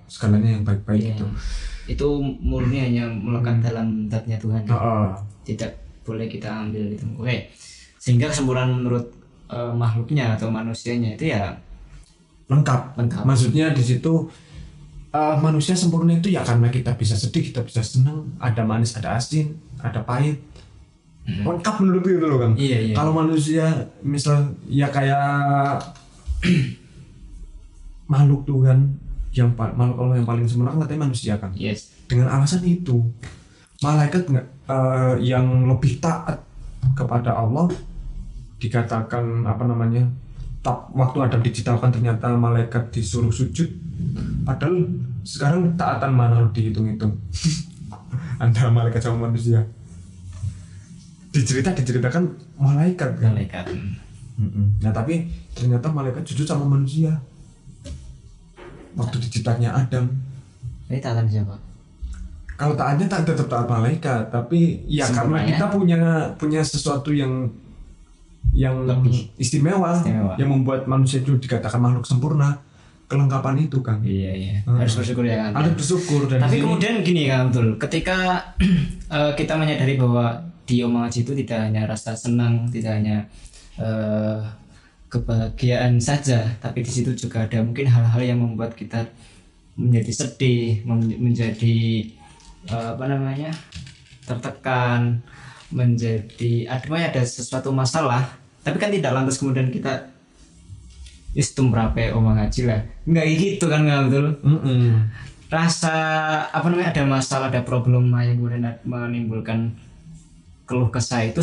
segalanya 0.07 0.57
yang 0.57 0.65
baik-baik 0.65 0.97
Iya. 0.99 1.09
gitu. 1.13 1.27
Itu 1.87 2.09
murni 2.41 2.81
hanya 2.81 3.05
melekat 3.07 3.61
dalam 3.61 4.09
zatnya 4.09 4.41
Tuhan. 4.41 4.65
ya. 4.65 4.73
Heeh. 4.73 5.09
tidak 5.43 5.73
boleh 6.01 6.25
kita 6.27 6.47
ambil 6.47 6.91
itu 6.91 7.05
oke 7.15 7.37
sehingga 7.97 8.29
kesempurnaan 8.29 8.71
menurut 8.73 9.05
eh, 9.47 9.73
makhluknya 9.73 10.35
atau 10.35 10.49
manusianya 10.49 11.15
itu 11.15 11.29
ya 11.29 11.53
lengkap. 12.47 12.97
Lengkap. 12.97 13.23
Maksudnya 13.23 13.71
di 13.71 13.83
situ 13.83 14.31
eh, 15.11 15.37
manusia 15.39 15.75
sempurna 15.75 16.13
itu 16.13 16.31
ya 16.31 16.41
karena 16.41 16.67
kita 16.67 16.95
bisa 16.95 17.13
sedih, 17.15 17.45
kita 17.45 17.61
bisa 17.61 17.83
senang, 17.83 18.31
ada 18.39 18.63
manis, 18.63 18.95
ada 18.95 19.15
asin, 19.15 19.53
ada 19.79 20.01
pahit. 20.01 20.39
Lengkap 21.27 21.75
menurut 21.79 22.03
itu 22.03 22.23
loh 22.23 22.39
Kang. 22.39 22.55
Iya, 22.55 22.79
iya. 22.81 22.95
Kalau 22.95 23.13
manusia 23.13 23.67
misal 24.01 24.51
ya 24.65 24.89
kayak 24.89 25.79
makhluk 28.11 28.43
Tuhan 28.45 28.99
yang 29.31 29.55
makhluk 29.55 29.99
Allah 30.03 30.17
yang 30.19 30.29
paling 30.29 30.47
sempurna 30.47 30.75
kan 30.75 30.87
katanya 30.87 31.03
manusia 31.07 31.35
kan. 31.39 31.51
yes. 31.55 31.95
Dengan 32.11 32.27
alasan 32.31 32.67
itu 32.67 33.07
malaikat 33.81 34.27
nggak 34.27 34.47
eh, 34.67 35.15
yang 35.23 35.47
lebih 35.71 36.03
taat 36.03 36.43
kepada 36.99 37.39
Allah 37.39 37.71
dikatakan 38.61 39.47
apa 39.47 39.65
namanya 39.65 40.05
tak 40.61 40.93
waktu 40.93 41.25
Adam 41.25 41.41
diciptakan 41.41 41.89
ternyata 41.89 42.37
malaikat 42.37 42.93
disuruh 42.93 43.33
sujud 43.33 43.71
padahal 44.45 44.85
sekarang 45.25 45.73
taatan 45.77 46.13
mana 46.13 46.45
lo 46.45 46.49
dihitung-hitung? 46.53 47.17
Antara 48.43 48.73
malaikat 48.73 49.05
sama 49.05 49.29
manusia. 49.29 49.65
Dicerita 51.31 51.71
diceritakan 51.77 52.27
malaikat 52.59 53.21
kan? 53.21 53.33
Malaikat. 53.37 53.65
Mm-mm. 54.41 54.81
nah 54.81 54.89
tapi 54.89 55.29
ternyata 55.53 55.93
malaikat 55.93 56.25
sujud 56.25 56.49
sama 56.49 56.65
manusia 56.65 57.13
waktu 58.93 59.17
diciptanya 59.21 59.71
Adam 59.73 60.11
ini 60.87 60.99
taatan 60.99 61.25
siapa 61.25 61.55
kalau 62.53 62.75
taatnya 62.75 63.07
tak 63.07 63.25
tetap 63.25 63.47
taat 63.47 63.67
malaikat 63.67 64.29
tapi 64.29 64.85
ya 64.85 65.05
Sempurna 65.05 65.19
karena 65.33 65.39
ya? 65.39 65.47
kita 65.49 65.65
punya 65.69 65.99
punya 66.35 66.61
sesuatu 66.61 67.11
yang 67.11 67.49
yang 68.51 68.83
Lebih. 68.83 69.31
istimewa, 69.37 69.95
Istimewa. 69.95 70.35
yang 70.35 70.51
membuat 70.51 70.85
manusia 70.85 71.21
itu 71.21 71.37
dikatakan 71.37 71.79
makhluk 71.79 72.03
sempurna 72.03 72.59
kelengkapan 73.07 73.59
itu 73.61 73.79
kan 73.81 73.99
iya 74.01 74.33
iya 74.33 74.55
Hmm. 74.63 74.77
harus 74.77 74.95
bersyukur 74.95 75.23
ya 75.25 75.37
kan 75.45 75.51
harus 75.57 75.75
bersyukur 75.77 76.21
dan 76.27 76.39
tapi 76.39 76.49
di 76.49 76.55
sini- 76.57 76.65
kemudian 76.65 76.95
gini 77.01 77.23
kan 77.27 77.43
betul 77.49 77.69
ketika 77.77 78.17
eh, 79.13 79.33
kita 79.35 79.55
menyadari 79.55 79.95
bahwa 79.95 80.27
di 80.63 80.79
Om 80.81 80.95
Haji 81.01 81.21
itu 81.21 81.33
tidak 81.37 81.59
hanya 81.65 81.83
rasa 81.85 82.15
senang 82.15 82.67
tidak 82.67 82.93
hanya 82.97 83.27
eh, 83.77 84.39
kebahagiaan 85.11 85.99
saja 85.99 86.47
tapi 86.63 86.87
di 86.87 86.91
situ 86.91 87.11
juga 87.19 87.43
ada 87.45 87.59
mungkin 87.61 87.91
hal-hal 87.91 88.23
yang 88.23 88.39
membuat 88.39 88.79
kita 88.79 89.05
menjadi 89.75 90.13
sedih 90.15 90.87
men- 90.87 91.19
menjadi 91.19 92.07
eh, 92.71 92.89
apa 92.95 93.05
namanya 93.11 93.51
tertekan 94.23 95.19
menjadi 95.75 96.71
adanya 96.71 97.11
ada 97.11 97.23
sesuatu 97.27 97.75
masalah 97.75 98.23
tapi 98.63 98.79
kan 98.79 98.95
tidak 98.95 99.11
lantas 99.11 99.43
kemudian 99.43 99.71
kita 99.75 100.11
istum 101.35 101.71
berapa 101.71 102.15
omong 102.15 102.39
haji 102.39 102.71
lah 102.71 102.81
nggak 103.07 103.27
gitu 103.39 103.67
kan 103.71 103.87
nggak 103.87 104.11
betul 104.11 104.27
Mm-mm. 104.47 105.11
rasa 105.51 105.95
apa 106.51 106.67
namanya 106.71 106.91
ada 106.95 107.03
masalah 107.07 107.51
ada 107.51 107.63
problema 107.63 108.23
yang 108.23 108.39
kemudian 108.39 108.67
menimbulkan 108.87 109.75
keluh 110.67 110.91
kesah 110.91 111.27
itu 111.27 111.43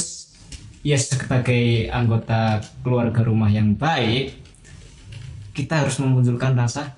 ya 0.88 0.96
sebagai 0.96 1.92
anggota 1.92 2.64
keluarga 2.80 3.20
rumah 3.28 3.52
yang 3.52 3.76
baik 3.76 4.40
kita 5.52 5.84
harus 5.84 6.00
memunculkan 6.00 6.56
rasa 6.56 6.96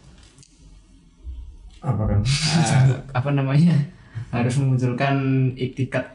apa 1.80 2.04
kan 2.06 2.20
eh, 2.28 2.92
apa 3.16 3.32
namanya? 3.32 3.72
Harus 4.36 4.60
memunculkan 4.60 5.16
iktikat 5.56 6.12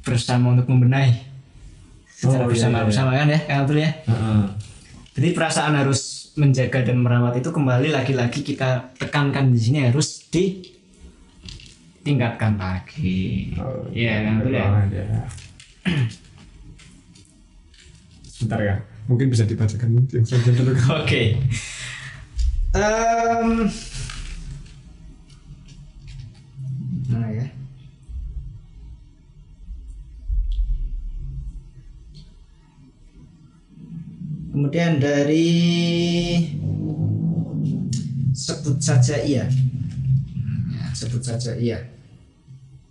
bersama 0.00 0.56
untuk 0.56 0.64
membenahi. 0.72 1.12
Secara 2.08 2.48
Oh, 2.48 2.50
iya, 2.50 2.56
bersama 2.56 2.80
iya, 2.80 2.88
bersama 2.88 3.12
kan 3.12 3.28
ya 3.28 3.36
Kang 3.44 3.68
Abdul 3.68 3.84
ya? 3.84 3.92
Heeh. 4.08 4.48
jadi 5.14 5.30
perasaan 5.36 5.76
harus 5.76 6.32
menjaga 6.34 6.82
dan 6.82 6.98
merawat 7.04 7.36
itu 7.38 7.46
kembali 7.52 7.92
lagi-lagi 7.94 8.40
kita 8.42 8.90
tekankan 8.98 9.52
di 9.52 9.60
sini 9.60 9.84
harus 9.86 10.24
ditingkatkan 10.32 12.56
lagi. 12.58 13.52
Oh, 13.60 13.86
iya 13.92 14.24
Abdul 14.24 14.56
ya? 14.56 14.64
banget 14.66 15.04
ya. 15.04 15.20
Sebentar 18.34 18.58
ya, 18.58 18.82
mungkin 19.06 19.30
bisa 19.30 19.46
dibacakan 19.46 20.10
yang 20.10 20.26
selanjutnya 20.26 20.66
dulu. 20.66 20.74
Oke. 21.06 21.38
Em, 22.74 23.70
mana 27.06 27.28
ya? 27.30 27.46
Kemudian 34.50 34.98
dari 34.98 35.46
sebut 38.34 38.82
saja 38.82 39.22
iya. 39.22 39.46
Ya, 40.74 40.84
sebut 40.90 41.22
saja 41.22 41.54
iya. 41.54 41.78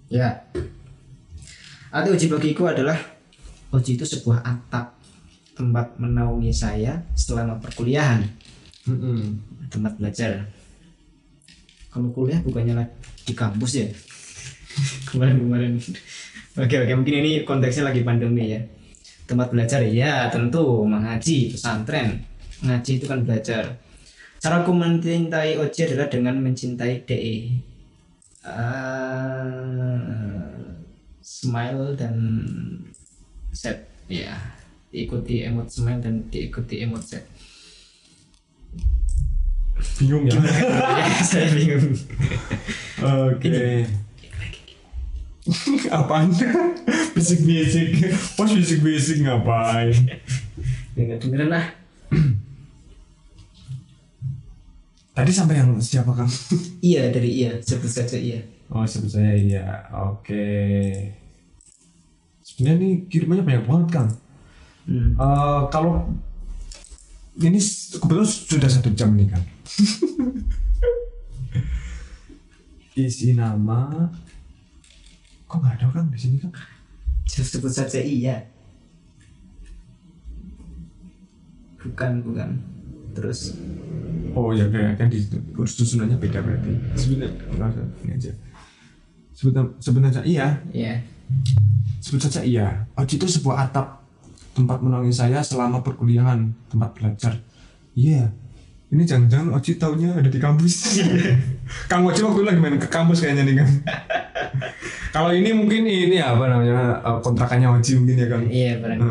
Ya. 0.07 0.47
Arti 1.91 2.15
uji 2.15 2.31
bagiku 2.31 2.71
adalah 2.71 2.95
uji 3.75 3.99
itu 3.99 4.07
sebuah 4.07 4.39
atap 4.39 4.92
tempat 5.53 5.97
menaungi 6.01 6.49
saya 6.49 7.01
selama 7.13 7.61
perkuliahan 7.61 8.25
Mm-mm. 8.89 9.37
tempat 9.69 9.95
belajar. 9.97 10.49
Kalau 11.93 12.09
kuliah 12.09 12.41
bukannya 12.41 12.73
lagi 12.73 12.93
di 13.23 13.33
kampus 13.37 13.71
ya? 13.77 13.87
Kemarin 15.13 15.37
kemarin 15.37 15.71
oke 16.57 16.75
oke 16.81 16.93
mungkin 16.97 17.15
ini 17.21 17.31
konteksnya 17.45 17.93
lagi 17.93 18.01
pandemi 18.01 18.57
ya. 18.57 18.61
Tempat 19.29 19.53
belajar 19.53 19.85
ya 19.85 20.27
tentu. 20.33 20.83
Mengaji 20.83 21.53
pesantren. 21.53 22.25
Ngaji 22.65 22.91
itu 22.97 23.05
kan 23.05 23.21
belajar. 23.21 23.77
Caraku 24.43 24.75
mencintai 24.75 25.55
Oji 25.55 25.79
adalah 25.87 26.11
dengan 26.11 26.35
mencintai 26.43 27.07
DE 27.07 27.37
Eh, 28.43 29.63
smile 31.23 31.95
dan 31.95 32.19
set 33.55 33.87
ya 34.11 34.35
diikuti 34.93 35.41
emot 35.41 35.65
smile 35.73 35.97
dan 36.05 36.29
diikuti 36.29 36.85
emot 36.85 37.01
set 37.01 37.25
Bingung 39.97 40.29
ya? 40.29 40.37
saya 41.27 41.49
bingung 41.51 41.91
Oke. 43.03 43.83
Apaan? 45.91 46.31
Bisik-bisik. 47.11 47.99
Pas 48.39 48.47
bisik-bisik 48.47 49.27
ngapain? 49.27 49.91
ya 50.93 51.01
nggak 51.03 51.19
dengerin 51.25 51.49
lah 51.51 51.65
Tadi 55.13 55.31
sampai 55.33 55.61
yang 55.61 55.77
siapa 55.77 56.09
Kang? 56.15 56.29
iya 56.81 57.09
dari 57.11 57.43
iya 57.43 57.57
sebut 57.59 57.89
saja 57.89 58.17
iya 58.17 58.39
Oh 58.73 58.81
sebut 58.87 59.09
saya 59.13 59.37
iya. 59.37 59.85
Oke. 60.09 60.41
Sebenarnya 62.41 62.81
nih 62.81 62.93
kirimannya 63.05 63.45
banyak 63.45 63.65
banget 63.69 63.87
Kang. 63.93 64.09
Hmm. 64.89 65.15
Eh, 65.17 65.61
kalau 65.71 66.07
ini 67.39 67.57
kebetulan 67.97 68.27
sudah 68.27 68.69
satu 68.69 68.89
jam 68.93 69.13
nih 69.17 69.27
kan. 69.31 69.41
Isi 72.93 73.33
nama. 73.33 74.09
Kok 75.49 75.57
nggak 75.61 75.75
ada 75.81 75.85
kan 75.89 76.05
di 76.13 76.17
sini 76.17 76.37
kan? 76.37 76.53
sebut 77.41 77.71
saja 77.73 77.97
iya 77.97 78.45
bukan 81.81 82.21
bukan 82.21 82.49
terus 83.17 83.57
Oh 84.33 84.49
ya 84.49 84.65
kayak 84.65 84.97
kan 84.97 85.13
di 85.13 85.21
urus 85.53 85.77
susunannya 85.77 86.17
beda 86.17 86.41
berarti. 86.41 86.73
Sebenarnya 86.97 87.37
nggak 87.53 87.69
usah 87.69 87.85
ini 88.01 88.11
aja. 88.17 88.31
Sebut 89.37 89.53
sebut 89.77 90.01
saja 90.09 90.21
iya. 90.25 90.57
ya 90.73 90.97
Sebut 92.01 92.17
saja 92.17 92.41
iya. 92.41 92.89
Oji 92.97 93.21
itu 93.21 93.29
sebuah 93.29 93.69
atap 93.69 94.02
tempat 94.53 94.77
menangis 94.79 95.17
saya 95.17 95.41
selama 95.41 95.81
perkuliahan 95.81 96.53
tempat 96.69 96.93
belajar. 96.93 97.33
Iya. 97.93 98.29
Ini 98.93 99.09
jangan-jangan 99.09 99.57
Oji 99.57 99.81
taunya 99.81 100.13
ada 100.13 100.29
di 100.29 100.37
kampus. 100.37 101.01
Kang 101.89 102.05
Oji 102.05 102.21
waktu 102.21 102.39
itu 102.39 102.45
lagi 102.45 102.59
main 102.61 102.77
ke 102.77 102.85
kampus 102.85 103.25
kayaknya 103.25 103.43
nih 103.49 103.55
kan. 103.57 103.69
Kalau 105.13 105.29
ini 105.29 105.53
mungkin 105.53 105.85
ini 105.85 106.17
apa 106.17 106.49
namanya 106.49 106.97
eh, 107.01 107.17
kontrakannya 107.21 107.69
Oji 107.69 108.01
mungkin 108.01 108.17
ya 108.17 108.27
Kang. 108.29 108.43
iya 108.49 108.73
barang 108.81 108.97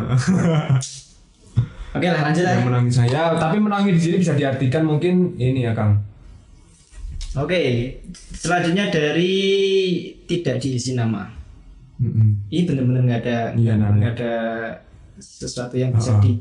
oke 1.94 2.06
lah 2.08 2.20
lanjut 2.26 2.42
lah 2.42 2.52
Yang 2.58 2.66
menangis 2.66 2.94
saya, 2.98 3.22
tapi 3.38 3.56
menangis 3.62 3.92
di 3.98 4.02
sini 4.02 4.16
bisa 4.18 4.34
diartikan 4.34 4.82
mungkin 4.82 5.38
ini 5.38 5.62
ya 5.62 5.72
Kang. 5.78 6.02
oke 7.38 7.60
selanjutnya 8.34 8.90
dari 8.90 9.30
tidak 10.26 10.58
diisi 10.58 10.98
nama 10.98 11.22
Mm-mm. 12.02 12.50
ini 12.50 12.62
benar-benar 12.66 13.02
nggak 13.06 13.20
ada 13.22 13.38
Iya, 13.54 13.72
nggak 13.78 14.12
ada 14.18 14.34
sesuatu 15.18 15.76
yang 15.76 15.92
bisa 15.92 16.16
Uh-uh. 16.16 16.24
di 16.24 16.32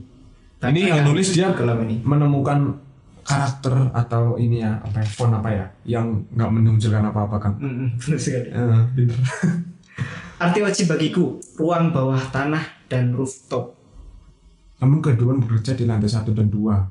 Ini 0.61 0.93
yang 0.93 1.01
nulis 1.09 1.33
dia 1.33 1.49
kalau 1.51 1.73
ini 1.81 2.05
menemukan 2.05 2.77
karakter 3.21 3.89
atau 3.93 4.37
ini 4.37 4.61
ya 4.61 4.77
apa 4.77 5.01
ya, 5.01 5.07
font 5.09 5.33
apa 5.33 5.49
ya 5.49 5.65
yang 5.85 6.05
nggak 6.33 6.51
menunjukkan 6.53 7.09
apa-apa 7.09 7.37
Kang. 7.37 7.55
Mm-mm, 7.57 7.87
benar 8.01 8.19
sekali 8.21 8.49
arti 10.41 10.59
wajib 10.61 10.85
bagiku 10.89 11.37
ruang 11.57 11.93
bawah 11.93 12.17
tanah 12.29 12.61
dan 12.89 13.13
rooftop 13.13 13.77
Namun 14.81 14.97
kedua 14.97 15.37
bekerja 15.37 15.77
di 15.77 15.85
lantai 15.85 16.09
satu 16.09 16.33
dan 16.33 16.49
dua. 16.49 16.81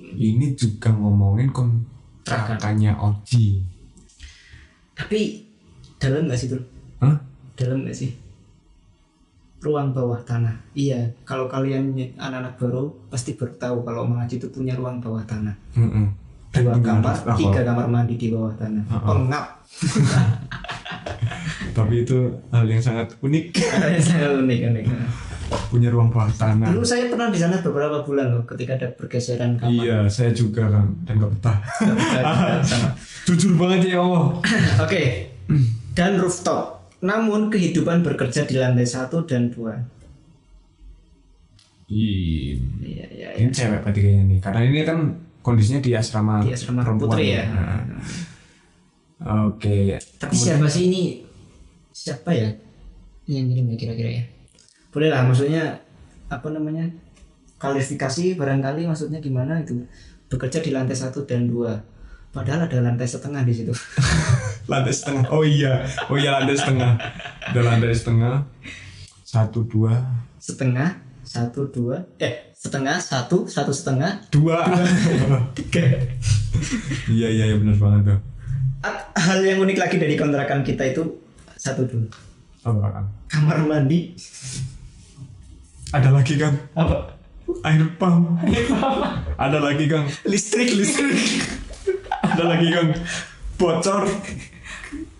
Ini 0.00 0.56
juga 0.56 0.88
ngomongin 0.88 1.52
kontrakannya 1.52 2.96
Oji. 2.96 3.60
tapi 4.96 5.44
dalam 6.00 6.24
nggak 6.24 6.36
sih 6.36 6.48
tuh 6.48 6.60
Hah? 7.00 7.16
dalam 7.56 7.84
nggak 7.84 7.96
sih 7.96 8.12
ruang 9.60 9.90
bawah 9.90 10.20
tanah 10.20 10.56
iya 10.72 10.96
kalau 11.22 11.44
kalian 11.44 11.92
anak-anak 12.16 12.56
baru 12.56 12.88
pasti 13.06 13.34
baru 13.34 13.52
tahu 13.54 13.76
kalau 13.82 14.04
mengaji 14.04 14.36
itu 14.36 14.48
punya 14.48 14.72
ruang 14.72 14.96
bawah 14.98 15.20
tanah 15.22 15.52
Mm-mm. 15.74 16.06
Dan 16.50 16.66
dua 16.66 16.74
kamar 16.80 17.14
tiga 17.36 17.62
kamar 17.62 17.86
mandi 17.86 18.16
di 18.16 18.28
bawah 18.28 18.50
tanah 18.52 18.82
Uh-uh. 18.82 19.06
pengap 19.06 19.44
Tapi 21.70 22.02
itu 22.02 22.18
hal 22.50 22.66
yang 22.66 22.82
sangat 22.82 23.14
unik. 23.20 23.54
Saya 24.02 24.34
unik 24.36 24.60
unik 24.66 24.84
Punya 25.66 25.86
ruang 25.88 26.06
bawah 26.08 26.30
tanah. 26.32 26.66
dulu 26.66 26.82
saya 26.82 27.06
pernah 27.06 27.26
di 27.26 27.34
sana 27.34 27.58
beberapa 27.58 28.02
bulan 28.02 28.30
loh 28.30 28.42
ketika 28.44 28.74
ada 28.74 28.86
pergeseran 28.90 29.54
kamar 29.54 29.70
Iya, 29.70 29.98
saya 30.06 30.30
juga 30.30 30.66
kan 30.66 30.86
dan 31.02 31.18
gak 31.18 31.30
betah. 31.32 31.58
sama 32.62 32.90
Jujur 33.26 33.54
banget 33.54 33.86
ya 33.88 33.98
Allah. 34.00 34.38
oke 34.80 35.02
dan 35.92 36.16
rooftop 36.16 36.79
namun 37.00 37.48
kehidupan 37.48 38.04
bekerja 38.04 38.44
di 38.44 38.60
lantai 38.60 38.84
satu 38.84 39.24
dan 39.24 39.48
dua 39.48 39.76
iya 41.90 42.54
iya 42.84 43.06
iya 43.10 43.28
ini 43.40 43.50
cewek 43.50 43.82
berarti 43.82 44.00
kayaknya 44.04 44.24
nih. 44.30 44.38
Karena 44.38 44.60
ini 44.62 44.80
kan 44.86 44.98
kondisinya 45.40 45.80
di 45.82 45.90
asrama, 45.96 46.44
di 46.44 46.52
asrama 46.54 46.84
perempuan 46.84 47.10
putri 47.16 47.34
ya 47.34 47.44
Nah, 47.50 47.82
Oke. 49.20 50.00
Tapi 50.16 50.32
siapa 50.32 50.64
sih 50.64 50.88
ini? 50.88 51.20
Siapa 51.92 52.32
ya 52.32 52.48
yang 53.28 53.52
ngirim 53.52 53.68
ya 53.70 53.76
kira-kira 53.76 54.10
ya? 54.16 54.24
Boleh 54.90 55.12
lah, 55.12 55.22
maksudnya 55.28 55.76
apa 56.32 56.48
namanya? 56.50 56.88
Kualifikasi 57.60 58.40
barangkali 58.40 58.88
maksudnya 58.88 59.20
gimana 59.20 59.60
itu? 59.60 59.84
Bekerja 60.32 60.64
di 60.64 60.72
lantai 60.72 60.96
satu 60.96 61.28
dan 61.28 61.46
dua. 61.46 61.76
Padahal 62.30 62.70
ada 62.70 62.78
lantai 62.78 63.06
setengah 63.06 63.42
di 63.42 63.52
situ. 63.52 63.74
lantai 64.70 64.94
setengah. 64.94 65.26
Oh 65.28 65.42
iya. 65.42 65.82
Oh 66.06 66.14
iya 66.14 66.38
lantai 66.38 66.54
setengah. 66.54 66.94
Ada 67.42 67.60
lantai 67.60 67.90
setengah. 67.90 68.34
Satu 69.26 69.66
dua. 69.66 69.94
Setengah, 70.38 70.96
satu, 71.20 71.68
dua, 71.68 72.00
eh 72.16 72.50
setengah, 72.56 72.96
satu, 72.98 73.44
satu 73.46 73.70
setengah, 73.70 74.24
dua. 74.28 74.62
Tiga. 75.58 75.84
iya 77.06 77.28
iya 77.28 77.44
iya 77.46 77.56
benar 77.56 77.76
banget 77.76 78.00
tuh. 78.08 78.18
A- 78.80 79.06
Hal 79.12 79.44
yang 79.44 79.60
unik 79.60 79.76
lagi 79.76 79.96
dari 79.98 80.16
kontrakan 80.16 80.64
kita 80.64 80.86
itu 80.86 81.02
satu 81.54 81.84
dulu. 81.84 82.08
apa 82.60 82.86
kan 82.90 83.04
Kamar 83.28 83.58
mandi. 83.62 84.16
Ada 85.90 86.08
lagi 86.10 86.34
kang 86.36 86.56
apa? 86.72 87.18
air 87.66 87.82
pump. 87.98 88.38
Ada 89.36 89.58
lagi 89.58 89.84
kang 89.86 90.06
Listrik, 90.24 90.72
listrik. 90.72 91.18
Ada 92.40 92.56
lagi 92.56 92.72
kang 92.72 92.88
bocor 93.54 94.08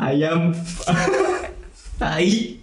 Ayam. 0.01 0.57
tai. 2.01 2.57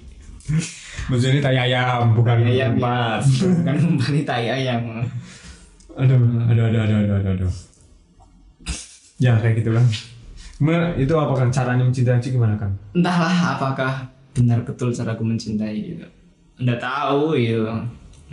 maksudnya 1.08 1.38
ini 1.38 1.42
tai 1.46 1.58
ayam 1.62 2.18
bukan 2.18 2.42
Tai 2.42 2.50
ayam 2.50 2.72
empat 2.74 3.22
Bukan 3.30 3.76
kembali 3.78 4.22
tai 4.26 4.48
ayam. 4.50 5.06
aduh 5.94 6.18
aduh 6.50 6.64
aduh 6.66 6.82
aduh 6.82 6.98
aduh 6.98 7.16
aduh, 7.16 7.32
aduh. 7.38 7.52
ya 9.18 9.38
kayak 9.38 9.62
gitu 9.62 9.70
kan 9.70 9.86
itu 10.98 11.14
apa 11.14 11.34
kan 11.38 11.50
caranya 11.54 11.86
mencintai 11.86 12.18
Ci 12.18 12.34
gimana 12.34 12.58
kan 12.58 12.74
Entahlah 12.98 13.54
apakah 13.54 13.94
benar 14.34 14.66
betul 14.66 14.90
caraku 14.90 15.22
mencintai 15.22 15.78
gitu. 15.94 16.06
Anda 16.58 16.82
tahu 16.82 17.38
gitu. 17.38 17.70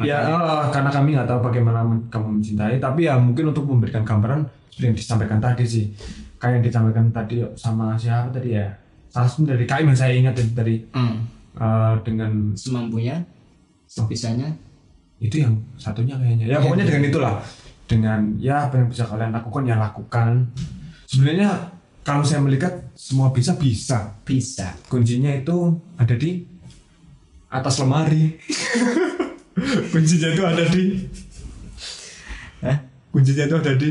Ya, 0.03 0.27
eh, 0.27 0.65
karena 0.75 0.91
kami 0.91 1.15
nggak 1.15 1.29
tahu 1.31 1.41
bagaimana 1.47 1.87
kamu 2.11 2.43
mencintai, 2.43 2.83
tapi 2.83 3.07
ya 3.07 3.15
mungkin 3.15 3.55
untuk 3.55 3.63
memberikan 3.71 4.03
gambaran 4.03 4.43
seperti 4.67 4.87
yang 4.91 4.97
disampaikan 4.99 5.39
tadi 5.39 5.63
sih, 5.63 5.87
kayak 6.43 6.59
yang 6.59 6.65
disampaikan 6.67 7.07
tadi 7.15 7.47
sama 7.55 7.95
siapa 7.95 8.35
tadi 8.35 8.59
ya, 8.59 8.67
salah 9.07 9.31
satu 9.31 9.47
dari 9.47 9.63
Kaim 9.63 9.87
yang 9.87 9.99
saya 9.99 10.13
ingat 10.19 10.35
tadi. 10.35 10.83
Hmm. 10.91 11.31
eh, 11.55 11.95
dengan 12.03 12.51
semampunya 12.59 13.23
sebisanya. 13.87 14.51
Itu 15.23 15.39
yang 15.39 15.55
satunya 15.79 16.19
kayaknya, 16.19 16.51
ya 16.51 16.59
pokoknya 16.59 16.91
dengan 16.91 17.03
itulah, 17.07 17.35
dengan 17.87 18.21
ya 18.43 18.67
apa 18.67 18.83
yang 18.83 18.91
bisa 18.91 19.07
kalian 19.07 19.31
lakukan 19.31 19.63
ya 19.63 19.79
lakukan. 19.79 20.51
Sebenarnya 21.07 21.71
kalau 22.03 22.27
saya 22.27 22.43
melihat 22.43 22.91
semua 22.99 23.31
bisa 23.31 23.55
bisa, 23.55 24.19
bisa. 24.27 24.75
Kuncinya 24.91 25.31
itu 25.31 25.79
ada 25.95 26.19
di 26.19 26.43
atas 27.47 27.79
lemari. 27.79 28.35
kuncinya 29.95 30.29
itu 30.35 30.43
ada 30.43 30.65
di 30.67 30.85
Hah? 32.65 32.79
kuncinya 33.15 33.45
itu 33.47 33.57
ada 33.57 33.73
di 33.79 33.91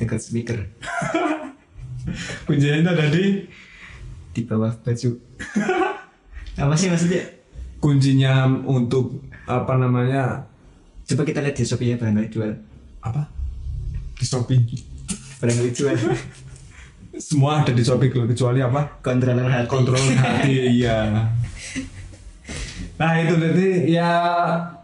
dekat 0.00 0.20
speaker. 0.22 0.58
Kuncinya 2.46 2.78
itu 2.82 2.90
ada 2.90 3.06
di 3.10 3.24
di 4.34 4.40
bawah 4.42 4.74
baju. 4.82 5.10
Apa 6.56 6.74
sih 6.74 6.90
maksudnya? 6.90 7.22
Kuncinya 7.78 8.46
untuk 8.66 9.22
apa 9.46 9.78
namanya? 9.78 10.50
Coba 11.06 11.22
kita 11.22 11.44
lihat 11.44 11.54
di 11.54 11.64
shopee 11.66 11.94
ya 11.94 11.96
barangkali 12.00 12.28
jual. 12.32 12.52
Apa? 13.04 13.22
Di 14.16 14.24
Shopee. 14.26 14.58
Barangkali 15.38 15.70
jual. 15.70 15.94
Semua 17.16 17.62
ada 17.62 17.70
di 17.70 17.84
Shopee 17.86 18.10
kecuali 18.10 18.58
apa? 18.64 18.98
Kontroler 19.04 19.46
hati. 19.46 19.70
Kontrol 19.70 20.02
hati 20.18 20.52
iya 20.82 20.98
nah 22.96 23.12
itu 23.20 23.36
jadi 23.36 23.68
ya 23.92 24.10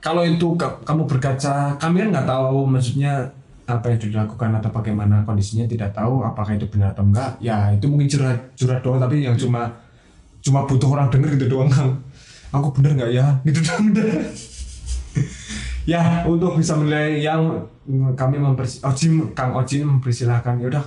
kalau 0.04 0.20
itu 0.20 0.52
ka- 0.60 0.84
kamu 0.84 1.08
berkaca 1.08 1.72
kami 1.80 2.04
kan 2.04 2.08
nggak 2.12 2.28
tahu 2.28 2.68
maksudnya 2.68 3.24
apa 3.64 3.88
yang 3.88 4.00
dilakukan 4.02 4.50
atau 4.58 4.70
bagaimana 4.74 5.22
kondisinya 5.24 5.64
tidak 5.64 5.94
tahu 5.96 6.20
apakah 6.20 6.52
itu 6.52 6.66
benar 6.68 6.92
atau 6.92 7.06
enggak. 7.06 7.30
Ya 7.40 7.70
itu 7.72 7.86
mungkin 7.88 8.10
curhat 8.10 8.52
curhat 8.58 8.82
doang 8.84 9.00
tapi 9.00 9.22
yang 9.24 9.38
cuma 9.38 9.70
cuma 10.42 10.66
butuh 10.66 10.90
orang 10.92 11.08
denger 11.08 11.38
gitu 11.38 11.56
doang 11.56 11.70
Kang. 11.70 11.94
aku 12.52 12.68
bener 12.76 12.92
nggak 13.00 13.10
ya? 13.16 13.26
Gitu 13.46 13.64
doang. 13.64 13.86
Ya 15.82 16.22
untuk 16.26 16.54
bisa 16.58 16.78
menilai 16.78 17.22
yang 17.22 17.64
kami 18.14 18.38
mempersi 18.38 18.78
Oji 18.86 19.34
Kang 19.34 19.50
Oji 19.56 19.82
mempersilahkan 19.82 20.58
ya 20.62 20.66
udah. 20.70 20.84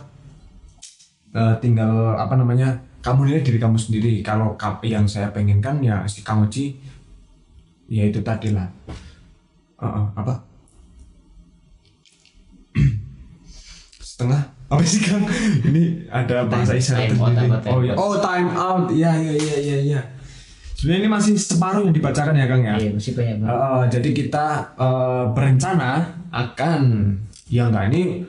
Eh, 1.36 1.56
tinggal 1.60 2.16
apa 2.16 2.40
namanya 2.40 2.80
kamu 3.04 3.28
nilai 3.28 3.42
diri 3.44 3.60
kamu 3.60 3.76
sendiri. 3.76 4.14
Kalau 4.24 4.56
ka- 4.56 4.80
yang 4.84 5.04
saya 5.04 5.32
pengen 5.36 5.60
kan 5.60 5.84
ya 5.84 6.04
si 6.08 6.24
Kang 6.24 6.44
Oji 6.44 6.80
ya 7.90 8.04
itu 8.10 8.20
tadi 8.22 8.54
lah. 8.54 8.68
Eh, 9.82 9.86
eh, 9.86 10.06
apa? 10.18 10.34
Setengah? 14.02 14.42
Apa 14.66 14.82
sih 14.82 15.02
Kang? 15.06 15.22
Ini 15.70 16.10
ada 16.10 16.50
bahasa 16.50 16.74
isyarat 16.74 17.14
time 17.14 17.54
oh 17.70 17.86
ya 17.86 17.94
oh 17.94 18.18
time 18.18 18.50
out. 18.58 18.90
Ya 18.90 19.14
ya 19.14 19.34
ya 19.38 19.58
ya 19.62 19.78
ya 19.98 20.02
sebenarnya 20.76 21.06
ini 21.06 21.10
masih 21.10 21.34
separuh 21.38 21.86
yang 21.86 21.94
dibacakan 21.94 22.34
ya 22.34 22.46
Kang 22.50 22.62
ya? 22.66 22.74
Iya 22.78 22.90
masih 22.98 23.12
banyak 23.14 23.36
banget 23.46 23.54
Uh, 23.54 23.84
jadi 23.94 24.10
kita 24.12 24.46
uh, 24.76 25.24
berencana 25.38 26.10
akan 26.34 26.82
ya 27.46 27.70
enggak 27.70 27.94
ini 27.94 28.26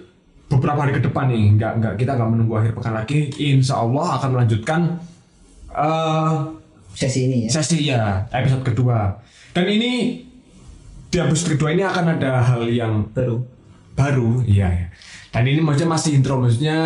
beberapa 0.52 0.84
hari 0.84 0.92
ke 0.92 1.00
depan 1.00 1.32
nih. 1.32 1.56
Enggak 1.56 1.72
enggak 1.80 1.94
kita 1.96 2.20
enggak 2.20 2.30
menunggu 2.36 2.54
akhir 2.60 2.72
pekan 2.76 2.92
lagi. 2.92 3.32
Insya 3.40 3.80
Allah 3.80 4.20
akan 4.20 4.28
melanjutkan 4.36 4.80
uh, 5.72 6.52
sesi 6.96 7.28
ini 7.28 7.38
ya? 7.44 7.50
sesi 7.52 7.78
ya 7.84 8.24
episode 8.32 8.64
kedua 8.64 9.12
dan 9.56 9.64
ini 9.72 10.20
di 11.08 11.16
episode 11.16 11.56
kedua 11.56 11.72
ini 11.72 11.80
akan 11.80 12.20
ada 12.20 12.44
hal 12.44 12.68
yang 12.68 13.08
baru. 13.16 13.40
baru. 13.96 14.44
Iya 14.44 14.68
ya 14.68 14.86
dan 15.36 15.44
ini 15.44 15.60
maksudnya 15.60 15.92
masih 15.92 16.16
intro. 16.16 16.40
Maksudnya 16.40 16.78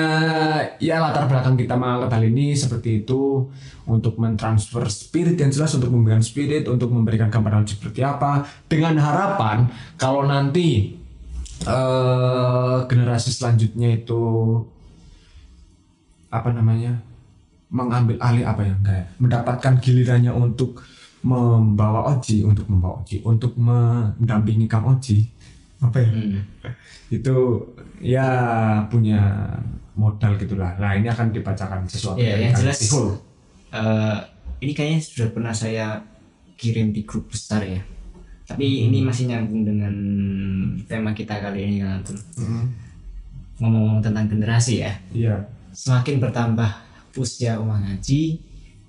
ya 0.82 0.98
latar 0.98 1.30
belakang 1.30 1.54
kita 1.54 1.78
mengangkat 1.78 2.18
hal 2.18 2.24
ini 2.26 2.50
seperti 2.58 3.06
itu 3.06 3.46
untuk 3.86 4.18
mentransfer 4.18 4.90
spirit 4.90 5.38
yang 5.38 5.54
jelas 5.54 5.70
untuk 5.78 5.94
memberikan 5.94 6.18
spirit 6.18 6.66
untuk 6.66 6.90
memberikan 6.90 7.30
gambaran 7.30 7.62
seperti 7.62 8.02
apa. 8.02 8.42
Dengan 8.66 8.98
harapan 8.98 9.70
kalau 9.94 10.26
nanti 10.26 10.98
eh, 11.62 12.78
generasi 12.90 13.30
selanjutnya 13.30 14.02
itu 14.02 14.18
apa 16.34 16.50
namanya 16.50 16.98
mengambil 17.70 18.18
alih 18.18 18.50
apa 18.50 18.66
ya? 18.66 18.74
Enggak 18.82 18.96
ya, 18.98 19.06
mendapatkan 19.22 19.74
gilirannya 19.78 20.34
untuk 20.34 20.82
membawa 21.20 22.16
Oji 22.16 22.42
untuk 22.42 22.64
membawa 22.66 23.00
Oji 23.00 23.20
untuk 23.22 23.52
mendampingi 23.54 24.64
Kang 24.64 24.88
Oji 24.88 25.28
apa 25.80 25.96
ya 25.96 26.08
Hmm. 26.12 26.40
itu 27.08 27.36
ya 27.98 28.28
punya 28.86 29.20
modal 29.92 30.36
gitulah. 30.36 30.76
Nah 30.76 30.92
ini 30.92 31.08
akan 31.08 31.28
dibacakan 31.30 31.84
sesuatu 31.84 32.16
Iya, 32.16 32.48
yang 32.48 32.54
jelas 32.54 32.78
tihul. 32.80 33.16
eh, 33.70 34.16
ini 34.60 34.72
kayaknya 34.72 35.00
sudah 35.00 35.28
pernah 35.30 35.52
saya 35.52 36.00
kirim 36.54 36.92
di 36.92 37.04
grup 37.04 37.28
besar 37.28 37.64
ya. 37.64 37.80
Tapi 38.44 38.88
ini 38.88 39.00
masih 39.00 39.28
nyambung 39.28 39.62
dengan 39.62 39.94
tema 40.84 41.12
kita 41.12 41.38
kali 41.38 41.64
ini 41.64 41.76
kan 41.80 42.00
Atul. 42.00 42.18
Mm, 42.36 42.66
ngomong-ngomong 43.58 44.00
tentang 44.00 44.26
generasi 44.26 44.84
ya. 44.84 44.92
Iya. 45.12 45.36
Semakin 45.70 46.18
bertambah 46.18 46.70
usia 47.14 47.56
umat 47.56 47.80
haji 47.82 48.40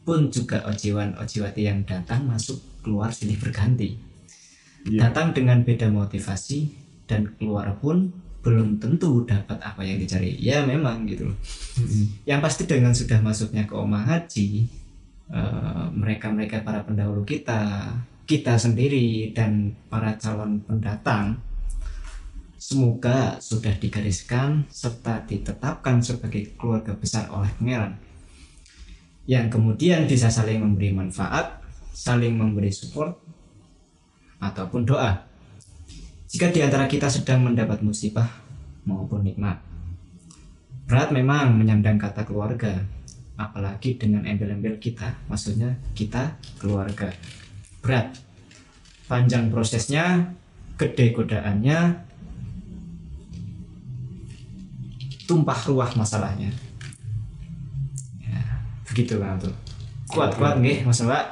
pun 0.02 0.34
juga 0.34 0.66
ojiwan 0.66 1.14
ojiwati 1.18 1.62
yang 1.70 1.86
datang 1.86 2.26
masuk 2.26 2.58
keluar 2.82 3.14
silih 3.14 3.38
berganti. 3.38 3.98
Iya. 4.90 5.10
Datang 5.10 5.38
dengan 5.38 5.62
beda 5.62 5.94
motivasi 5.94 6.74
dan 7.06 7.30
keluar 7.38 7.78
pun 7.78 8.10
belum 8.42 8.82
tentu 8.82 9.22
dapat 9.30 9.62
apa 9.62 9.86
yang 9.86 10.02
dicari. 10.02 10.34
Ya 10.42 10.66
memang 10.66 11.06
gitu. 11.06 11.30
Mm-mm. 11.78 12.26
Yang 12.26 12.40
pasti 12.42 12.64
dengan 12.66 12.94
sudah 12.98 13.22
masuknya 13.22 13.70
ke 13.70 13.78
Omah 13.78 14.06
Haji, 14.10 14.66
eh, 15.30 15.86
mereka-mereka 15.94 16.66
para 16.66 16.82
pendahulu 16.82 17.22
kita, 17.22 17.94
kita 18.26 18.58
sendiri 18.58 19.30
dan 19.38 19.78
para 19.94 20.18
calon 20.18 20.66
pendatang, 20.66 21.38
semoga 22.58 23.38
sudah 23.38 23.78
digariskan 23.78 24.66
serta 24.70 25.22
ditetapkan 25.30 26.02
sebagai 26.02 26.58
keluarga 26.58 26.98
besar 26.98 27.30
oleh 27.30 27.50
Pangeran, 27.62 27.94
yang 29.32 29.48
kemudian 29.48 30.12
bisa 30.12 30.28
saling 30.28 30.60
memberi 30.60 30.92
manfaat, 30.92 31.64
saling 31.96 32.36
memberi 32.36 32.68
support, 32.68 33.16
ataupun 34.44 34.84
doa. 34.84 35.24
Jika 36.28 36.52
di 36.52 36.60
antara 36.60 36.92
kita 36.92 37.08
sedang 37.08 37.48
mendapat 37.48 37.80
musibah 37.80 38.28
maupun 38.84 39.24
nikmat, 39.24 39.64
Berat 40.92 41.16
memang 41.16 41.56
menyandang 41.56 41.96
kata 41.96 42.28
keluarga, 42.28 42.84
apalagi 43.40 43.96
dengan 43.96 44.28
embel-embel 44.28 44.76
kita, 44.76 45.16
maksudnya 45.32 45.80
kita 45.96 46.36
keluarga. 46.60 47.16
Berat. 47.80 48.20
Panjang 49.08 49.48
prosesnya, 49.48 50.36
gede 50.76 51.16
godaannya, 51.16 51.80
tumpah 55.24 55.60
ruah 55.72 55.96
masalahnya. 55.96 56.52
Begitu 58.92 59.18
kan 59.18 59.40
tuh. 59.40 59.56
Kuat-kuat 60.12 60.60
nggih, 60.60 60.84
Mas 60.84 61.00
Mbak. 61.00 61.26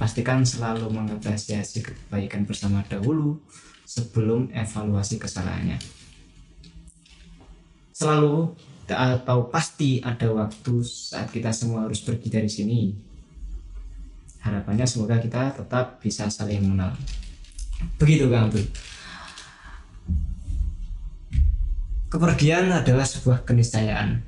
Pastikan 0.00 0.42
selalu 0.42 0.90
mengapresiasi 0.90 1.84
kebaikan 1.84 2.42
bersama 2.42 2.82
dahulu 2.88 3.38
sebelum 3.84 4.50
evaluasi 4.50 5.22
kesalahannya 5.22 5.78
selalu 7.94 8.50
atau 8.84 9.48
pasti 9.48 10.02
ada 10.02 10.28
waktu 10.34 10.82
saat 10.84 11.30
kita 11.30 11.54
semua 11.54 11.86
harus 11.88 12.02
pergi 12.04 12.28
dari 12.28 12.50
sini. 12.50 12.92
Harapannya 14.44 14.84
semoga 14.84 15.16
kita 15.16 15.56
tetap 15.56 16.02
bisa 16.04 16.28
saling 16.28 16.60
mengenal. 16.60 16.92
Begitu 17.96 18.28
Kang 18.28 18.52
Abdul. 18.52 18.66
Kepergian 22.12 22.68
adalah 22.68 23.08
sebuah 23.08 23.48
keniscayaan. 23.48 24.20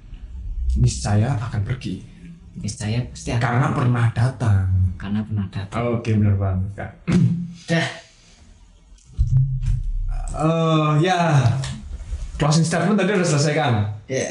Niscaya 0.81 1.37
akan 1.37 1.63
pergi 1.69 2.16
Niscaya 2.57 3.05
pasti 3.07 3.31
akan 3.31 3.43
karena 3.43 3.69
pernah 3.71 4.07
datang. 4.11 4.67
karena 4.97 5.21
pernah 5.23 5.47
datang. 5.49 5.79
Oke 5.93 6.11
benar 6.13 6.35
banget 6.35 6.71
kak. 6.75 6.91
Dah, 7.67 7.89
Eh 10.37 10.91
ya 11.01 11.41
closing 12.37 12.61
statement 12.61 12.95
tadi 12.95 13.13
udah 13.13 13.25
selesai 13.27 13.53
kan? 13.53 13.75
ya. 14.07 14.29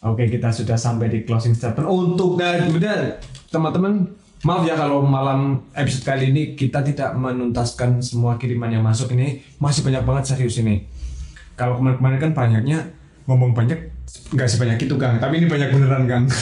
Oke 0.00 0.26
kita 0.26 0.48
sudah 0.48 0.74
sampai 0.74 1.06
di 1.06 1.18
closing 1.22 1.52
statement 1.52 1.84
untuk 1.84 2.34
dan 2.34 2.66
kemudian 2.66 3.14
teman-teman 3.46 4.08
maaf 4.40 4.64
ya 4.64 4.72
kalau 4.72 5.04
malam 5.04 5.60
episode 5.72 6.08
kali 6.08 6.32
ini 6.32 6.56
kita 6.56 6.80
tidak 6.80 7.12
menuntaskan 7.12 8.00
semua 8.00 8.34
kiriman 8.34 8.72
yang 8.72 8.80
masuk 8.80 9.12
ini 9.12 9.44
masih 9.56 9.84
banyak 9.84 10.02
banget 10.02 10.24
serius 10.26 10.56
ini. 10.56 10.88
Kalau 11.54 11.76
kemarin-kemarin 11.76 12.18
kan 12.18 12.32
banyaknya 12.32 12.78
ngomong 13.28 13.52
banyak 13.52 13.76
nggak 14.32 14.48
sebanyak 14.48 14.80
itu 14.80 14.94
Kang, 14.96 15.20
tapi 15.20 15.38
ini 15.38 15.46
banyak 15.46 15.68
beneran 15.70 16.04
Kang. 16.06 16.24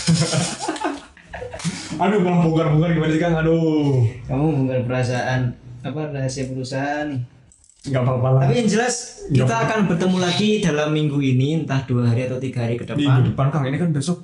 Aduh 1.99 2.18
malah 2.20 2.38
bongkar-bongkar 2.40 2.90
gimana 2.92 3.11
sih 3.11 3.20
Kang? 3.20 3.34
Aduh. 3.36 4.07
Kamu 4.24 4.44
bukan 4.61 4.80
perasaan 4.84 5.40
apa 5.80 6.01
rahasia 6.09 6.46
perusahaan 6.46 7.07
nih. 7.07 7.22
nggak 7.78 8.03
apa-apa 8.03 8.28
lah 8.28 8.40
Tapi 8.44 8.55
yang 8.59 8.68
jelas 8.68 8.94
Nggak 9.28 9.38
kita 9.40 9.55
akan 9.57 9.78
bertemu 9.86 10.16
lagi 10.18 10.49
dalam 10.61 10.88
minggu 10.90 11.18
ini 11.20 11.49
entah 11.59 11.80
dua 11.84 12.03
hari 12.05 12.26
atau 12.26 12.36
tiga 12.36 12.59
hari 12.61 12.74
ke 12.74 12.84
minggu 12.84 12.99
depan. 13.01 13.22
depan 13.24 13.46
kang 13.49 13.64
ini 13.64 13.76
kan 13.76 13.90
besok 13.90 14.18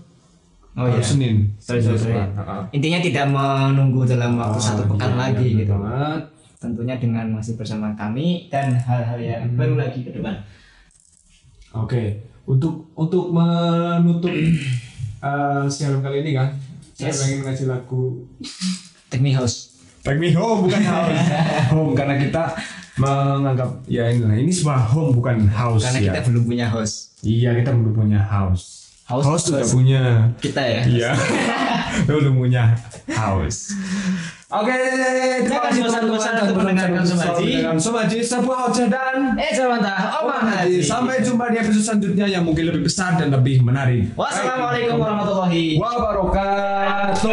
Oh 0.75 0.85
iya. 0.85 0.99
Senin 0.99 1.55
Sorry, 1.57 1.79
sorry, 1.79 1.95
sorry. 1.97 2.13
depan. 2.13 2.29
Ha-ha. 2.35 2.57
Intinya 2.69 2.99
tidak 2.99 3.27
menunggu 3.29 4.03
dalam 4.05 4.35
waktu 4.35 4.59
Ah, 4.59 4.65
satu 4.65 4.83
pekan 4.85 5.07
iya, 5.09 5.19
lagi 5.21 5.47
iya, 5.49 5.59
gitu. 5.61 5.71
banget. 5.73 6.21
Tentunya 6.57 6.95
dengan 6.97 7.27
masih 7.31 7.55
bersama 7.55 7.95
kami 7.95 8.27
dan 8.49 8.75
hal-hal 8.75 9.15
yang 9.17 9.43
Hmm. 9.45 9.55
baru 9.55 9.75
lagi 9.77 10.03
ke 10.03 10.11
depan. 10.11 10.35
Oke, 11.73 12.03
untuk 12.45 12.91
untuk 12.93 13.31
menutup 13.31 14.35
eh, 15.23 15.65
siaran 15.65 16.01
kali 16.01 16.21
ini 16.21 16.35
kan, 16.35 16.51
saya 16.95 17.11
Yes. 17.11 17.19
pengen 17.21 17.39
ngasih 17.43 17.67
lagu 17.67 18.03
Take 19.09 19.21
me 19.21 19.31
house. 19.31 19.75
Take 20.01 20.17
Me 20.17 20.31
Home 20.31 20.65
bukan 20.65 20.83
House. 20.85 21.17
home 21.73 21.93
karena 21.93 22.15
kita 22.17 22.45
menganggap 22.95 23.71
ya 23.87 24.07
inilah 24.07 24.37
ini 24.37 24.49
sebuah 24.49 24.93
home 24.93 25.11
bukan 25.13 25.49
house 25.49 25.81
Karena 25.83 25.99
ya. 25.99 26.05
kita 26.13 26.21
belum 26.29 26.45
punya 26.45 26.67
house. 26.69 27.17
Iya 27.21 27.57
kita 27.57 27.73
belum 27.73 27.93
punya 27.97 28.21
house. 28.21 28.84
House 29.05 29.29
House 29.29 29.45
sudah 29.53 29.61
punya. 29.69 30.33
Kita 30.41 30.65
ya. 30.65 30.81
Iya. 30.89 31.11
belum 32.09 32.41
punya 32.41 32.75
house. 33.13 33.77
Oke, 34.55 34.71
terima 35.43 35.67
kasih 35.67 35.83
bosan-bosan 35.83 36.47
untuk 36.47 36.57
mendengarkan 36.63 37.03
Somaji. 37.03 37.59
Dengan 37.59 37.77
Somaji 37.77 38.19
sebuah 38.23 38.71
dan 38.87 39.35
Eh, 39.35 39.51
Samantha, 39.51 40.23
Omang 40.23 40.47
Haji. 40.47 40.79
Sampai 40.79 41.21
jumpa 41.21 41.51
di 41.51 41.59
episode 41.59 41.83
selanjutnya 41.83 42.27
yang 42.31 42.47
mungkin 42.47 42.71
lebih 42.71 42.87
besar 42.87 43.19
dan 43.19 43.35
lebih 43.35 43.67
menarik. 43.67 44.15
Wassalamualaikum 44.15 44.97
warahmatullahi 44.97 45.75
wabarakatuh. 45.77 47.29